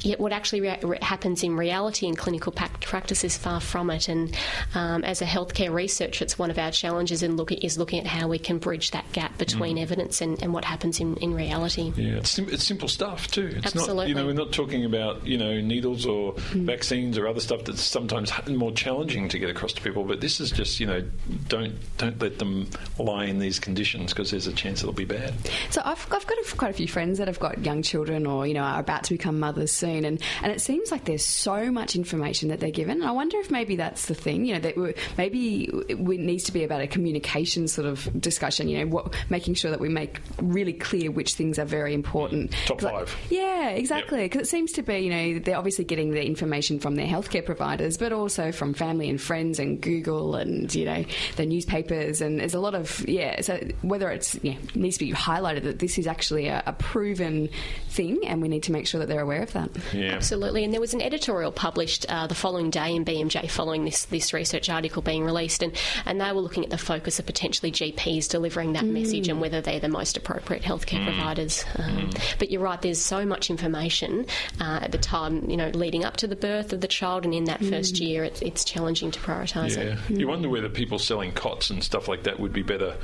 Yet 0.00 0.20
what 0.20 0.32
actually 0.32 0.60
re- 0.62 0.78
re- 0.82 0.98
happens 1.02 1.42
in 1.42 1.56
reality 1.56 2.06
in 2.06 2.16
clinical 2.16 2.52
pac- 2.52 2.80
practice 2.82 3.24
is 3.24 3.36
far 3.36 3.60
from 3.60 3.90
it, 3.90 4.08
and 4.08 4.36
um, 4.74 5.04
as 5.04 5.22
a 5.22 5.26
healthcare 5.26 5.72
researcher, 5.72 6.24
it's 6.24 6.38
one 6.38 6.50
of 6.50 6.58
our 6.58 6.70
challenges 6.70 7.22
in 7.22 7.36
look 7.36 7.52
at, 7.52 7.62
is 7.64 7.78
looking 7.78 8.00
at 8.00 8.06
how 8.06 8.28
we 8.28 8.38
can 8.38 8.58
bridge 8.58 8.90
that 8.92 9.10
gap 9.12 9.36
between 9.38 9.78
evidence 9.78 10.20
and, 10.20 10.42
and 10.42 10.52
what 10.52 10.64
happens 10.64 11.00
in, 11.00 11.16
in 11.16 11.34
reality. 11.34 11.92
Yeah, 11.96 12.16
it's, 12.18 12.30
sim- 12.30 12.48
it's 12.50 12.64
simple 12.64 12.88
stuff 12.88 13.28
too. 13.28 13.50
It's 13.56 13.74
not, 13.74 14.08
you 14.08 14.14
know, 14.14 14.26
we're 14.26 14.32
not 14.32 14.52
talking 14.52 14.84
about 14.84 15.26
you 15.26 15.38
know 15.38 15.60
needles 15.60 16.06
or 16.06 16.34
vaccines 16.52 17.18
or 17.18 17.26
other 17.26 17.40
stuff 17.40 17.64
that's 17.64 17.82
sometimes 17.82 18.32
more 18.48 18.72
challenging 18.72 19.28
to 19.28 19.38
get 19.38 19.50
across 19.50 19.72
to 19.74 19.82
people. 19.82 20.04
But 20.04 20.20
this 20.20 20.40
is 20.40 20.50
just 20.50 20.80
you 20.80 20.86
know, 20.86 21.02
don't 21.48 21.74
don't 21.98 22.20
let 22.20 22.38
them 22.38 22.68
lie 22.98 23.24
in 23.26 23.38
these 23.38 23.58
conditions 23.58 24.12
because 24.12 24.30
there's 24.30 24.46
a 24.46 24.52
chance 24.52 24.80
it'll 24.82 24.92
be 24.92 25.04
bad. 25.04 25.34
So 25.70 25.82
I've, 25.84 26.06
I've 26.10 26.26
got 26.26 26.38
a, 26.38 26.56
quite 26.56 26.70
a 26.70 26.74
few 26.74 26.81
friends 26.86 27.18
that 27.18 27.28
have 27.28 27.38
got 27.38 27.64
young 27.64 27.82
children 27.82 28.26
or 28.26 28.46
you 28.46 28.54
know 28.54 28.62
are 28.62 28.80
about 28.80 29.04
to 29.04 29.14
become 29.14 29.38
mothers 29.38 29.72
soon, 29.72 30.04
and, 30.04 30.20
and 30.42 30.52
it 30.52 30.60
seems 30.60 30.90
like 30.90 31.04
there's 31.04 31.24
so 31.24 31.70
much 31.70 31.96
information 31.96 32.48
that 32.48 32.60
they're 32.60 32.70
given. 32.70 33.00
And 33.00 33.04
I 33.04 33.12
wonder 33.12 33.38
if 33.38 33.50
maybe 33.50 33.76
that's 33.76 34.06
the 34.06 34.14
thing, 34.14 34.44
you 34.44 34.54
know, 34.54 34.60
that 34.60 34.96
maybe 35.18 35.64
it 35.88 35.98
needs 35.98 36.44
to 36.44 36.52
be 36.52 36.64
about 36.64 36.80
a 36.80 36.86
communication 36.86 37.68
sort 37.68 37.86
of 37.86 38.08
discussion. 38.20 38.68
You 38.68 38.80
know, 38.80 38.86
what, 38.86 39.14
making 39.30 39.54
sure 39.54 39.70
that 39.70 39.80
we 39.80 39.88
make 39.88 40.20
really 40.40 40.72
clear 40.72 41.10
which 41.10 41.34
things 41.34 41.58
are 41.58 41.64
very 41.64 41.94
important. 41.94 42.52
Top 42.66 42.80
five. 42.80 43.16
yeah, 43.30 43.68
exactly. 43.70 44.22
Because 44.22 44.42
it 44.42 44.50
seems 44.50 44.72
to 44.72 44.82
be, 44.82 44.98
you 44.98 45.10
know, 45.10 45.38
they're 45.38 45.56
obviously 45.56 45.84
getting 45.84 46.10
the 46.10 46.24
information 46.24 46.78
from 46.78 46.94
their 46.94 47.06
healthcare 47.06 47.44
providers, 47.44 47.98
but 47.98 48.12
also 48.12 48.52
from 48.52 48.74
family 48.74 49.08
and 49.08 49.20
friends 49.20 49.58
and 49.58 49.80
Google 49.80 50.36
and, 50.36 50.72
you 50.74 50.84
know, 50.84 51.04
the 51.36 51.46
newspapers. 51.46 52.20
And 52.20 52.40
there's 52.40 52.54
a 52.54 52.60
lot 52.60 52.74
of, 52.74 53.06
yeah, 53.08 53.40
so 53.40 53.58
whether 53.82 54.10
it's, 54.10 54.38
yeah, 54.42 54.56
needs 54.74 54.98
to 54.98 55.04
be 55.04 55.12
highlighted 55.12 55.64
that 55.64 55.78
this 55.78 55.98
is 55.98 56.06
actually 56.06 56.48
a, 56.48 56.62
a 56.66 56.71
proven 56.72 57.48
thing 57.88 58.20
and 58.26 58.40
we 58.40 58.48
need 58.48 58.62
to 58.64 58.72
make 58.72 58.86
sure 58.86 58.98
that 59.00 59.06
they're 59.08 59.20
aware 59.20 59.42
of 59.42 59.52
that. 59.52 59.70
Yeah. 59.92 60.12
Absolutely, 60.12 60.64
and 60.64 60.72
there 60.72 60.80
was 60.80 60.94
an 60.94 61.02
editorial 61.02 61.52
published 61.52 62.06
uh, 62.08 62.26
the 62.26 62.34
following 62.34 62.70
day 62.70 62.94
in 62.94 63.04
BMJ 63.04 63.50
following 63.50 63.84
this, 63.84 64.06
this 64.06 64.32
research 64.32 64.68
article 64.70 65.02
being 65.02 65.24
released, 65.24 65.62
and, 65.62 65.76
and 66.06 66.20
they 66.20 66.32
were 66.32 66.40
looking 66.40 66.64
at 66.64 66.70
the 66.70 66.78
focus 66.78 67.18
of 67.18 67.26
potentially 67.26 67.70
GPs 67.70 68.28
delivering 68.28 68.72
that 68.74 68.84
message 68.84 69.28
and 69.28 69.40
whether 69.40 69.60
they're 69.60 69.80
the 69.80 69.88
most 69.88 70.16
appropriate 70.16 70.62
healthcare 70.62 71.04
providers. 71.04 71.64
Um, 71.78 72.10
But 72.38 72.50
you're 72.50 72.62
right, 72.62 72.80
there's 72.80 73.00
so 73.00 73.24
much 73.26 73.50
information 73.50 74.26
uh, 74.60 74.80
at 74.82 74.92
the 74.92 74.98
time, 74.98 75.48
you 75.50 75.56
know, 75.56 75.68
leading 75.68 76.04
up 76.04 76.16
to 76.18 76.26
the 76.26 76.36
birth 76.36 76.72
of 76.72 76.80
the 76.80 76.88
child, 76.88 77.24
and 77.24 77.34
in 77.34 77.44
that 77.44 77.62
first 77.64 77.98
year, 78.00 78.24
it's, 78.24 78.40
it's 78.42 78.64
challenging 78.64 79.10
to 79.10 79.20
prioritise 79.20 79.76
Yeah, 79.76 79.96
it. 80.08 80.18
you 80.18 80.28
wonder 80.28 80.48
whether 80.48 80.68
people 80.68 80.98
selling 80.98 81.32
cots 81.32 81.70
and 81.70 81.82
stuff 81.84 82.08
like 82.08 82.22
that 82.24 82.40
would 82.40 82.52
be 82.52 82.62
better 82.62 82.96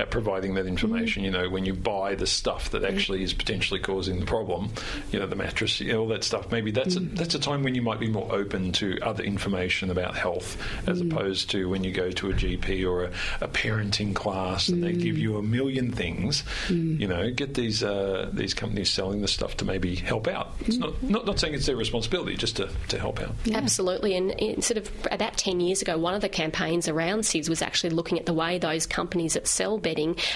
at 0.00 0.10
providing 0.10 0.54
that 0.54 0.66
information. 0.66 1.22
You 1.24 1.30
know, 1.30 1.48
when 1.48 1.64
you 1.64 1.74
buy 1.74 2.14
the 2.14 2.26
stuff 2.26 2.70
that 2.70 2.84
actually 2.84 3.22
is 3.22 3.34
potentially 3.34 3.80
causing 3.80 4.18
the 4.18 4.26
problem, 4.26 4.70
you 5.12 5.18
know, 5.18 5.26
the 5.26 5.36
mattress, 5.36 5.80
you 5.80 5.92
know, 5.92 6.00
all 6.00 6.08
that 6.08 6.24
stuff. 6.24 6.50
Maybe 6.50 6.70
that's 6.70 6.96
a, 6.96 7.00
mm. 7.00 7.16
that's 7.16 7.34
a 7.34 7.38
time 7.38 7.62
when 7.62 7.74
you 7.74 7.82
might 7.82 8.00
be 8.00 8.08
more 8.08 8.32
open 8.32 8.72
to 8.72 8.98
other 9.02 9.22
information 9.22 9.90
about 9.90 10.16
health, 10.16 10.56
as 10.86 11.02
mm. 11.02 11.12
opposed 11.12 11.50
to 11.50 11.68
when 11.68 11.84
you 11.84 11.92
go 11.92 12.10
to 12.10 12.30
a 12.30 12.32
GP 12.32 12.88
or 12.88 13.04
a, 13.04 13.10
a 13.42 13.48
parenting 13.48 14.14
class 14.14 14.68
and 14.68 14.82
they 14.82 14.92
give 14.92 15.16
mm. 15.16 15.20
you 15.20 15.36
a 15.36 15.42
million 15.42 15.92
things. 15.92 16.42
You 16.68 17.06
know, 17.06 17.30
get 17.30 17.54
these 17.54 17.82
uh, 17.82 18.30
these 18.32 18.54
companies 18.54 18.90
selling 18.90 19.20
the 19.20 19.28
stuff 19.28 19.56
to 19.58 19.64
maybe 19.64 19.94
help 19.94 20.26
out. 20.26 20.54
It's 20.60 20.78
not, 20.78 21.02
not 21.02 21.26
not 21.26 21.38
saying 21.38 21.54
it's 21.54 21.66
their 21.66 21.76
responsibility, 21.76 22.36
just 22.36 22.56
to, 22.56 22.70
to 22.88 22.98
help 22.98 23.20
out. 23.20 23.34
Absolutely, 23.52 24.16
and 24.16 24.30
in 24.32 24.62
sort 24.62 24.78
of 24.78 24.90
about 25.10 25.36
10 25.36 25.60
years 25.60 25.82
ago, 25.82 25.98
one 25.98 26.14
of 26.14 26.20
the 26.20 26.28
campaigns 26.28 26.88
around 26.88 27.20
SIDS 27.20 27.48
was 27.48 27.62
actually 27.62 27.90
looking 27.90 28.18
at 28.18 28.26
the 28.26 28.32
way 28.32 28.58
those 28.58 28.86
companies 28.86 29.34
that 29.34 29.46
sell 29.46 29.78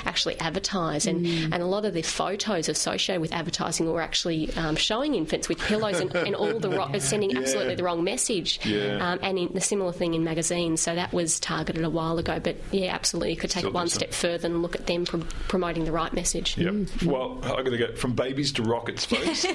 actually 0.04 0.38
advertise, 0.40 1.06
and, 1.06 1.26
and 1.26 1.54
a 1.54 1.66
lot 1.66 1.84
of 1.84 1.94
the 1.94 2.02
photos 2.02 2.68
associated 2.68 3.20
with 3.20 3.32
advertising 3.32 3.90
were 3.90 4.02
actually 4.02 4.52
um, 4.56 4.76
showing 4.76 5.14
infants 5.14 5.48
with 5.48 5.58
pillows 5.58 6.00
and, 6.00 6.14
and 6.14 6.34
all 6.34 6.58
the 6.58 6.70
ro- 6.70 6.98
sending 6.98 7.36
absolutely 7.36 7.74
the 7.74 7.84
wrong 7.84 8.04
message. 8.04 8.64
Yeah. 8.64 8.98
Um, 9.12 9.18
and 9.22 9.38
in, 9.38 9.52
the 9.52 9.60
similar 9.60 9.92
thing 9.92 10.14
in 10.14 10.24
magazines, 10.24 10.80
so 10.80 10.94
that 10.94 11.12
was 11.12 11.38
targeted 11.40 11.84
a 11.84 11.90
while 11.90 12.18
ago. 12.18 12.40
But 12.40 12.56
yeah, 12.70 12.94
absolutely, 12.94 13.30
you 13.30 13.36
could 13.36 13.50
take 13.50 13.62
Still 13.62 13.70
it 13.70 13.74
one 13.74 13.88
so. 13.88 13.98
step 13.98 14.12
further 14.12 14.46
and 14.46 14.62
look 14.62 14.74
at 14.74 14.86
them 14.86 15.04
prom- 15.04 15.28
promoting 15.48 15.84
the 15.84 15.92
right 15.92 16.12
message. 16.12 16.56
Yep. 16.58 17.04
Well, 17.04 17.38
I'm 17.42 17.64
going 17.64 17.72
to 17.72 17.78
go 17.78 17.94
from 17.94 18.14
babies 18.14 18.52
to 18.52 18.62
rockets, 18.62 19.04
folks. 19.04 19.44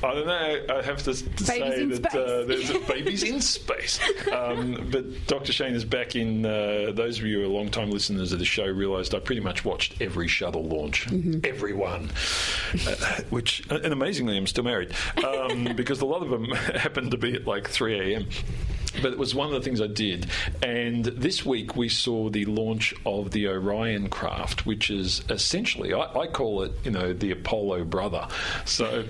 I 0.00 0.14
don't 0.14 0.26
know. 0.26 0.76
I 0.76 0.82
have 0.82 1.02
to, 1.04 1.12
to 1.12 1.44
say 1.44 1.84
that 1.86 2.14
uh, 2.14 2.44
there's 2.44 2.70
babies 2.86 3.24
in 3.24 3.40
space. 3.40 3.98
Um, 4.30 4.88
but 4.92 5.26
Dr. 5.26 5.52
Shane 5.52 5.74
is 5.74 5.84
back 5.84 6.14
in. 6.14 6.46
Uh, 6.46 6.92
those 6.94 7.18
of 7.18 7.26
you 7.26 7.40
who 7.40 7.44
are 7.44 7.48
long-time 7.48 7.90
listeners 7.90 8.32
of 8.32 8.38
the 8.38 8.44
show 8.44 8.66
realised 8.88 9.14
I 9.14 9.18
pretty 9.20 9.40
much 9.40 9.64
watched 9.64 10.00
every 10.00 10.28
shuttle 10.28 10.64
launch, 10.64 11.06
every 11.44 11.74
one. 11.74 12.10
Uh, 12.86 13.20
which, 13.30 13.62
and 13.70 13.92
amazingly, 13.92 14.36
I'm 14.36 14.46
still 14.46 14.64
married 14.64 14.92
um, 15.24 15.64
because 15.76 16.00
a 16.00 16.06
lot 16.06 16.22
of 16.22 16.30
them 16.30 16.44
happened 16.50 17.10
to 17.10 17.18
be 17.18 17.34
at 17.34 17.46
like 17.46 17.68
3 17.68 18.14
a.m. 18.14 18.28
But 19.02 19.12
it 19.12 19.18
was 19.18 19.34
one 19.34 19.48
of 19.48 19.52
the 19.52 19.60
things 19.60 19.80
I 19.80 19.86
did. 19.86 20.28
And 20.62 21.04
this 21.04 21.44
week 21.44 21.76
we 21.76 21.88
saw 21.88 22.30
the 22.30 22.46
launch 22.46 22.94
of 23.04 23.30
the 23.30 23.48
Orion 23.48 24.08
craft, 24.08 24.64
which 24.64 24.90
is 24.90 25.22
essentially, 25.28 25.92
I, 25.92 26.20
I 26.20 26.26
call 26.26 26.62
it, 26.62 26.72
you 26.84 26.90
know, 26.90 27.12
the 27.12 27.30
Apollo 27.30 27.84
brother. 27.84 28.26
So. 28.64 29.04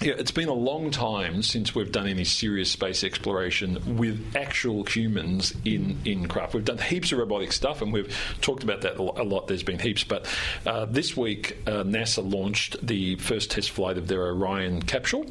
Yeah, 0.00 0.12
it's 0.16 0.30
been 0.30 0.48
a 0.48 0.54
long 0.54 0.92
time 0.92 1.42
since 1.42 1.74
we've 1.74 1.90
done 1.90 2.06
any 2.06 2.22
serious 2.22 2.70
space 2.70 3.02
exploration 3.02 3.96
with 3.96 4.36
actual 4.36 4.84
humans 4.84 5.52
in, 5.64 5.98
in 6.04 6.28
craft. 6.28 6.54
We've 6.54 6.64
done 6.64 6.78
heaps 6.78 7.10
of 7.10 7.18
robotic 7.18 7.50
stuff, 7.50 7.82
and 7.82 7.92
we've 7.92 8.16
talked 8.40 8.62
about 8.62 8.82
that 8.82 8.96
a 8.96 9.02
lot. 9.02 9.48
There's 9.48 9.64
been 9.64 9.80
heaps, 9.80 10.04
but 10.04 10.28
uh, 10.64 10.84
this 10.84 11.16
week 11.16 11.58
uh, 11.66 11.82
NASA 11.82 12.22
launched 12.22 12.76
the 12.86 13.16
first 13.16 13.50
test 13.50 13.72
flight 13.72 13.98
of 13.98 14.06
their 14.06 14.22
Orion 14.26 14.82
capsule, 14.82 15.26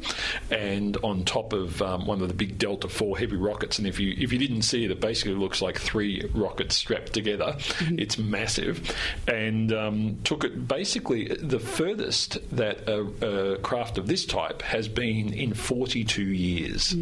and 0.50 0.98
on 0.98 1.24
top 1.24 1.54
of 1.54 1.80
um, 1.80 2.06
one 2.06 2.20
of 2.20 2.28
the 2.28 2.34
big 2.34 2.58
Delta 2.58 2.90
Four 2.90 3.16
heavy 3.16 3.36
rockets. 3.36 3.78
And 3.78 3.86
if 3.86 3.98
you 3.98 4.14
if 4.18 4.34
you 4.34 4.38
didn't 4.38 4.62
see 4.62 4.84
it, 4.84 4.90
it 4.90 5.00
basically 5.00 5.34
looks 5.36 5.62
like 5.62 5.78
three 5.78 6.30
rockets 6.34 6.76
strapped 6.76 7.14
together. 7.14 7.56
It's 7.80 8.18
massive, 8.18 8.94
and 9.26 9.72
um, 9.72 10.18
took 10.24 10.44
it 10.44 10.68
basically 10.68 11.28
the 11.28 11.58
furthest 11.58 12.36
that 12.54 12.86
a, 12.86 13.54
a 13.54 13.58
craft 13.60 13.96
of 13.96 14.08
this 14.08 14.26
type 14.26 14.57
has 14.62 14.88
been 14.88 15.32
in 15.32 15.54
42 15.54 16.22
years. 16.22 16.94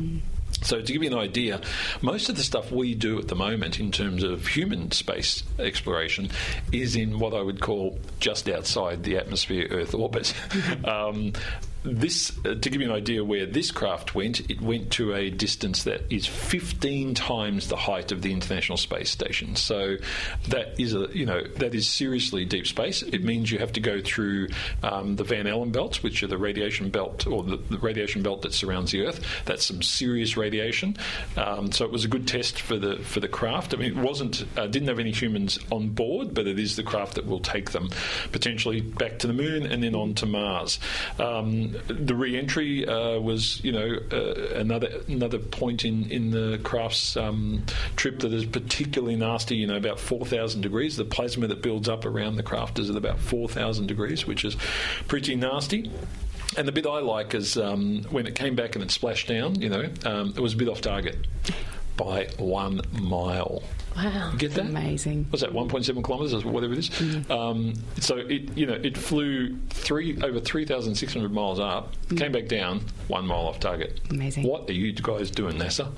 So, 0.62 0.80
to 0.80 0.92
give 0.92 1.02
you 1.02 1.10
an 1.10 1.18
idea, 1.18 1.60
most 2.00 2.28
of 2.28 2.36
the 2.36 2.42
stuff 2.42 2.72
we 2.72 2.94
do 2.94 3.18
at 3.18 3.28
the 3.28 3.34
moment 3.34 3.78
in 3.78 3.92
terms 3.92 4.22
of 4.22 4.46
human 4.46 4.90
space 4.90 5.42
exploration 5.58 6.30
is 6.72 6.96
in 6.96 7.18
what 7.18 7.34
I 7.34 7.42
would 7.42 7.60
call 7.60 7.98
just 8.20 8.48
outside 8.48 9.04
the 9.04 9.18
atmosphere 9.18 9.68
Earth 9.70 9.94
orbit. 9.94 10.32
um, 10.84 11.34
this, 11.86 12.36
uh, 12.44 12.54
to 12.54 12.70
give 12.70 12.80
you 12.80 12.90
an 12.90 12.96
idea 12.96 13.24
where 13.24 13.46
this 13.46 13.70
craft 13.70 14.14
went, 14.14 14.50
it 14.50 14.60
went 14.60 14.90
to 14.92 15.14
a 15.14 15.30
distance 15.30 15.84
that 15.84 16.02
is 16.12 16.26
15 16.26 17.14
times 17.14 17.68
the 17.68 17.76
height 17.76 18.10
of 18.10 18.22
the 18.22 18.32
International 18.32 18.76
Space 18.76 19.10
Station. 19.10 19.54
So 19.54 19.96
that 20.48 20.78
is 20.80 20.94
a, 20.94 21.08
you 21.12 21.24
know, 21.24 21.42
that 21.56 21.74
is 21.74 21.88
seriously 21.88 22.44
deep 22.44 22.66
space. 22.66 23.02
It 23.02 23.22
means 23.22 23.50
you 23.50 23.58
have 23.58 23.72
to 23.72 23.80
go 23.80 24.00
through 24.00 24.48
um, 24.82 25.16
the 25.16 25.24
Van 25.24 25.46
Allen 25.46 25.70
belts, 25.70 26.02
which 26.02 26.22
are 26.22 26.26
the 26.26 26.38
radiation 26.38 26.90
belt 26.90 27.26
or 27.26 27.42
the, 27.42 27.56
the, 27.56 27.78
radiation 27.78 28.22
belt 28.22 28.42
that 28.42 28.52
surrounds 28.52 28.90
the 28.90 29.06
Earth. 29.06 29.24
That's 29.44 29.64
some 29.64 29.82
serious 29.82 30.36
radiation. 30.36 30.96
Um, 31.36 31.70
so 31.70 31.84
it 31.84 31.92
was 31.92 32.04
a 32.04 32.08
good 32.08 32.26
test 32.26 32.60
for 32.60 32.78
the 32.78 32.96
for 32.98 33.20
the 33.20 33.28
craft. 33.28 33.74
I 33.74 33.76
mean, 33.76 33.96
it 33.96 34.02
wasn't 34.02 34.44
uh, 34.56 34.66
didn't 34.66 34.88
have 34.88 34.98
any 34.98 35.12
humans 35.12 35.58
on 35.70 35.90
board, 35.90 36.34
but 36.34 36.46
it 36.46 36.58
is 36.58 36.76
the 36.76 36.82
craft 36.82 37.14
that 37.14 37.26
will 37.26 37.40
take 37.40 37.70
them 37.70 37.90
potentially 38.32 38.80
back 38.80 39.18
to 39.20 39.26
the 39.26 39.32
moon 39.32 39.66
and 39.66 39.82
then 39.82 39.94
on 39.94 40.14
to 40.14 40.26
Mars. 40.26 40.80
Um, 41.18 41.75
the 41.86 42.14
re-entry 42.14 42.86
uh, 42.86 43.18
was, 43.18 43.62
you 43.64 43.72
know, 43.72 43.98
uh, 44.12 44.58
another 44.58 44.88
another 45.08 45.38
point 45.38 45.84
in 45.84 46.10
in 46.10 46.30
the 46.30 46.58
craft's 46.62 47.16
um, 47.16 47.64
trip 47.96 48.20
that 48.20 48.32
is 48.32 48.44
particularly 48.44 49.16
nasty. 49.16 49.56
You 49.56 49.66
know, 49.66 49.76
about 49.76 50.00
four 50.00 50.24
thousand 50.24 50.62
degrees. 50.62 50.96
The 50.96 51.04
plasma 51.04 51.46
that 51.48 51.62
builds 51.62 51.88
up 51.88 52.04
around 52.04 52.36
the 52.36 52.42
craft 52.42 52.78
is 52.78 52.90
at 52.90 52.96
about 52.96 53.18
four 53.18 53.48
thousand 53.48 53.86
degrees, 53.86 54.26
which 54.26 54.44
is 54.44 54.56
pretty 55.08 55.36
nasty. 55.36 55.90
And 56.56 56.66
the 56.66 56.72
bit 56.72 56.86
I 56.86 57.00
like 57.00 57.34
is 57.34 57.56
um, 57.56 58.04
when 58.10 58.26
it 58.26 58.34
came 58.34 58.54
back 58.54 58.76
and 58.76 58.84
it 58.84 58.90
splashed 58.90 59.28
down. 59.28 59.60
You 59.60 59.68
know, 59.68 59.90
um, 60.04 60.34
it 60.36 60.40
was 60.40 60.54
a 60.54 60.56
bit 60.56 60.68
off 60.68 60.80
target 60.80 61.16
by 61.96 62.28
one 62.38 62.80
mile. 62.92 63.62
Wow, 63.96 64.32
Get 64.36 64.52
that? 64.54 64.66
amazing. 64.66 65.26
Was 65.30 65.40
that 65.40 65.52
1.7 65.52 66.04
kilometres 66.04 66.44
or 66.44 66.48
whatever 66.50 66.74
it 66.74 66.80
is? 66.80 66.90
Mm-hmm. 66.90 67.32
Um, 67.32 67.74
so 68.00 68.16
it, 68.18 68.56
you 68.56 68.66
know, 68.66 68.74
it 68.74 68.96
flew 68.96 69.56
three 69.70 70.20
over 70.22 70.38
3,600 70.38 71.32
miles 71.32 71.58
up, 71.58 71.94
came 72.16 72.32
back 72.32 72.46
down 72.48 72.82
one 73.08 73.26
mile 73.26 73.46
off 73.46 73.58
target. 73.58 74.00
Mm. 74.04 74.10
Amazing. 74.10 74.44
What 74.46 74.68
are 74.68 74.74
you 74.74 74.92
guys 74.92 75.30
doing, 75.30 75.56
NASA? 75.56 75.90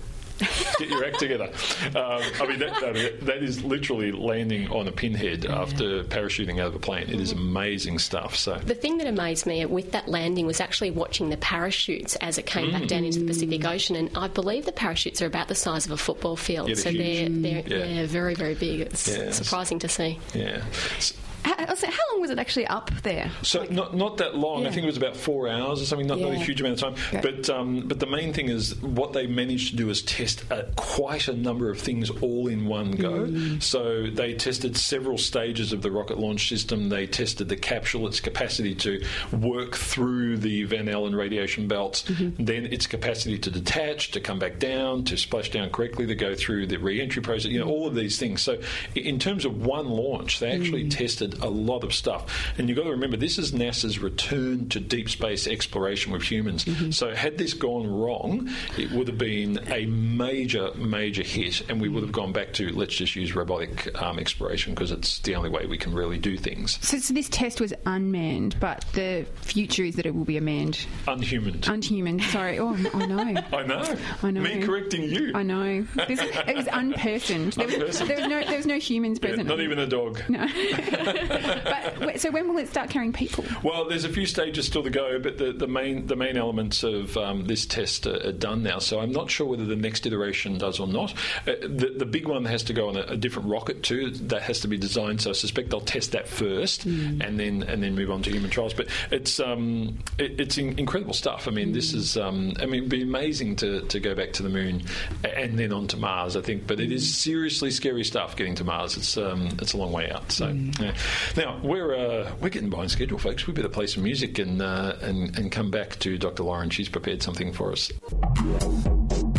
Get 0.79 0.89
your 0.89 1.05
act 1.05 1.19
together. 1.19 1.51
Um, 1.97 2.23
I 2.41 2.47
mean, 2.47 2.59
that, 2.61 2.81
that, 2.81 3.19
that 3.27 3.43
is 3.43 3.65
literally 3.65 4.13
landing 4.13 4.69
on 4.71 4.87
a 4.89 4.93
pinhead 4.93 5.47
after 5.47 6.05
parachuting 6.05 6.61
out 6.61 6.69
of 6.69 6.75
a 6.75 6.79
plane. 6.79 7.05
It 7.09 7.21
is 7.21 7.33
amazing 7.33 7.99
stuff. 7.99 8.37
So 8.37 8.57
The 8.57 8.75
thing 8.75 8.99
that 8.99 9.07
amazed 9.07 9.47
me 9.47 9.65
with 9.67 9.93
that 9.93 10.09
landing 10.09 10.47
was 10.47 10.61
actually 10.61 10.91
watching 10.93 11.31
the 11.31 11.37
parachutes 11.39 12.17
as 12.17 12.39
it 12.39 12.47
came 12.47 12.71
back 12.73 12.87
down 12.87 13.05
into 13.05 13.21
the 13.21 13.27
Pacific 13.27 13.65
Ocean, 13.65 13.97
and 13.97 14.11
I 14.17 14.29
believe 14.29 14.65
the 14.65 14.73
parachutes 14.73 15.21
are 15.23 15.27
about 15.27 15.49
the 15.49 15.55
size 15.55 15.87
of 15.87 15.93
a 15.93 15.97
football 15.97 16.37
field, 16.37 16.69
Yeah, 16.69 16.75
so 16.77 16.91
they're 16.93 16.93
they're 16.93 17.29
huge. 17.29 17.43
they're, 17.67 17.79
Yeah. 17.79 17.85
yeah, 18.01 18.07
very 18.07 18.35
very 18.35 18.55
big. 18.55 18.81
It's 18.81 19.09
Yeah. 19.09 19.31
surprising 19.33 19.79
to 19.81 19.89
see. 19.89 20.19
yeah. 20.35 20.63
S- 20.99 21.15
How, 21.45 21.55
how 21.67 22.13
long 22.13 22.21
was 22.21 22.31
it 22.31 22.39
actually 22.39 22.67
up 22.67 22.91
there? 23.03 23.31
So 23.43 23.65
not 23.71 23.95
not 23.97 24.19
that 24.19 24.37
long. 24.37 24.67
I 24.67 24.71
think 24.71 24.85
it 24.85 24.87
was 24.87 24.97
about 24.97 25.17
four 25.17 25.49
hours 25.49 25.81
or 25.81 25.85
something. 25.87 26.07
Not, 26.07 26.19
not 26.19 26.33
a 26.33 26.37
huge 26.39 26.61
amount 26.61 26.83
of 26.83 26.95
time. 26.95 27.05
Okay. 27.19 27.31
But 27.33 27.49
um, 27.51 27.87
but 27.87 28.01
the 28.01 28.07
main 28.07 28.33
thing 28.33 28.49
is 28.49 28.77
what 28.83 29.13
they 29.13 29.27
managed 29.27 29.71
to 29.71 29.77
do 29.77 29.89
is 29.91 30.03
test 30.03 30.45
uh, 30.51 30.63
quite 30.77 31.29
a 31.29 31.33
number 31.35 31.71
of 31.71 31.79
things 31.81 32.11
all 32.11 32.49
in 32.49 32.67
one 32.67 32.91
go. 32.93 33.27
Mm. 33.27 33.63
So 33.63 34.09
they 34.11 34.35
tested 34.35 34.77
several 34.77 35.19
stages 35.19 35.73
of 35.73 35.83
the 35.83 35.91
rocket 35.91 36.19
launch 36.19 36.49
system. 36.49 36.89
They 36.89 37.07
tested 37.07 37.49
the 37.49 37.57
capsule, 37.57 38.07
its 38.07 38.21
capacity 38.21 38.75
to 38.77 39.03
work 39.33 39.77
through 39.77 40.39
the 40.39 40.65
Van 40.65 40.89
Allen 40.89 41.15
radiation 41.15 41.69
belts, 41.69 42.03
Mm-hmm. 42.09 42.45
then 42.45 42.67
its 42.67 42.87
capacity 42.87 43.39
to 43.39 43.51
detach, 43.51 44.11
to 44.13 44.21
come 44.21 44.39
back 44.39 44.59
down, 44.59 45.05
to 45.05 45.17
splash 45.17 45.51
down 45.51 45.71
correctly, 45.71 46.07
to 46.07 46.15
go 46.15 46.35
through 46.35 46.67
the 46.67 46.77
re-entry 46.79 47.23
process. 47.23 47.51
You 47.51 47.61
know 47.61 47.69
all 47.69 47.87
of 47.87 47.95
these 47.95 48.19
things. 48.19 48.41
So 48.43 48.59
in 48.95 49.19
terms 49.19 49.45
of 49.45 49.65
one 49.65 49.89
launch, 49.89 50.41
they 50.41 50.51
actually 50.53 50.85
Mm. 50.85 50.91
tested 50.91 51.28
a 51.35 51.49
lot 51.49 51.85
of 51.85 51.93
stuff. 51.95 52.53
And 52.59 52.69
you've 52.69 52.77
got 52.77 52.85
to 52.85 52.91
remember, 52.91 53.17
this 53.17 53.39
is 53.39 53.53
NASA's 53.53 53.99
return 53.99 54.69
to 54.71 54.81
deep 54.81 55.09
space 55.11 55.47
exploration 55.47 56.13
with 56.13 56.23
humans. 56.23 56.65
Mm-hmm. 56.65 56.91
So, 56.91 57.15
had 57.15 57.39
this 57.39 57.55
gone 57.55 57.87
wrong, 57.87 58.49
it 58.77 58.91
would 58.93 59.09
have 59.09 59.19
been 59.19 59.59
a 59.71 59.87
major, 59.87 60.73
major 60.75 61.23
hit, 61.23 61.69
and 61.71 61.81
we 61.81 61.89
would 61.89 62.03
have 62.03 62.13
gone 62.13 62.33
back 62.33 62.53
to 62.55 62.69
let's 62.71 62.95
just 62.95 63.17
use 63.17 63.35
robotic 63.35 63.89
um, 64.01 64.19
exploration 64.19 64.75
because 64.75 64.91
it's 64.93 65.19
the 65.21 65.35
only 65.35 65.51
way 65.51 65.67
we 65.67 65.79
can 65.79 65.95
really 65.95 66.19
do 66.19 66.37
things. 66.37 66.79
So, 66.83 66.99
so 66.99 67.15
this 67.15 67.29
test 67.29 67.61
was 67.61 67.73
unmanned, 67.87 68.57
but 68.61 68.85
the 68.93 69.27
future 69.43 69.85
is 69.85 69.97
that 69.97 70.07
it 70.07 70.15
will 70.15 70.25
be 70.25 70.37
a 70.37 70.41
manned, 70.41 70.87
Unhuman. 71.07 71.61
unhuman. 71.67 72.21
Sorry. 72.21 72.59
Oh, 72.59 72.75
I 72.95 73.07
know. 73.07 73.19
I 73.53 73.63
know. 73.65 73.97
I 74.23 74.31
know. 74.31 74.41
Me 74.41 74.61
correcting 74.63 75.03
you. 75.03 75.33
I 75.35 75.43
know. 75.43 75.83
This, 76.07 76.21
it 76.21 76.57
was 76.57 76.67
unpersoned. 76.67 77.55
There 77.55 77.67
was, 77.87 77.99
there 78.01 78.17
was 78.17 78.27
no 78.29 78.45
there 78.45 78.57
was 78.57 78.67
no 78.67 78.79
humans 78.79 79.19
Yeah, 79.23 79.29
present. 79.31 79.49
not 79.49 79.61
even 79.61 79.79
a 79.79 79.87
dog. 79.87 80.23
No. 80.29 80.47
but 81.29 82.07
wait, 82.07 82.21
so 82.21 82.31
when 82.31 82.49
will 82.49 82.59
it 82.59 82.69
start 82.69 82.91
carrying 82.91 83.13
people? 83.13 83.45
Well, 83.63 83.89
there's 83.89 84.05
a 84.05 84.09
few 84.09 84.27
stages 84.27 84.67
still 84.67 84.83
to 84.83 84.91
go, 84.91 85.19
but 85.19 85.39
the, 85.39 85.53
the 85.53 85.67
main 85.67 86.07
the 86.07 86.17
main 86.17 86.37
elements 86.37 86.83
of 86.83 87.17
um, 87.17 87.47
this 87.47 87.67
test 87.67 88.07
are, 88.07 88.29
are 88.29 88.33
done 88.33 88.63
now. 88.63 88.79
So 88.79 89.01
I'm 89.01 89.13
not 89.13 89.31
sure 89.31 89.47
whether 89.47 89.65
the 89.65 89.77
next 89.77 90.07
iteration 90.07 90.59
does 90.59 90.81
or 90.81 90.87
not. 90.87 91.13
Uh, 91.47 91.55
the, 91.63 91.95
the 91.97 92.07
big 92.07 92.27
one 92.27 92.45
has 92.45 92.63
to 92.65 92.73
go 92.73 92.89
on 92.89 92.97
a, 92.97 93.03
a 93.03 93.17
different 93.17 93.49
rocket 93.49 93.83
too. 93.83 94.11
That 94.11 94.43
has 94.43 94.61
to 94.61 94.69
be 94.69 94.79
designed. 94.79 95.23
So 95.23 95.31
I 95.31 95.35
suspect 95.35 95.71
they'll 95.71 95.81
test 95.81 96.13
that 96.13 96.29
first, 96.29 96.85
and 96.85 97.21
then 97.39 97.63
and 97.63 97.83
then 97.83 97.95
move 97.95 98.11
on 98.11 98.23
to 98.23 98.31
human 98.31 98.51
trials. 98.51 98.75
But 98.75 98.89
it's 99.11 99.41
um, 99.41 99.99
it, 100.19 100.41
it's 100.41 100.59
in, 100.59 100.79
incredible 100.79 101.15
stuff. 101.15 101.49
I 101.49 101.51
mean, 101.51 101.73
this 101.73 101.95
is 101.95 102.17
um, 102.17 102.55
I 102.61 102.67
mean, 102.67 102.81
it'd 102.81 102.89
be 102.89 103.03
amazing 103.03 103.57
to, 103.57 103.83
to 103.83 104.01
go 104.01 104.15
back 104.15 104.33
to 104.35 104.43
the 104.43 104.49
moon 104.49 104.83
and 105.25 105.59
then 105.59 105.73
on 105.73 105.87
to 105.89 105.97
Mars. 105.97 106.37
I 106.37 106.41
think, 106.41 106.67
but 106.67 106.81
it 106.81 106.93
is 106.93 107.17
seriously 107.17 107.71
scary 107.71 108.05
stuff 108.05 108.37
getting 108.37 108.55
to 108.57 108.65
Mars. 108.65 108.97
It's 108.97 109.17
um, 109.17 109.49
it's 109.61 109.73
a 109.73 109.77
long 109.77 109.93
way 109.93 110.11
out. 110.11 110.31
So 110.33 110.49
yeah. 110.49 110.95
Now 111.37 111.61
we're 111.63 111.95
uh, 111.95 112.33
we're 112.41 112.49
getting 112.49 112.71
behind 112.71 112.91
schedule, 112.91 113.19
folks. 113.19 113.47
We 113.47 113.53
better 113.53 113.69
play 113.69 113.87
some 113.87 114.03
music 114.03 114.39
and 114.39 114.61
uh, 114.61 114.97
and 115.01 115.37
and 115.39 115.53
come 115.53 115.71
back 115.71 115.99
to 116.01 116.19
Dr. 116.19 116.43
Lauren. 116.43 116.71
She's 116.71 116.89
prepared 116.89 117.23
something 117.23 117.53
for 117.53 117.73
us. 117.73 117.91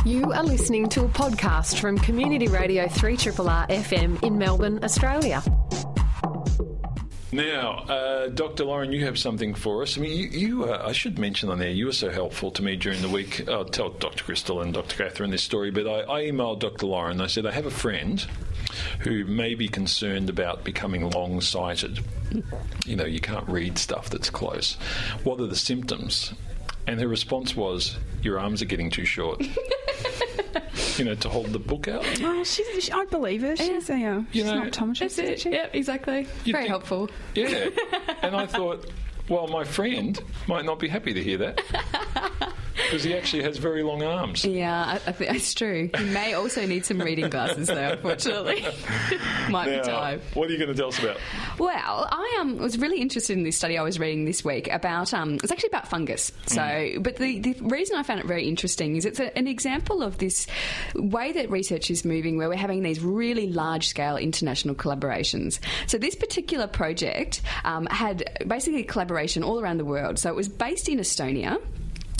You 0.05 0.31
are 0.31 0.43
listening 0.43 0.89
to 0.89 1.05
a 1.05 1.09
podcast 1.09 1.79
from 1.79 1.97
Community 1.97 2.47
Radio 2.47 2.85
3RRR 2.85 3.69
FM 3.69 4.23
in 4.23 4.37
Melbourne, 4.37 4.83
Australia. 4.83 5.43
Now, 7.31 7.83
uh, 7.87 8.27
Dr. 8.29 8.65
Lauren, 8.65 8.91
you 8.91 9.05
have 9.05 9.19
something 9.19 9.53
for 9.53 9.83
us. 9.83 9.97
I 9.97 10.01
mean, 10.01 10.17
you, 10.17 10.27
you 10.27 10.63
uh, 10.65 10.83
I 10.87 10.93
should 10.93 11.19
mention 11.19 11.49
on 11.49 11.59
there, 11.59 11.69
you 11.69 11.85
were 11.85 11.91
so 11.91 12.09
helpful 12.09 12.49
to 12.51 12.63
me 12.63 12.75
during 12.75 13.01
the 13.03 13.09
week. 13.09 13.47
I'll 13.47 13.65
tell 13.65 13.91
Dr. 13.91 14.23
Crystal 14.23 14.61
and 14.61 14.73
Dr. 14.73 15.03
Catherine 15.03 15.29
this 15.29 15.43
story, 15.43 15.69
but 15.69 15.85
I, 15.85 15.99
I 16.11 16.21
emailed 16.23 16.59
Dr. 16.59 16.87
Lauren. 16.87 17.21
I 17.21 17.27
said, 17.27 17.45
I 17.45 17.51
have 17.51 17.67
a 17.67 17.71
friend 17.71 18.25
who 18.99 19.25
may 19.25 19.55
be 19.55 19.67
concerned 19.67 20.29
about 20.29 20.63
becoming 20.63 21.09
long 21.11 21.41
sighted. 21.41 21.99
You 22.85 22.95
know, 22.95 23.05
you 23.05 23.19
can't 23.19 23.47
read 23.47 23.77
stuff 23.77 24.09
that's 24.09 24.29
close. 24.29 24.75
What 25.23 25.39
are 25.39 25.47
the 25.47 25.55
symptoms? 25.55 26.33
And 26.87 26.99
her 26.99 27.07
response 27.07 27.55
was, 27.55 27.97
Your 28.21 28.39
arms 28.39 28.61
are 28.61 28.65
getting 28.65 28.89
too 28.89 29.05
short. 29.05 29.41
you 30.97 31.05
know, 31.05 31.15
to 31.15 31.29
hold 31.29 31.47
the 31.47 31.59
book 31.59 31.87
out. 31.87 32.03
Oh, 32.21 32.43
she's, 32.43 32.83
she, 32.83 32.91
I 32.91 33.05
believe 33.05 33.41
her. 33.41 33.55
She's 33.55 33.89
a 33.89 34.03
uh, 34.05 34.21
she's 34.31 34.45
know, 34.45 34.61
an 34.61 34.69
optometrist. 34.71 34.99
That's 34.99 35.19
isn't 35.19 35.25
it. 35.33 35.39
she? 35.41 35.49
Yep, 35.51 35.75
exactly. 35.75 36.27
You'd 36.45 36.53
Very 36.53 36.63
think- 36.63 36.67
helpful. 36.69 37.09
Yeah. 37.35 37.69
and 38.21 38.35
I 38.35 38.45
thought, 38.45 38.89
well, 39.27 39.47
my 39.47 39.63
friend 39.63 40.19
might 40.47 40.65
not 40.65 40.79
be 40.79 40.87
happy 40.87 41.13
to 41.13 41.23
hear 41.23 41.37
that. 41.37 41.61
Because 42.85 43.03
he 43.03 43.15
actually 43.15 43.43
has 43.43 43.57
very 43.57 43.83
long 43.83 44.03
arms. 44.03 44.45
Yeah, 44.45 44.83
I, 44.83 44.93
I 44.95 45.11
think 45.11 45.35
it's 45.35 45.53
true. 45.53 45.89
You 45.97 46.05
may 46.07 46.33
also 46.33 46.65
need 46.65 46.85
some 46.85 46.99
reading 46.99 47.29
glasses, 47.29 47.67
though. 47.67 47.89
Unfortunately, 47.91 48.65
might 49.49 49.65
be 49.65 49.81
time. 49.81 50.21
what 50.33 50.49
are 50.49 50.51
you 50.51 50.57
going 50.57 50.69
to 50.69 50.75
tell 50.75 50.89
us 50.89 50.99
about? 50.99 51.17
Well, 51.57 52.07
I 52.11 52.37
um, 52.41 52.57
was 52.57 52.77
really 52.77 53.01
interested 53.01 53.37
in 53.37 53.43
this 53.43 53.57
study 53.57 53.77
I 53.77 53.83
was 53.83 53.99
reading 53.99 54.25
this 54.25 54.43
week 54.43 54.71
about. 54.71 55.13
Um, 55.13 55.35
it's 55.35 55.51
actually 55.51 55.69
about 55.69 55.87
fungus. 55.87 56.31
So, 56.47 56.89
but 57.01 57.17
the, 57.17 57.39
the 57.39 57.53
reason 57.61 57.97
I 57.97 58.03
found 58.03 58.19
it 58.19 58.25
very 58.25 58.47
interesting 58.47 58.95
is 58.95 59.05
it's 59.05 59.19
a, 59.19 59.35
an 59.37 59.47
example 59.47 60.01
of 60.01 60.17
this 60.17 60.47
way 60.95 61.31
that 61.33 61.49
research 61.49 61.91
is 61.91 62.05
moving, 62.05 62.37
where 62.37 62.49
we're 62.49 62.55
having 62.55 62.83
these 62.83 62.99
really 62.99 63.47
large 63.47 63.87
scale 63.87 64.17
international 64.17 64.75
collaborations. 64.75 65.59
So, 65.87 65.97
this 65.97 66.15
particular 66.15 66.67
project 66.67 67.41
um, 67.63 67.85
had 67.87 68.43
basically 68.47 68.83
collaboration 68.83 69.43
all 69.43 69.59
around 69.59 69.77
the 69.77 69.85
world. 69.85 70.19
So, 70.19 70.29
it 70.29 70.35
was 70.35 70.49
based 70.49 70.89
in 70.89 70.99
Estonia 70.99 71.61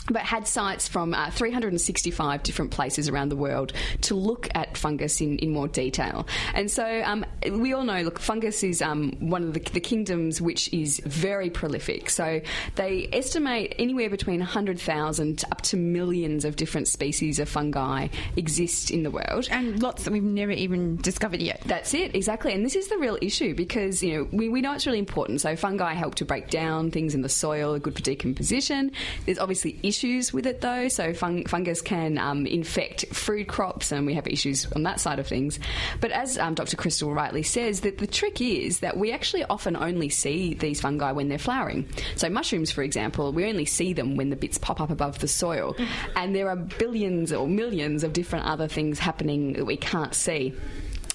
but 0.10 0.22
had 0.22 0.48
sites 0.48 0.88
from 0.88 1.14
uh, 1.14 1.32
365 1.32 2.44
different 2.44 2.72
places 2.72 3.10
around 3.10 3.30
the 3.30 3.36
world 3.36 3.74
to 4.02 4.16
look 4.16 4.48
at 4.56 4.78
fungus 4.78 5.22
in, 5.22 5.38
in 5.40 5.52
more 5.52 5.68
detail. 5.68 6.28
And 6.54 6.70
so, 6.70 7.02
um, 7.06 7.26
we 7.52 7.74
all 7.74 7.84
know, 7.84 8.02
look, 8.02 8.20
fungus 8.20 8.64
is 8.64 8.82
um, 8.82 9.12
one 9.20 9.44
of 9.44 9.54
the, 9.54 9.60
the 9.60 9.80
kingdoms 9.80 10.42
which 10.42 10.72
is 10.74 11.00
very 11.06 11.50
prolific. 11.50 12.10
So 12.10 12.42
they 12.76 13.10
estimate 13.14 13.76
anywhere 13.78 14.10
between 14.10 14.40
100,000 14.40 15.44
up 15.52 15.62
to 15.62 15.78
millions 15.78 16.46
of 16.46 16.56
different 16.56 16.88
species 16.88 17.40
of 17.40 17.50
fungi 17.50 18.08
exist 18.36 18.92
in 18.92 19.04
the 19.04 19.12
world. 19.12 19.48
And 19.52 19.82
lots 19.82 20.04
that 20.04 20.12
we've 20.12 20.24
never 20.24 20.52
even 20.52 20.98
discovered 20.98 21.42
yet. 21.42 21.62
That's 21.66 21.94
it, 21.94 22.16
exactly. 22.16 22.54
And 22.54 22.66
this 22.66 22.76
is 22.76 22.88
the 22.88 22.98
real 22.98 23.18
issue 23.22 23.54
because, 23.56 24.02
you 24.02 24.18
know, 24.18 24.28
we, 24.32 24.50
we 24.50 24.62
know 24.62 24.74
it's 24.74 24.86
really 24.86 25.00
important. 25.00 25.42
So 25.42 25.56
fungi 25.56 25.94
help 25.94 26.16
to 26.16 26.26
break 26.26 26.50
down 26.50 26.92
things 26.92 27.16
in 27.16 27.22
the 27.22 27.30
soil, 27.30 27.76
are 27.76 27.80
good 27.80 27.96
for 27.96 28.02
decomposition. 28.02 28.92
There's 29.26 29.40
obviously 29.40 29.80
issues 29.84 29.99
with 30.04 30.46
it 30.46 30.62
though. 30.62 30.88
So 30.88 31.14
fung- 31.14 31.46
fungus 31.46 31.82
can 31.82 32.18
um, 32.18 32.46
infect 32.46 33.08
fruit 33.14 33.48
crops 33.48 33.92
and 33.92 34.06
we 34.06 34.14
have 34.14 34.28
issues 34.28 34.66
on 34.74 34.84
that 34.84 35.00
side 35.00 35.20
of 35.20 35.28
things. 35.28 35.60
But 36.00 36.12
as 36.12 36.38
um, 36.38 36.54
Dr. 36.54 36.78
Crystal 36.78 37.14
rightly 37.14 37.44
says, 37.44 37.82
that 37.82 37.98
the 37.98 38.08
trick 38.08 38.42
is 38.42 38.80
that 38.80 38.98
we 38.98 39.12
actually 39.12 39.44
often 39.46 39.76
only 39.76 40.10
see 40.10 40.54
these 40.54 40.82
fungi 40.82 41.12
when 41.12 41.28
they're 41.28 41.38
flowering. 41.38 41.88
So 42.16 42.30
mushrooms, 42.30 42.72
for 42.72 42.84
example, 42.84 43.32
we 43.34 43.46
only 43.46 43.66
see 43.66 43.94
them 43.94 44.16
when 44.16 44.30
the 44.30 44.36
bits 44.36 44.58
pop 44.58 44.80
up 44.80 44.90
above 44.90 45.20
the 45.20 45.28
soil. 45.28 45.76
And 46.16 46.36
there 46.36 46.50
are 46.50 46.56
billions 46.56 47.32
or 47.32 47.48
millions 47.48 48.04
of 48.04 48.14
different 48.14 48.46
other 48.46 48.68
things 48.68 49.00
happening 49.00 49.54
that 49.54 49.66
we 49.66 49.78
can't 49.78 50.14
see. 50.14 50.54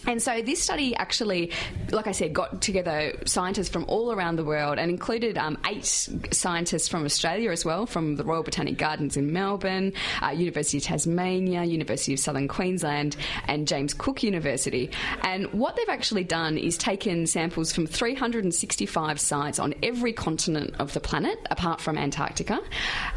And 0.06 0.22
so 0.22 0.42
this 0.42 0.62
study 0.62 0.94
actually, 0.96 1.50
like 1.90 2.06
I 2.06 2.12
said, 2.12 2.32
got 2.32 2.60
together 2.60 3.14
scientists 3.24 3.68
from 3.68 3.84
all 3.88 4.12
around 4.12 4.36
the 4.36 4.44
world 4.44 4.78
and 4.78 4.90
included 4.90 5.38
um, 5.38 5.58
eight 5.66 5.84
scientists 5.84 6.88
from 6.88 7.04
Australia 7.04 7.50
as 7.50 7.64
well, 7.64 7.86
from 7.86 8.16
the 8.16 8.24
Royal 8.24 8.42
Botanic 8.42 8.76
Gardens 8.76 9.16
in 9.16 9.32
Melbourne, 9.32 9.92
uh, 10.22 10.28
University 10.28 10.78
of 10.78 10.84
Tasmania, 10.84 11.64
University 11.64 12.12
of 12.12 12.20
Southern 12.20 12.48
Queensland, 12.48 13.16
and 13.48 13.66
James 13.66 13.94
Cook 13.94 14.22
University. 14.22 14.90
And 15.22 15.46
what 15.52 15.76
they've 15.76 15.88
actually 15.88 16.24
done 16.24 16.58
is 16.58 16.76
taken 16.76 17.26
samples 17.26 17.72
from 17.72 17.86
365 17.86 19.18
sites 19.18 19.58
on 19.58 19.74
every 19.82 20.12
continent 20.12 20.74
of 20.78 20.92
the 20.92 21.00
planet, 21.00 21.38
apart 21.50 21.80
from 21.80 21.96
Antarctica. 21.96 22.60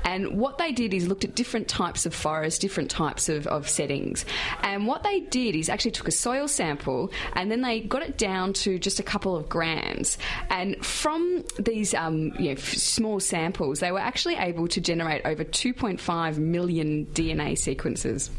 And 0.05 0.37
what 0.39 0.57
they 0.57 0.71
did 0.71 0.93
is 0.93 1.07
looked 1.07 1.25
at 1.25 1.35
different 1.35 1.67
types 1.67 2.05
of 2.05 2.13
forests, 2.13 2.59
different 2.59 2.89
types 2.89 3.27
of, 3.27 3.45
of 3.47 3.67
settings. 3.67 4.25
And 4.63 4.87
what 4.87 5.03
they 5.03 5.19
did 5.19 5.55
is 5.55 5.69
actually 5.69 5.91
took 5.91 6.07
a 6.07 6.11
soil 6.11 6.47
sample 6.47 6.76
sample, 6.77 7.11
and 7.33 7.51
then 7.51 7.61
they 7.61 7.79
got 7.81 8.01
it 8.01 8.17
down 8.17 8.53
to 8.53 8.79
just 8.79 8.99
a 8.99 9.03
couple 9.03 9.35
of 9.35 9.49
grams. 9.49 10.17
And 10.49 10.83
from 10.85 11.43
these 11.59 11.93
um, 11.93 12.33
you 12.39 12.45
know, 12.45 12.51
f- 12.51 12.73
small 12.73 13.19
samples, 13.19 13.79
they 13.79 13.91
were 13.91 13.99
actually 13.99 14.35
able 14.35 14.67
to 14.69 14.81
generate 14.81 15.25
over 15.25 15.43
2.5 15.43 16.37
million 16.37 17.05
DNA 17.07 17.57
sequences. 17.57 18.29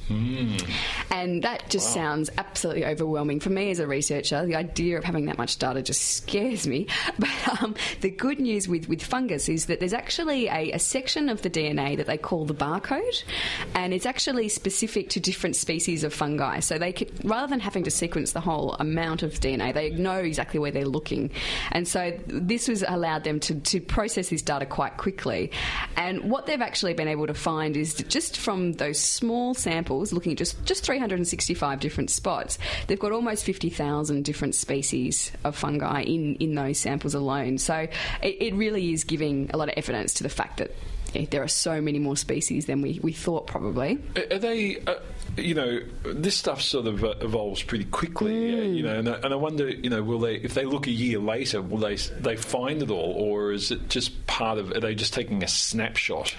And 1.11 1.43
that 1.43 1.69
just 1.71 1.93
sounds 1.93 2.31
absolutely 2.39 2.85
overwhelming 2.85 3.41
for 3.41 3.51
me 3.51 3.71
as 3.71 3.79
a 3.79 3.87
researcher. 3.87 4.45
The 4.47 4.57
idea 4.57 4.99
of 4.99 5.05
having 5.05 5.27
that 5.27 5.39
much 5.39 5.59
data 5.59 5.83
just 5.83 6.03
scares 6.03 6.67
me. 6.67 6.87
But 7.19 7.63
um, 7.63 7.75
the 8.01 8.11
good 8.11 8.39
news 8.39 8.69
with, 8.69 8.89
with 8.89 9.03
fungus 9.03 9.49
is 9.49 9.67
that 9.67 9.81
there's 9.81 9.93
actually 9.93 10.47
a, 10.47 10.73
a 10.73 10.79
section 10.79 11.29
of 11.29 11.43
the 11.43 11.51
DNA 11.51 11.97
that 11.97 12.07
they 12.07 12.17
call 12.17 12.45
the 12.45 12.55
barcode, 12.55 13.25
and 13.75 13.93
it's 13.93 14.07
actually 14.07 14.49
specific 14.49 15.09
to 15.11 15.21
different 15.21 15.57
species 15.57 16.05
of 16.05 16.15
fungi. 16.15 16.61
So 16.61 16.79
they 16.79 16.93
could, 16.93 17.11
rather 17.25 17.49
than 17.49 17.59
having 17.59 17.83
to 17.85 17.91
sequence 17.91 18.28
the 18.33 18.41
whole 18.41 18.75
amount 18.75 19.23
of 19.23 19.33
DNA, 19.35 19.73
they 19.75 19.91
know 19.91 20.19
exactly 20.19 20.61
where 20.61 20.71
they're 20.71 20.87
looking. 20.87 21.31
And 21.73 21.87
so 21.87 22.19
this 22.27 22.69
was 22.69 22.85
allowed 22.87 23.25
them 23.25 23.41
to, 23.41 23.55
to 23.61 23.81
process 23.81 24.29
this 24.29 24.43
data 24.43 24.67
quite 24.67 24.97
quickly. 24.97 25.51
And 25.97 26.31
what 26.31 26.47
they've 26.47 26.61
actually 26.61 26.95
been 26.95 27.09
able 27.09 27.27
to 27.27 27.35
find 27.35 27.77
is 27.77 27.95
just 27.95 28.37
from 28.37 28.73
those 28.75 28.99
small 28.99 29.55
samples, 29.55 30.13
looking 30.13 30.33
at 30.33 30.39
just, 30.39 30.65
just 30.65 30.85
365 30.85 31.81
different 31.81 32.11
spots, 32.11 32.59
they've 32.87 32.99
got 32.99 33.13
almost 33.13 33.45
50,000 33.45 34.25
different 34.25 34.55
species 34.55 35.33
of 35.45 35.57
fungi 35.57 36.03
in, 36.03 36.37
in 36.37 36.55
those 36.55 36.79
samples 36.79 37.15
alone. 37.15 37.59
So 37.59 37.75
it, 38.23 38.37
it 38.41 38.55
really 38.55 38.93
is 38.93 39.05
giving 39.05 39.51
a 39.53 39.57
lot 39.57 39.69
of 39.69 39.75
evidence 39.77 40.15
to 40.15 40.23
the 40.23 40.29
fact 40.29 40.59
that 40.59 40.73
there 41.31 41.43
are 41.43 41.49
so 41.49 41.81
many 41.81 41.99
more 41.99 42.17
species 42.17 42.67
than 42.67 42.83
we, 42.83 43.01
we 43.03 43.13
thought 43.13 43.47
probably. 43.47 43.99
Are 44.31 44.39
they, 44.39 44.79
uh, 44.87 44.95
you 45.37 45.55
know, 45.55 45.81
this 46.05 46.37
stuff 46.37 46.61
sort 46.63 46.87
of 46.87 47.05
uh, 47.05 47.15
evolves 47.21 47.63
pretty 47.63 47.85
quickly, 47.85 48.59
uh, 48.59 48.63
you 48.63 48.83
know, 48.83 48.99
and 48.99 49.09
I, 49.09 49.15
and 49.15 49.33
I 49.33 49.37
wonder, 49.37 49.69
you 49.69 49.91
know, 49.91 50.03
will 50.03 50.19
they, 50.21 50.37
if 50.37 50.55
they 50.55 50.65
look 50.65 50.87
a 50.87 50.91
year 50.93 51.19
later, 51.19 51.63
will 51.63 51.79
they 51.79 51.97
they 51.97 52.37
find 52.37 52.83
it 52.83 52.91
all, 52.91 53.13
or 53.13 53.53
is 53.53 53.71
it 53.71 53.89
just 53.89 54.27
part 54.27 54.59
of? 54.59 54.71
Are 54.73 54.81
they 54.81 54.95
just 54.95 55.13
taking 55.15 55.43
a 55.43 55.49
snapshot 55.49 56.35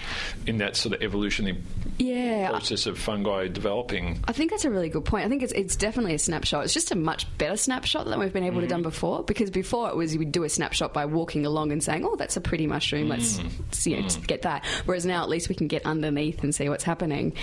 in 0.46 0.58
that 0.58 0.76
sort 0.76 0.94
of 0.94 1.02
evolutionary 1.02 1.58
Yeah, 1.98 2.50
process 2.50 2.86
of 2.86 2.98
fungi 2.98 3.48
developing? 3.48 4.22
I 4.26 4.32
think 4.32 4.50
that's 4.50 4.64
a 4.64 4.70
really 4.70 4.88
good 4.88 5.04
point. 5.04 5.24
I 5.24 5.28
think 5.28 5.42
it's, 5.42 5.52
it's 5.52 5.76
definitely 5.76 6.14
a 6.14 6.18
snapshot. 6.18 6.64
It's 6.64 6.74
just 6.74 6.90
a 6.90 6.96
much 6.96 7.26
better 7.38 7.56
snapshot 7.56 8.06
than 8.06 8.18
we've 8.18 8.32
been 8.32 8.44
able 8.44 8.60
to 8.60 8.66
done 8.66 8.82
before. 8.82 9.22
Because 9.22 9.50
before 9.50 9.88
it 9.90 9.96
was 9.96 10.12
you 10.12 10.18
would 10.18 10.32
do 10.32 10.44
a 10.44 10.48
snapshot 10.48 10.92
by 10.92 11.06
walking 11.06 11.46
along 11.46 11.72
and 11.72 11.82
saying, 11.82 12.04
"Oh, 12.04 12.16
that's 12.16 12.36
a 12.36 12.40
pretty 12.40 12.66
mushroom. 12.66 13.08
Let's 13.08 13.38
you 13.86 14.00
know, 14.00 14.08
get 14.26 14.42
that." 14.42 14.64
Whereas 14.84 15.06
now 15.06 15.22
at 15.22 15.28
least 15.28 15.48
we 15.48 15.54
can 15.54 15.68
get 15.68 15.84
underneath 15.86 16.42
and 16.42 16.54
see 16.54 16.68
what's 16.68 16.84
happening. 16.84 17.34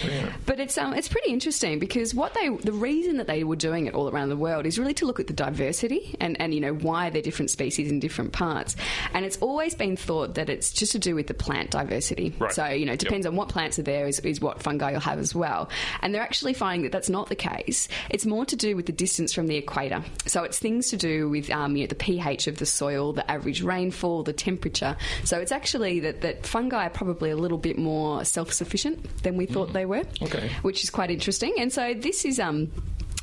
But 0.45 0.59
it's 0.59 0.77
um, 0.77 0.93
it's 0.93 1.07
pretty 1.07 1.31
interesting 1.37 1.77
because 1.77 2.15
what 2.15 2.33
they 2.33 2.49
the 2.49 2.71
reason 2.71 3.17
that 3.17 3.27
they 3.27 3.43
were 3.43 3.55
doing 3.55 3.85
it 3.85 3.93
all 3.93 4.09
around 4.09 4.29
the 4.29 4.35
world 4.35 4.65
is 4.65 4.79
really 4.79 4.95
to 4.95 5.05
look 5.05 5.19
at 5.19 5.27
the 5.27 5.33
diversity 5.33 6.15
and 6.19 6.35
and 6.41 6.51
you 6.51 6.59
know 6.59 6.73
why 6.73 7.11
they're 7.11 7.21
different 7.21 7.51
species 7.51 7.91
in 7.91 7.99
different 7.99 8.31
parts. 8.33 8.75
And 9.13 9.23
it's 9.23 9.37
always 9.37 9.75
been 9.75 9.95
thought 9.95 10.33
that 10.33 10.49
it's 10.49 10.71
just 10.73 10.93
to 10.93 10.99
do 10.99 11.13
with 11.13 11.27
the 11.27 11.35
plant 11.35 11.69
diversity. 11.69 12.33
Right. 12.39 12.51
So 12.51 12.65
you 12.65 12.85
know, 12.87 12.93
it 12.93 13.03
Yep. 13.03 13.09
depends 13.09 13.25
on 13.27 13.35
what 13.35 13.49
plants 13.49 13.77
are 13.77 13.83
there 13.83 14.07
is, 14.07 14.19
is 14.21 14.41
what 14.41 14.63
fungi 14.63 14.89
you'll 14.91 14.99
have 15.01 15.19
as 15.19 15.35
well. 15.35 15.69
And 16.01 16.11
they're 16.15 16.23
actually 16.23 16.55
finding 16.55 16.81
that 16.83 16.91
that's 16.91 17.09
not 17.09 17.29
the 17.29 17.35
case. 17.35 17.87
It's 18.09 18.25
more 18.25 18.43
to 18.45 18.55
do 18.55 18.75
with 18.75 18.87
the 18.87 18.91
distance 18.91 19.31
from 19.31 19.45
the 19.45 19.57
equator. 19.57 20.03
So 20.25 20.43
it's 20.43 20.57
things 20.57 20.89
to 20.89 20.97
do 20.97 21.29
with 21.29 21.51
um, 21.51 21.75
you 21.75 21.83
know, 21.83 21.87
the 21.87 21.95
pH 21.95 22.47
of 22.47 22.57
the 22.57 22.65
soil, 22.65 23.13
the 23.13 23.29
average 23.29 23.61
rainfall, 23.61 24.23
the 24.23 24.33
temperature. 24.33 24.97
So 25.23 25.37
it's 25.39 25.51
actually 25.51 25.99
that, 25.99 26.21
that 26.21 26.47
fungi 26.47 26.87
are 26.87 26.89
probably 26.89 27.29
a 27.29 27.35
little 27.37 27.59
bit 27.59 27.77
more 27.77 28.25
self 28.25 28.51
sufficient 28.51 29.21
than 29.21 29.37
we 29.37 29.45
thought 29.45 29.71
they 29.73 29.85
were, 29.85 30.03
Okay. 30.23 30.49
which 30.63 30.83
is 30.83 30.89
quite 30.89 31.11
interesting. 31.11 31.26
And 31.59 31.71
so 31.71 31.93
this 31.93 32.25
is. 32.25 32.39
Um, 32.39 32.71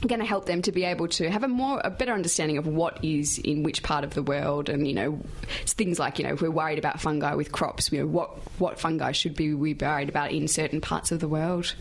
going 0.07 0.21
to 0.21 0.27
help 0.27 0.45
them 0.45 0.61
to 0.61 0.71
be 0.71 0.85
able 0.85 1.09
to 1.09 1.31
have 1.31 1.45
a 1.45 1.49
more 1.49 1.81
a 1.83 1.89
better 1.89 2.13
understanding 2.13 2.59
of 2.59 2.67
what 2.67 3.03
is 3.03 3.39
in 3.39 3.63
which 3.63 3.83
part 3.83 4.05
of 4.05 4.13
the 4.13 4.23
world 4.23 4.69
and 4.69 4.87
you 4.87 4.93
know 4.93 5.19
things 5.65 5.99
like 5.99 6.19
you 6.19 6.27
know 6.27 6.35
if 6.35 6.43
we're 6.43 6.51
worried 6.51 6.79
about 6.79 7.01
fungi 7.01 7.33
with 7.33 7.53
crops 7.53 7.91
you 7.91 8.01
know 8.01 8.07
what 8.07 8.29
what 8.59 8.79
fungi 8.79 9.13
should 9.13 9.35
be 9.35 9.55
we 9.55 9.73
worried 9.73 10.11
about 10.11 10.31
in 10.31 10.47
certain 10.47 10.79
parts 10.79 11.11
of 11.11 11.21
the 11.21 11.29
world 11.29 11.75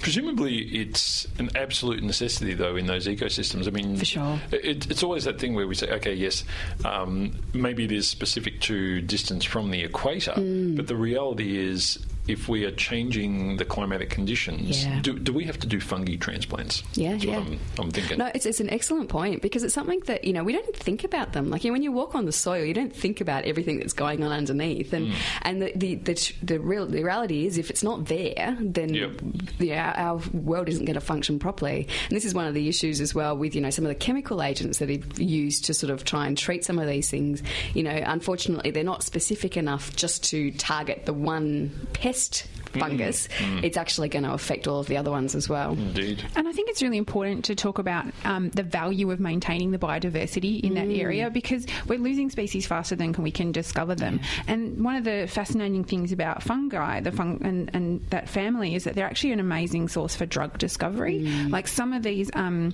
Presumably, 0.00 0.58
it's 0.58 1.26
an 1.38 1.50
absolute 1.56 2.02
necessity, 2.02 2.54
though, 2.54 2.76
in 2.76 2.86
those 2.86 3.06
ecosystems. 3.08 3.66
I 3.66 3.70
mean, 3.70 3.96
For 3.96 4.04
sure. 4.04 4.40
It, 4.52 4.88
it's 4.90 5.02
always 5.02 5.24
that 5.24 5.40
thing 5.40 5.54
where 5.54 5.66
we 5.66 5.74
say, 5.74 5.90
okay, 5.90 6.14
yes, 6.14 6.44
um, 6.84 7.32
maybe 7.52 7.84
it 7.84 7.90
is 7.92 8.08
specific 8.08 8.60
to 8.62 9.00
distance 9.00 9.44
from 9.44 9.70
the 9.70 9.82
equator, 9.82 10.32
Mm. 10.32 10.76
but 10.76 10.86
the 10.86 10.94
reality 10.96 11.56
is, 11.58 11.98
if 12.26 12.48
we 12.48 12.64
are 12.64 12.70
changing 12.70 13.56
the 13.58 13.64
climatic 13.64 14.08
conditions, 14.10 14.84
Yeah. 14.84 15.00
do, 15.02 15.18
do 15.18 15.32
we 15.32 15.44
have 15.44 15.58
to 15.60 15.66
do 15.66 15.80
fungi 15.80 16.16
transplants? 16.16 16.82
Yeah, 16.94 17.12
That's 17.12 17.26
what 17.26 17.32
yeah. 17.32 17.38
I'm, 17.40 17.60
I'm 17.78 17.90
thinking. 17.90 18.18
No, 18.18 18.30
it's, 18.34 18.46
it's 18.46 18.60
an 18.60 18.70
excellent 18.70 19.08
point 19.10 19.42
because 19.42 19.62
it's 19.62 19.74
something 19.74 20.00
that 20.06 20.24
you 20.24 20.32
know 20.32 20.42
we 20.42 20.52
don't 20.52 20.74
think 20.76 21.04
about 21.04 21.32
them. 21.34 21.50
Like 21.50 21.64
you 21.64 21.70
know, 21.70 21.74
when 21.74 21.82
you 21.82 21.92
walk 21.92 22.14
on 22.14 22.24
the 22.24 22.32
soil, 22.32 22.64
you 22.64 22.72
don't 22.74 22.94
think 22.94 23.20
about 23.20 23.44
everything 23.44 23.78
that's 23.78 23.92
going 23.92 24.22
on 24.22 24.32
underneath, 24.32 24.92
and 24.92 25.08
Mm. 25.08 25.14
and 25.42 25.62
the 25.62 25.72
the, 25.76 25.94
the 25.96 26.32
the 26.42 26.58
real 26.60 26.86
the 26.86 27.02
reality 27.02 27.46
is 27.46 27.58
if 27.58 27.68
it's 27.68 27.82
not 27.82 28.06
there, 28.06 28.56
then 28.60 28.94
Yep. 28.94 29.20
yeah, 29.58 29.92
our 29.96 30.16
world 30.32 30.68
isn't 30.70 30.84
going 30.86 30.94
to 30.94 31.00
function 31.00 31.38
properly. 31.38 31.88
And 32.08 32.16
this 32.16 32.24
is 32.24 32.32
one 32.32 32.46
of 32.46 32.54
the 32.54 32.68
issues 32.68 33.00
as 33.02 33.14
well 33.14 33.36
with 33.36 33.54
you 33.54 33.60
know 33.60 33.70
some 33.70 33.84
of 33.84 33.90
the 33.90 33.94
chemical 33.94 34.42
agents 34.42 34.78
that 34.78 34.88
are 34.88 35.22
used 35.22 35.66
to 35.66 35.74
sort 35.74 35.90
of 35.90 36.04
try 36.04 36.26
and 36.26 36.38
treat 36.38 36.64
some 36.64 36.78
of 36.78 36.86
these 36.88 37.10
things. 37.10 37.42
You 37.74 37.82
know, 37.82 38.02
unfortunately, 38.06 38.70
they're 38.70 38.82
not 38.84 39.02
specific 39.02 39.56
enough 39.58 39.94
just 39.94 40.24
to 40.30 40.50
target 40.52 41.04
the 41.04 41.12
one 41.12 41.70
pest 41.92 42.13
best 42.14 42.46
fungus. 42.80 43.28
It's 43.62 43.76
actually 43.76 44.08
going 44.08 44.24
to 44.24 44.32
affect 44.32 44.66
all 44.66 44.80
of 44.80 44.86
the 44.86 44.96
other 44.96 45.10
ones 45.10 45.34
as 45.34 45.48
well. 45.48 45.72
Indeed. 45.72 46.24
And 46.36 46.48
I 46.48 46.52
think 46.52 46.70
it's 46.70 46.82
really 46.82 46.98
important 46.98 47.44
to 47.46 47.54
talk 47.54 47.78
about 47.78 48.06
um, 48.24 48.50
the 48.50 48.62
value 48.62 49.10
of 49.10 49.20
maintaining 49.20 49.70
the 49.70 49.78
biodiversity 49.78 50.60
in 50.60 50.74
that 50.74 50.88
area 50.88 51.30
because 51.30 51.66
we're 51.86 51.98
losing 51.98 52.30
species 52.30 52.66
faster 52.66 52.96
than 52.96 53.12
we 53.12 53.30
can 53.30 53.52
discover 53.52 53.94
them. 53.94 54.20
And 54.46 54.84
one 54.84 54.96
of 54.96 55.04
the 55.04 55.26
fascinating 55.28 55.84
things 55.84 56.12
about 56.12 56.42
fungi, 56.42 57.00
the 57.00 57.12
fung- 57.12 57.40
and, 57.42 57.70
and 57.74 58.04
that 58.10 58.28
family, 58.28 58.74
is 58.74 58.84
that 58.84 58.94
they're 58.94 59.06
actually 59.06 59.32
an 59.32 59.40
amazing 59.40 59.88
source 59.88 60.14
for 60.16 60.26
drug 60.26 60.58
discovery. 60.58 61.20
Like 61.48 61.68
some 61.68 61.92
of 61.92 62.02
these 62.02 62.30
um, 62.34 62.72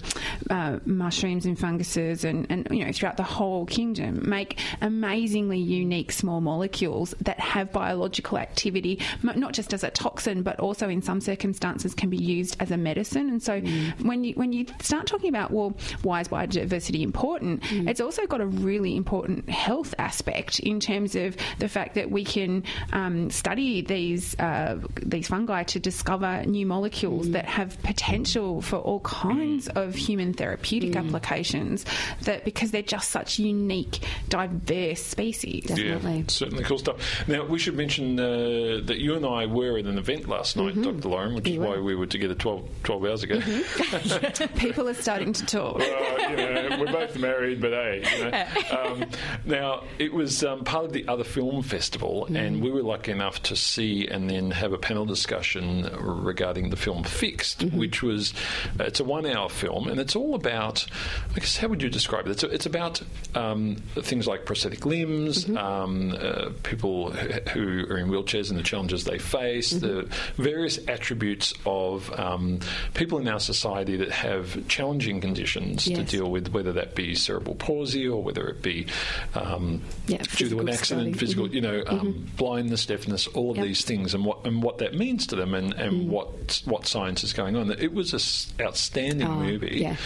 uh, 0.48 0.78
mushrooms 0.84 1.46
and 1.46 1.58
funguses, 1.58 2.24
and, 2.24 2.46
and 2.50 2.66
you 2.70 2.84
know 2.84 2.92
throughout 2.92 3.16
the 3.16 3.22
whole 3.22 3.66
kingdom, 3.66 4.28
make 4.28 4.58
amazingly 4.80 5.58
unique 5.58 6.12
small 6.12 6.40
molecules 6.40 7.14
that 7.20 7.38
have 7.38 7.72
biological 7.72 8.38
activity, 8.38 9.00
not 9.22 9.52
just 9.52 9.74
as 9.74 9.84
a 9.84 9.89
a 9.90 9.92
toxin, 9.92 10.42
but 10.42 10.58
also 10.60 10.88
in 10.88 11.02
some 11.02 11.20
circumstances 11.20 11.94
can 11.94 12.10
be 12.10 12.16
used 12.16 12.56
as 12.60 12.70
a 12.70 12.76
medicine. 12.76 13.28
And 13.28 13.42
so 13.42 13.60
when 14.02 14.24
you 14.24 14.34
when 14.34 14.52
you 14.52 14.66
start 14.80 15.06
talking 15.06 15.28
about 15.28 15.50
well, 15.50 15.76
why 16.02 16.20
is 16.20 16.28
biodiversity 16.28 17.02
important? 17.02 17.62
It's 17.70 18.00
also 18.00 18.26
got 18.26 18.40
a 18.40 18.46
really 18.46 18.96
important 18.96 19.48
health 19.48 19.94
aspect 19.98 20.60
in 20.60 20.80
terms 20.80 21.14
of 21.14 21.36
the 21.58 21.68
fact 21.68 21.94
that 21.94 22.10
we 22.10 22.24
can 22.24 22.64
um, 22.92 23.30
study 23.30 23.82
these 23.82 24.38
uh, 24.38 24.78
these 25.02 25.28
fungi 25.28 25.62
to 25.64 25.80
discover 25.80 26.44
new 26.46 26.66
molecules 26.66 27.30
that 27.30 27.46
have 27.46 27.80
potential 27.82 28.62
for 28.62 28.76
all 28.76 29.00
kinds 29.00 29.68
of 29.68 29.94
human 29.94 30.32
therapeutic 30.32 30.96
applications. 30.96 31.84
That 32.22 32.44
because 32.44 32.70
they're 32.70 32.82
just 32.82 33.10
such 33.10 33.38
unique, 33.38 34.00
diverse 34.28 35.02
species. 35.02 35.64
Definitely. 35.64 36.18
Yeah, 36.18 36.24
certainly 36.28 36.64
cool 36.64 36.78
stuff. 36.78 37.28
Now, 37.28 37.44
we 37.44 37.58
should 37.58 37.76
mention 37.76 38.18
uh, 38.18 38.80
that 38.84 38.98
you 38.98 39.14
and 39.14 39.24
I 39.26 39.46
were 39.46 39.78
an 39.86 39.98
event 39.98 40.28
last 40.28 40.56
night, 40.56 40.74
Mm-hmm. 40.74 40.82
Dr. 40.98 41.08
Lauren, 41.08 41.34
which 41.34 41.48
is 41.48 41.58
why 41.58 41.78
we 41.78 41.94
were 41.94 42.06
together 42.06 42.34
12, 42.34 42.68
12 42.84 43.04
hours 43.04 43.22
ago. 43.22 43.38
Mm-hmm. 43.38 44.54
People 44.58 44.88
are 44.88 44.94
starting 44.94 45.32
to 45.32 45.46
talk. 45.46 45.78
Well, 45.78 46.30
you 46.30 46.36
know, 46.36 46.76
we're 46.80 46.92
both 46.92 47.18
married, 47.18 47.60
but 47.60 47.72
hey, 47.72 48.04
you 48.18 48.24
know. 48.30 48.80
Um, 48.80 49.10
now, 49.44 49.84
it 49.98 50.12
was 50.12 50.44
um, 50.44 50.64
part 50.64 50.84
of 50.84 50.92
the 50.92 51.06
other 51.08 51.24
film 51.24 51.62
festival, 51.62 52.26
and 52.26 52.62
we 52.62 52.70
were 52.70 52.82
lucky 52.82 53.12
enough 53.12 53.42
to 53.44 53.56
see 53.56 54.06
and 54.06 54.28
then 54.30 54.50
have 54.50 54.72
a 54.72 54.78
panel 54.78 55.04
discussion 55.04 55.88
regarding 56.00 56.70
the 56.70 56.76
film 56.76 57.02
Fixed, 57.04 57.62
which 57.64 58.02
was 58.02 58.32
uh, 58.78 58.84
it's 58.84 59.00
a 59.00 59.04
one-hour 59.04 59.48
film, 59.48 59.88
and 59.88 60.00
it's 60.00 60.14
all 60.16 60.34
about. 60.34 60.86
I 61.34 61.38
guess 61.40 61.56
how 61.56 61.68
would 61.68 61.82
you 61.82 61.88
describe 61.90 62.26
it? 62.26 62.30
It's, 62.30 62.42
it's 62.44 62.66
about 62.66 63.02
um, 63.34 63.76
things 63.96 64.26
like 64.26 64.44
prosthetic 64.46 64.86
limbs, 64.86 65.48
um, 65.56 66.12
uh, 66.18 66.50
people 66.62 67.10
who 67.12 67.86
are 67.90 67.98
in 67.98 68.08
wheelchairs 68.08 68.50
and 68.50 68.58
the 68.58 68.62
challenges 68.62 69.04
they 69.04 69.18
face, 69.18 69.69
the 69.70 70.08
various 70.36 70.78
attributes 70.88 71.54
of 71.66 72.10
um, 72.18 72.60
people 72.94 73.18
in 73.18 73.28
our 73.28 73.40
society 73.40 73.96
that 73.96 74.10
have 74.10 74.66
challenging 74.68 75.20
conditions 75.20 75.84
to 75.84 76.02
deal 76.02 76.30
with, 76.30 76.48
whether 76.52 76.72
that 76.72 76.94
be 76.94 77.14
cerebral 77.14 77.54
palsy 77.54 78.06
or 78.08 78.22
whether 78.22 78.46
it 78.48 78.62
be 78.62 78.86
um, 79.34 79.82
Yeah, 80.06 80.18
due 80.36 80.48
to 80.48 80.60
an 80.60 80.68
accident, 80.68 81.12
disability. 81.12 81.18
physical, 81.18 81.48
you 81.54 81.60
know, 81.60 81.82
um, 81.86 82.26
blindness, 82.36 82.86
deafness, 82.86 83.26
all 83.28 83.50
of 83.52 83.56
Yep. 83.58 83.66
these 83.66 83.84
things, 83.84 84.14
and 84.14 84.24
what 84.24 84.44
and 84.46 84.62
what 84.62 84.78
that 84.78 84.94
means 84.94 85.26
to 85.28 85.36
them, 85.36 85.54
and, 85.54 85.72
and 85.74 86.08
what 86.08 86.62
what 86.64 86.86
science 86.86 87.22
is 87.24 87.32
going 87.32 87.56
on. 87.56 87.70
It 87.70 87.92
was 87.92 88.12
an 88.14 88.64
outstanding 88.66 89.26
Oh, 89.28 89.34
movie, 89.40 89.78
yeah. 89.82 89.96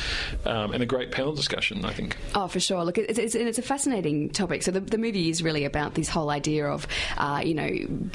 um, 0.44 0.72
and 0.72 0.82
a 0.82 0.86
great 0.86 1.10
panel 1.12 1.32
discussion. 1.34 1.84
I 1.84 1.92
think. 1.92 2.16
Oh, 2.34 2.48
for 2.48 2.60
sure. 2.60 2.84
Look, 2.84 2.98
it's, 2.98 3.18
it's, 3.18 3.34
and 3.34 3.46
it's 3.48 3.58
a 3.58 3.62
fascinating 3.62 4.30
topic. 4.30 4.62
So 4.62 4.70
the, 4.70 4.80
the 4.80 4.98
movie 4.98 5.30
is 5.30 5.42
really 5.42 5.64
about 5.64 5.94
this 5.94 6.08
whole 6.08 6.30
idea 6.30 6.66
of, 6.66 6.86
uh, 7.16 7.42
you 7.44 7.54
know, 7.54 7.70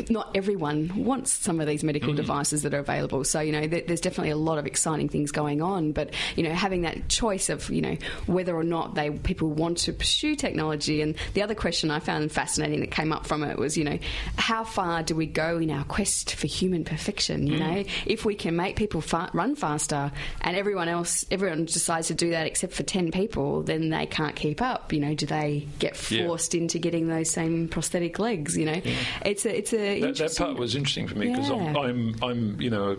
not 0.09 0.31
everyone 0.35 1.05
wants 1.05 1.38
some 1.39 1.61
of 1.61 1.67
these 1.67 1.83
medical 1.83 2.13
mm. 2.13 2.17
devices 2.17 2.63
that 2.63 2.73
are 2.73 2.79
available. 2.79 3.23
So 3.23 3.39
you 3.39 3.51
know, 3.51 3.65
there, 3.65 3.81
there's 3.87 4.01
definitely 4.01 4.31
a 4.31 4.37
lot 4.37 4.57
of 4.57 4.65
exciting 4.65 5.07
things 5.07 5.31
going 5.31 5.61
on. 5.61 5.93
But 5.93 6.13
you 6.35 6.43
know, 6.43 6.51
having 6.53 6.81
that 6.81 7.07
choice 7.09 7.49
of 7.49 7.69
you 7.69 7.81
know 7.81 7.97
whether 8.27 8.55
or 8.55 8.63
not 8.63 8.95
they 8.95 9.09
people 9.09 9.49
want 9.49 9.77
to 9.79 9.93
pursue 9.93 10.35
technology. 10.35 11.01
And 11.01 11.15
the 11.33 11.41
other 11.41 11.55
question 11.55 11.91
I 11.91 11.99
found 11.99 12.31
fascinating 12.31 12.81
that 12.81 12.91
came 12.91 13.13
up 13.13 13.25
from 13.25 13.43
it 13.43 13.57
was, 13.57 13.77
you 13.77 13.83
know, 13.83 13.97
how 14.35 14.63
far 14.63 15.01
do 15.03 15.15
we 15.15 15.25
go 15.25 15.57
in 15.57 15.71
our 15.71 15.83
quest 15.85 16.35
for 16.35 16.47
human 16.47 16.83
perfection? 16.83 17.47
You 17.47 17.57
mm. 17.57 17.59
know, 17.59 17.83
if 18.05 18.25
we 18.25 18.35
can 18.35 18.55
make 18.55 18.75
people 18.75 19.01
fa- 19.01 19.29
run 19.33 19.55
faster 19.55 20.11
and 20.41 20.57
everyone 20.57 20.89
else, 20.89 21.25
everyone 21.31 21.65
decides 21.65 22.07
to 22.07 22.15
do 22.15 22.31
that 22.31 22.47
except 22.47 22.73
for 22.73 22.83
10 22.83 23.11
people, 23.11 23.63
then 23.63 23.89
they 23.89 24.05
can't 24.05 24.35
keep 24.35 24.61
up. 24.61 24.91
You 24.91 24.99
know, 24.99 25.13
do 25.13 25.25
they 25.25 25.67
get 25.79 25.95
Yeah. 26.11 26.25
forced 26.25 26.55
into 26.55 26.79
getting 26.79 27.07
those 27.07 27.29
same 27.29 27.67
prosthetic 27.67 28.19
legs? 28.19 28.57
You 28.57 28.65
know, 28.65 28.81
it's 29.25 29.45
a, 29.45 29.57
it's 29.57 29.73
a, 29.73 30.01
That, 30.01 30.17
that 30.17 30.35
part 30.35 30.57
was 30.57 30.75
interesting 30.75 31.07
for 31.07 31.17
me 31.17 31.18
because 31.27 31.49
I'm, 31.49 31.77
I'm, 31.77 32.15
I'm, 32.23 32.61
you 32.61 32.69
know, 32.69 32.95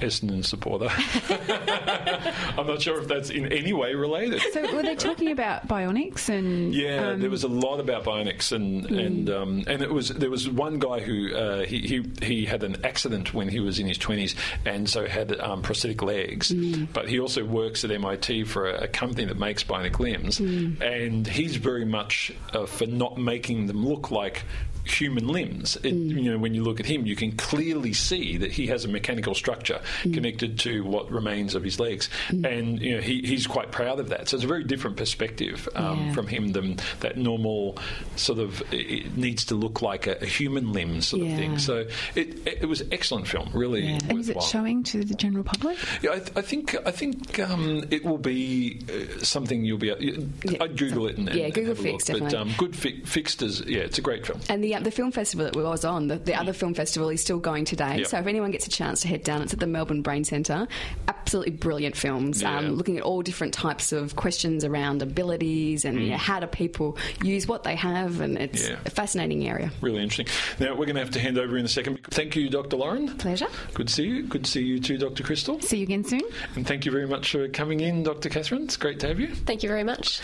Essendon 0.00 0.44
supporter. 0.44 0.88
I'm 2.58 2.66
not 2.66 2.82
sure 2.82 3.00
if 3.00 3.08
that's 3.08 3.30
in 3.30 3.52
any 3.52 3.72
way 3.72 3.94
related. 3.94 4.42
So 4.52 4.74
were 4.74 4.82
they 4.82 4.94
talking 4.96 5.30
about 5.30 5.66
bionics 5.68 6.28
and 6.28 6.74
Yeah, 6.74 7.10
um, 7.10 7.20
there 7.20 7.30
was 7.30 7.44
a 7.44 7.48
lot 7.48 7.80
about 7.80 8.04
bionics, 8.04 8.52
and 8.52 8.86
and 8.90 9.30
um, 9.30 9.64
and 9.66 9.82
it 9.82 9.90
was 9.92 10.08
there 10.08 10.30
was 10.30 10.48
one 10.48 10.78
guy 10.78 11.00
who 11.00 11.34
uh, 11.34 11.64
he, 11.64 11.80
he 11.80 12.04
he 12.22 12.44
had 12.44 12.62
an 12.62 12.84
accident 12.84 13.32
when 13.34 13.48
he 13.48 13.60
was 13.60 13.78
in 13.78 13.86
his 13.86 13.98
twenties, 13.98 14.34
and 14.64 14.88
so 14.88 15.06
had 15.06 15.38
um, 15.40 15.62
prosthetic 15.62 16.02
legs. 16.02 16.52
But 16.92 17.08
he 17.08 17.20
also 17.20 17.44
works 17.44 17.84
at 17.84 17.90
MIT 17.90 18.44
for 18.44 18.68
a, 18.68 18.84
a 18.84 18.88
company 18.88 19.24
that 19.26 19.38
makes 19.38 19.64
bionic 19.64 19.98
limbs, 19.98 20.40
and 20.40 21.26
he's 21.26 21.56
very 21.56 21.84
much 21.84 22.32
uh, 22.52 22.66
for 22.66 22.86
not 22.86 23.18
making 23.18 23.66
them 23.66 23.86
look 23.86 24.10
like 24.10 24.44
human 24.86 25.28
limbs. 25.28 25.76
It, 25.82 25.92
You 25.94 26.32
know, 26.32 26.38
when 26.38 26.54
you 26.54 26.62
look 26.62 26.80
at 26.80 26.86
him, 26.86 27.06
you 27.06 27.16
can 27.16 27.32
clearly 27.32 27.92
see 27.92 28.36
that 28.38 28.52
he 28.52 28.66
has 28.68 28.84
a 28.84 28.88
mechanical 28.88 29.34
structure 29.34 29.80
connected 30.02 30.58
to 30.60 30.84
what 30.84 31.10
remains 31.10 31.54
of 31.54 31.62
his 31.64 31.78
legs, 31.80 32.08
and 32.30 32.80
you 32.80 32.94
know 32.96 33.00
he, 33.00 33.20
he's 33.22 33.46
quite 33.46 33.70
proud 33.72 33.98
of 34.00 34.08
that. 34.10 34.28
So 34.28 34.36
it's 34.36 34.44
a 34.44 34.48
very 34.48 34.64
different 34.64 34.96
perspective 34.96 35.68
um, 35.74 35.98
Yeah. 36.08 36.12
from 36.12 36.26
him 36.26 36.48
than 36.52 36.78
that 37.00 37.16
normal 37.16 37.78
sort 38.16 38.38
of 38.38 38.62
it 38.72 39.16
needs 39.16 39.44
to 39.46 39.54
look 39.54 39.82
like 39.82 40.06
a, 40.06 40.22
a 40.22 40.26
human 40.26 40.72
limb 40.72 41.00
sort 41.00 41.22
of 41.22 41.28
thing. 41.28 41.58
So 41.58 41.86
it, 42.14 42.46
it 42.46 42.68
was 42.68 42.80
an 42.80 42.88
excellent 42.92 43.26
film, 43.28 43.50
really. 43.52 43.82
Yeah. 43.86 43.98
and 44.08 44.20
is 44.20 44.28
it 44.28 44.42
showing 44.42 44.82
to 44.84 45.04
the 45.04 45.14
general 45.14 45.44
public? 45.44 45.76
Yeah, 46.02 46.12
I, 46.12 46.18
th- 46.18 46.32
I 46.36 46.42
think 46.42 46.74
I 46.86 46.90
think 46.90 47.38
um, 47.40 47.84
it 47.90 48.04
will 48.04 48.18
be 48.18 48.80
uh, 48.88 49.22
something 49.24 49.64
you'll 49.64 49.78
be. 49.78 49.90
Able, 49.90 50.26
Yeah, 50.44 50.58
I'd 50.62 50.76
Google 50.76 51.06
it 51.08 51.18
and, 51.18 51.28
and 51.28 51.38
yeah, 51.38 51.48
Google 51.50 51.72
a 51.72 51.74
look. 51.74 51.78
Fix, 51.82 52.04
But 52.10 52.20
definitely. 52.20 52.38
um, 52.38 52.52
good 52.58 52.76
fi- 52.76 53.00
fixed 53.04 53.42
is 53.42 53.60
yeah, 53.62 53.80
it's 53.80 53.98
a 53.98 54.02
great 54.02 54.26
film. 54.26 54.40
And 54.48 54.62
the 54.62 54.74
the 54.84 54.90
film 54.90 55.12
festival 55.12 55.44
that 55.44 55.56
we 55.56 55.62
was 55.62 55.84
on, 55.84 56.08
the, 56.08 56.16
the 56.16 56.34
other 56.34 56.52
film 56.52 56.74
festival 56.74 57.08
is 57.08 57.20
still 57.20 57.38
going 57.38 57.64
today. 57.64 57.98
Yep. 57.98 58.06
So 58.08 58.18
if 58.18 58.26
anyone 58.26 58.50
gets 58.50 58.66
a 58.66 58.70
chance 58.70 59.00
to 59.02 59.08
head 59.08 59.22
down, 59.24 59.42
it's 59.42 59.52
at 59.52 59.60
the 59.60 59.66
Melbourne 59.66 60.02
Brain 60.02 60.24
Centre. 60.24 60.66
Absolutely 61.08 61.52
brilliant 61.52 61.96
films, 61.96 62.42
Yeah. 62.42 62.58
um, 62.58 62.70
looking 62.74 62.96
at 62.96 63.02
all 63.02 63.22
different 63.22 63.52
types 63.54 63.92
of 63.92 64.16
questions 64.16 64.64
around 64.64 65.02
abilities 65.02 65.84
and 65.84 66.00
you 66.02 66.10
know, 66.10 66.16
how 66.16 66.40
do 66.40 66.46
people 66.46 66.96
use 67.24 67.46
what 67.46 67.62
they 67.64 67.74
have, 67.76 68.20
and 68.20 68.38
it's 68.38 68.62
Mm. 68.62 68.70
Yeah. 68.70 68.76
a 68.86 68.90
fascinating 68.90 69.46
area. 69.48 69.70
Really 69.80 70.02
interesting. 70.02 70.26
Now 70.60 70.72
we're 70.74 70.86
going 70.86 70.94
to 70.96 71.00
have 71.02 71.10
to 71.12 71.20
hand 71.20 71.38
over 71.38 71.56
in 71.56 71.64
a 71.64 71.68
second. 71.68 71.98
Thank 72.10 72.36
you, 72.36 72.48
Dr. 72.48 72.76
Lauren. 72.76 73.08
Pleasure. 73.16 73.48
Good 73.74 73.88
to 73.88 73.92
see 73.94 74.04
you. 74.04 74.22
Good 74.24 74.44
to 74.44 74.50
see 74.50 74.62
you 74.62 74.78
too, 74.80 74.98
Dr. 74.98 75.22
Crystal. 75.22 75.60
See 75.60 75.78
you 75.78 75.82
again 75.84 76.04
soon. 76.04 76.22
And 76.54 76.66
thank 76.66 76.84
you 76.86 76.92
very 76.92 77.06
much 77.06 77.32
for 77.32 77.48
coming 77.48 77.80
in, 77.80 78.02
Dr. 78.02 78.28
Catherine. 78.28 78.62
It's 78.64 78.76
great 78.76 79.00
to 79.00 79.08
have 79.08 79.18
you. 79.20 79.34
Thank 79.34 79.62
you 79.62 79.68
very 79.68 79.84
much. 79.84 80.20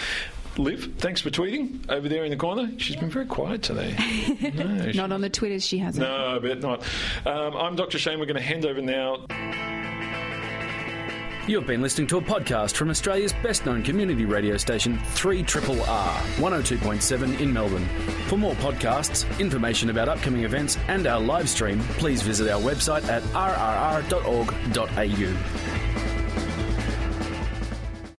Liv, 0.59 0.94
thanks 0.98 1.20
for 1.22 1.30
tweeting 1.30 1.88
over 1.90 2.09
there 2.09 2.24
in 2.24 2.30
the 2.30 2.36
corner. 2.36 2.70
She's 2.76 2.96
been 2.96 3.09
very 3.11 3.24
quiet 3.26 3.62
today. 3.62 3.96
No, 4.55 4.90
she- 4.90 4.98
Not 4.98 5.11
on 5.12 5.20
the 5.22 5.30
Twitters, 5.30 5.64
she 5.66 5.78
hasn't. 5.78 6.07
no, 6.07 6.36
I 6.36 6.38
bet 6.38 6.61
not. 6.61 6.82
Um, 7.26 7.55
I'm 7.57 7.74
Dr. 7.76 7.98
Shane. 7.98 8.18
We're 8.18 8.26
going 8.26 8.36
to 8.36 8.42
hand 8.42 8.66
over 8.66 8.82
now. 8.82 9.24
You've 11.48 11.66
been 11.66 11.80
listening 11.82 12.07
to 12.09 12.18
a 12.18 12.22
podcast 12.22 12.74
from 12.76 12.88
Australia's 12.90 13.32
best 13.42 13.66
known 13.66 13.82
community 13.82 14.24
radio 14.26 14.57
station, 14.59 14.98
3RRR 15.14 15.74
102.7 16.36 17.40
in 17.40 17.53
Melbourne. 17.53 17.86
For 18.26 18.36
more 18.38 18.55
podcasts, 18.57 19.24
information 19.40 19.90
about 19.90 20.09
upcoming 20.09 20.44
events, 20.44 20.76
and 20.86 21.07
our 21.07 21.18
live 21.20 21.48
stream, 21.48 21.80
please 21.98 22.22
visit 22.22 22.48
our 22.48 22.61
website 22.61 23.03
at 23.09 23.22
rrr.org.au. 23.32 24.12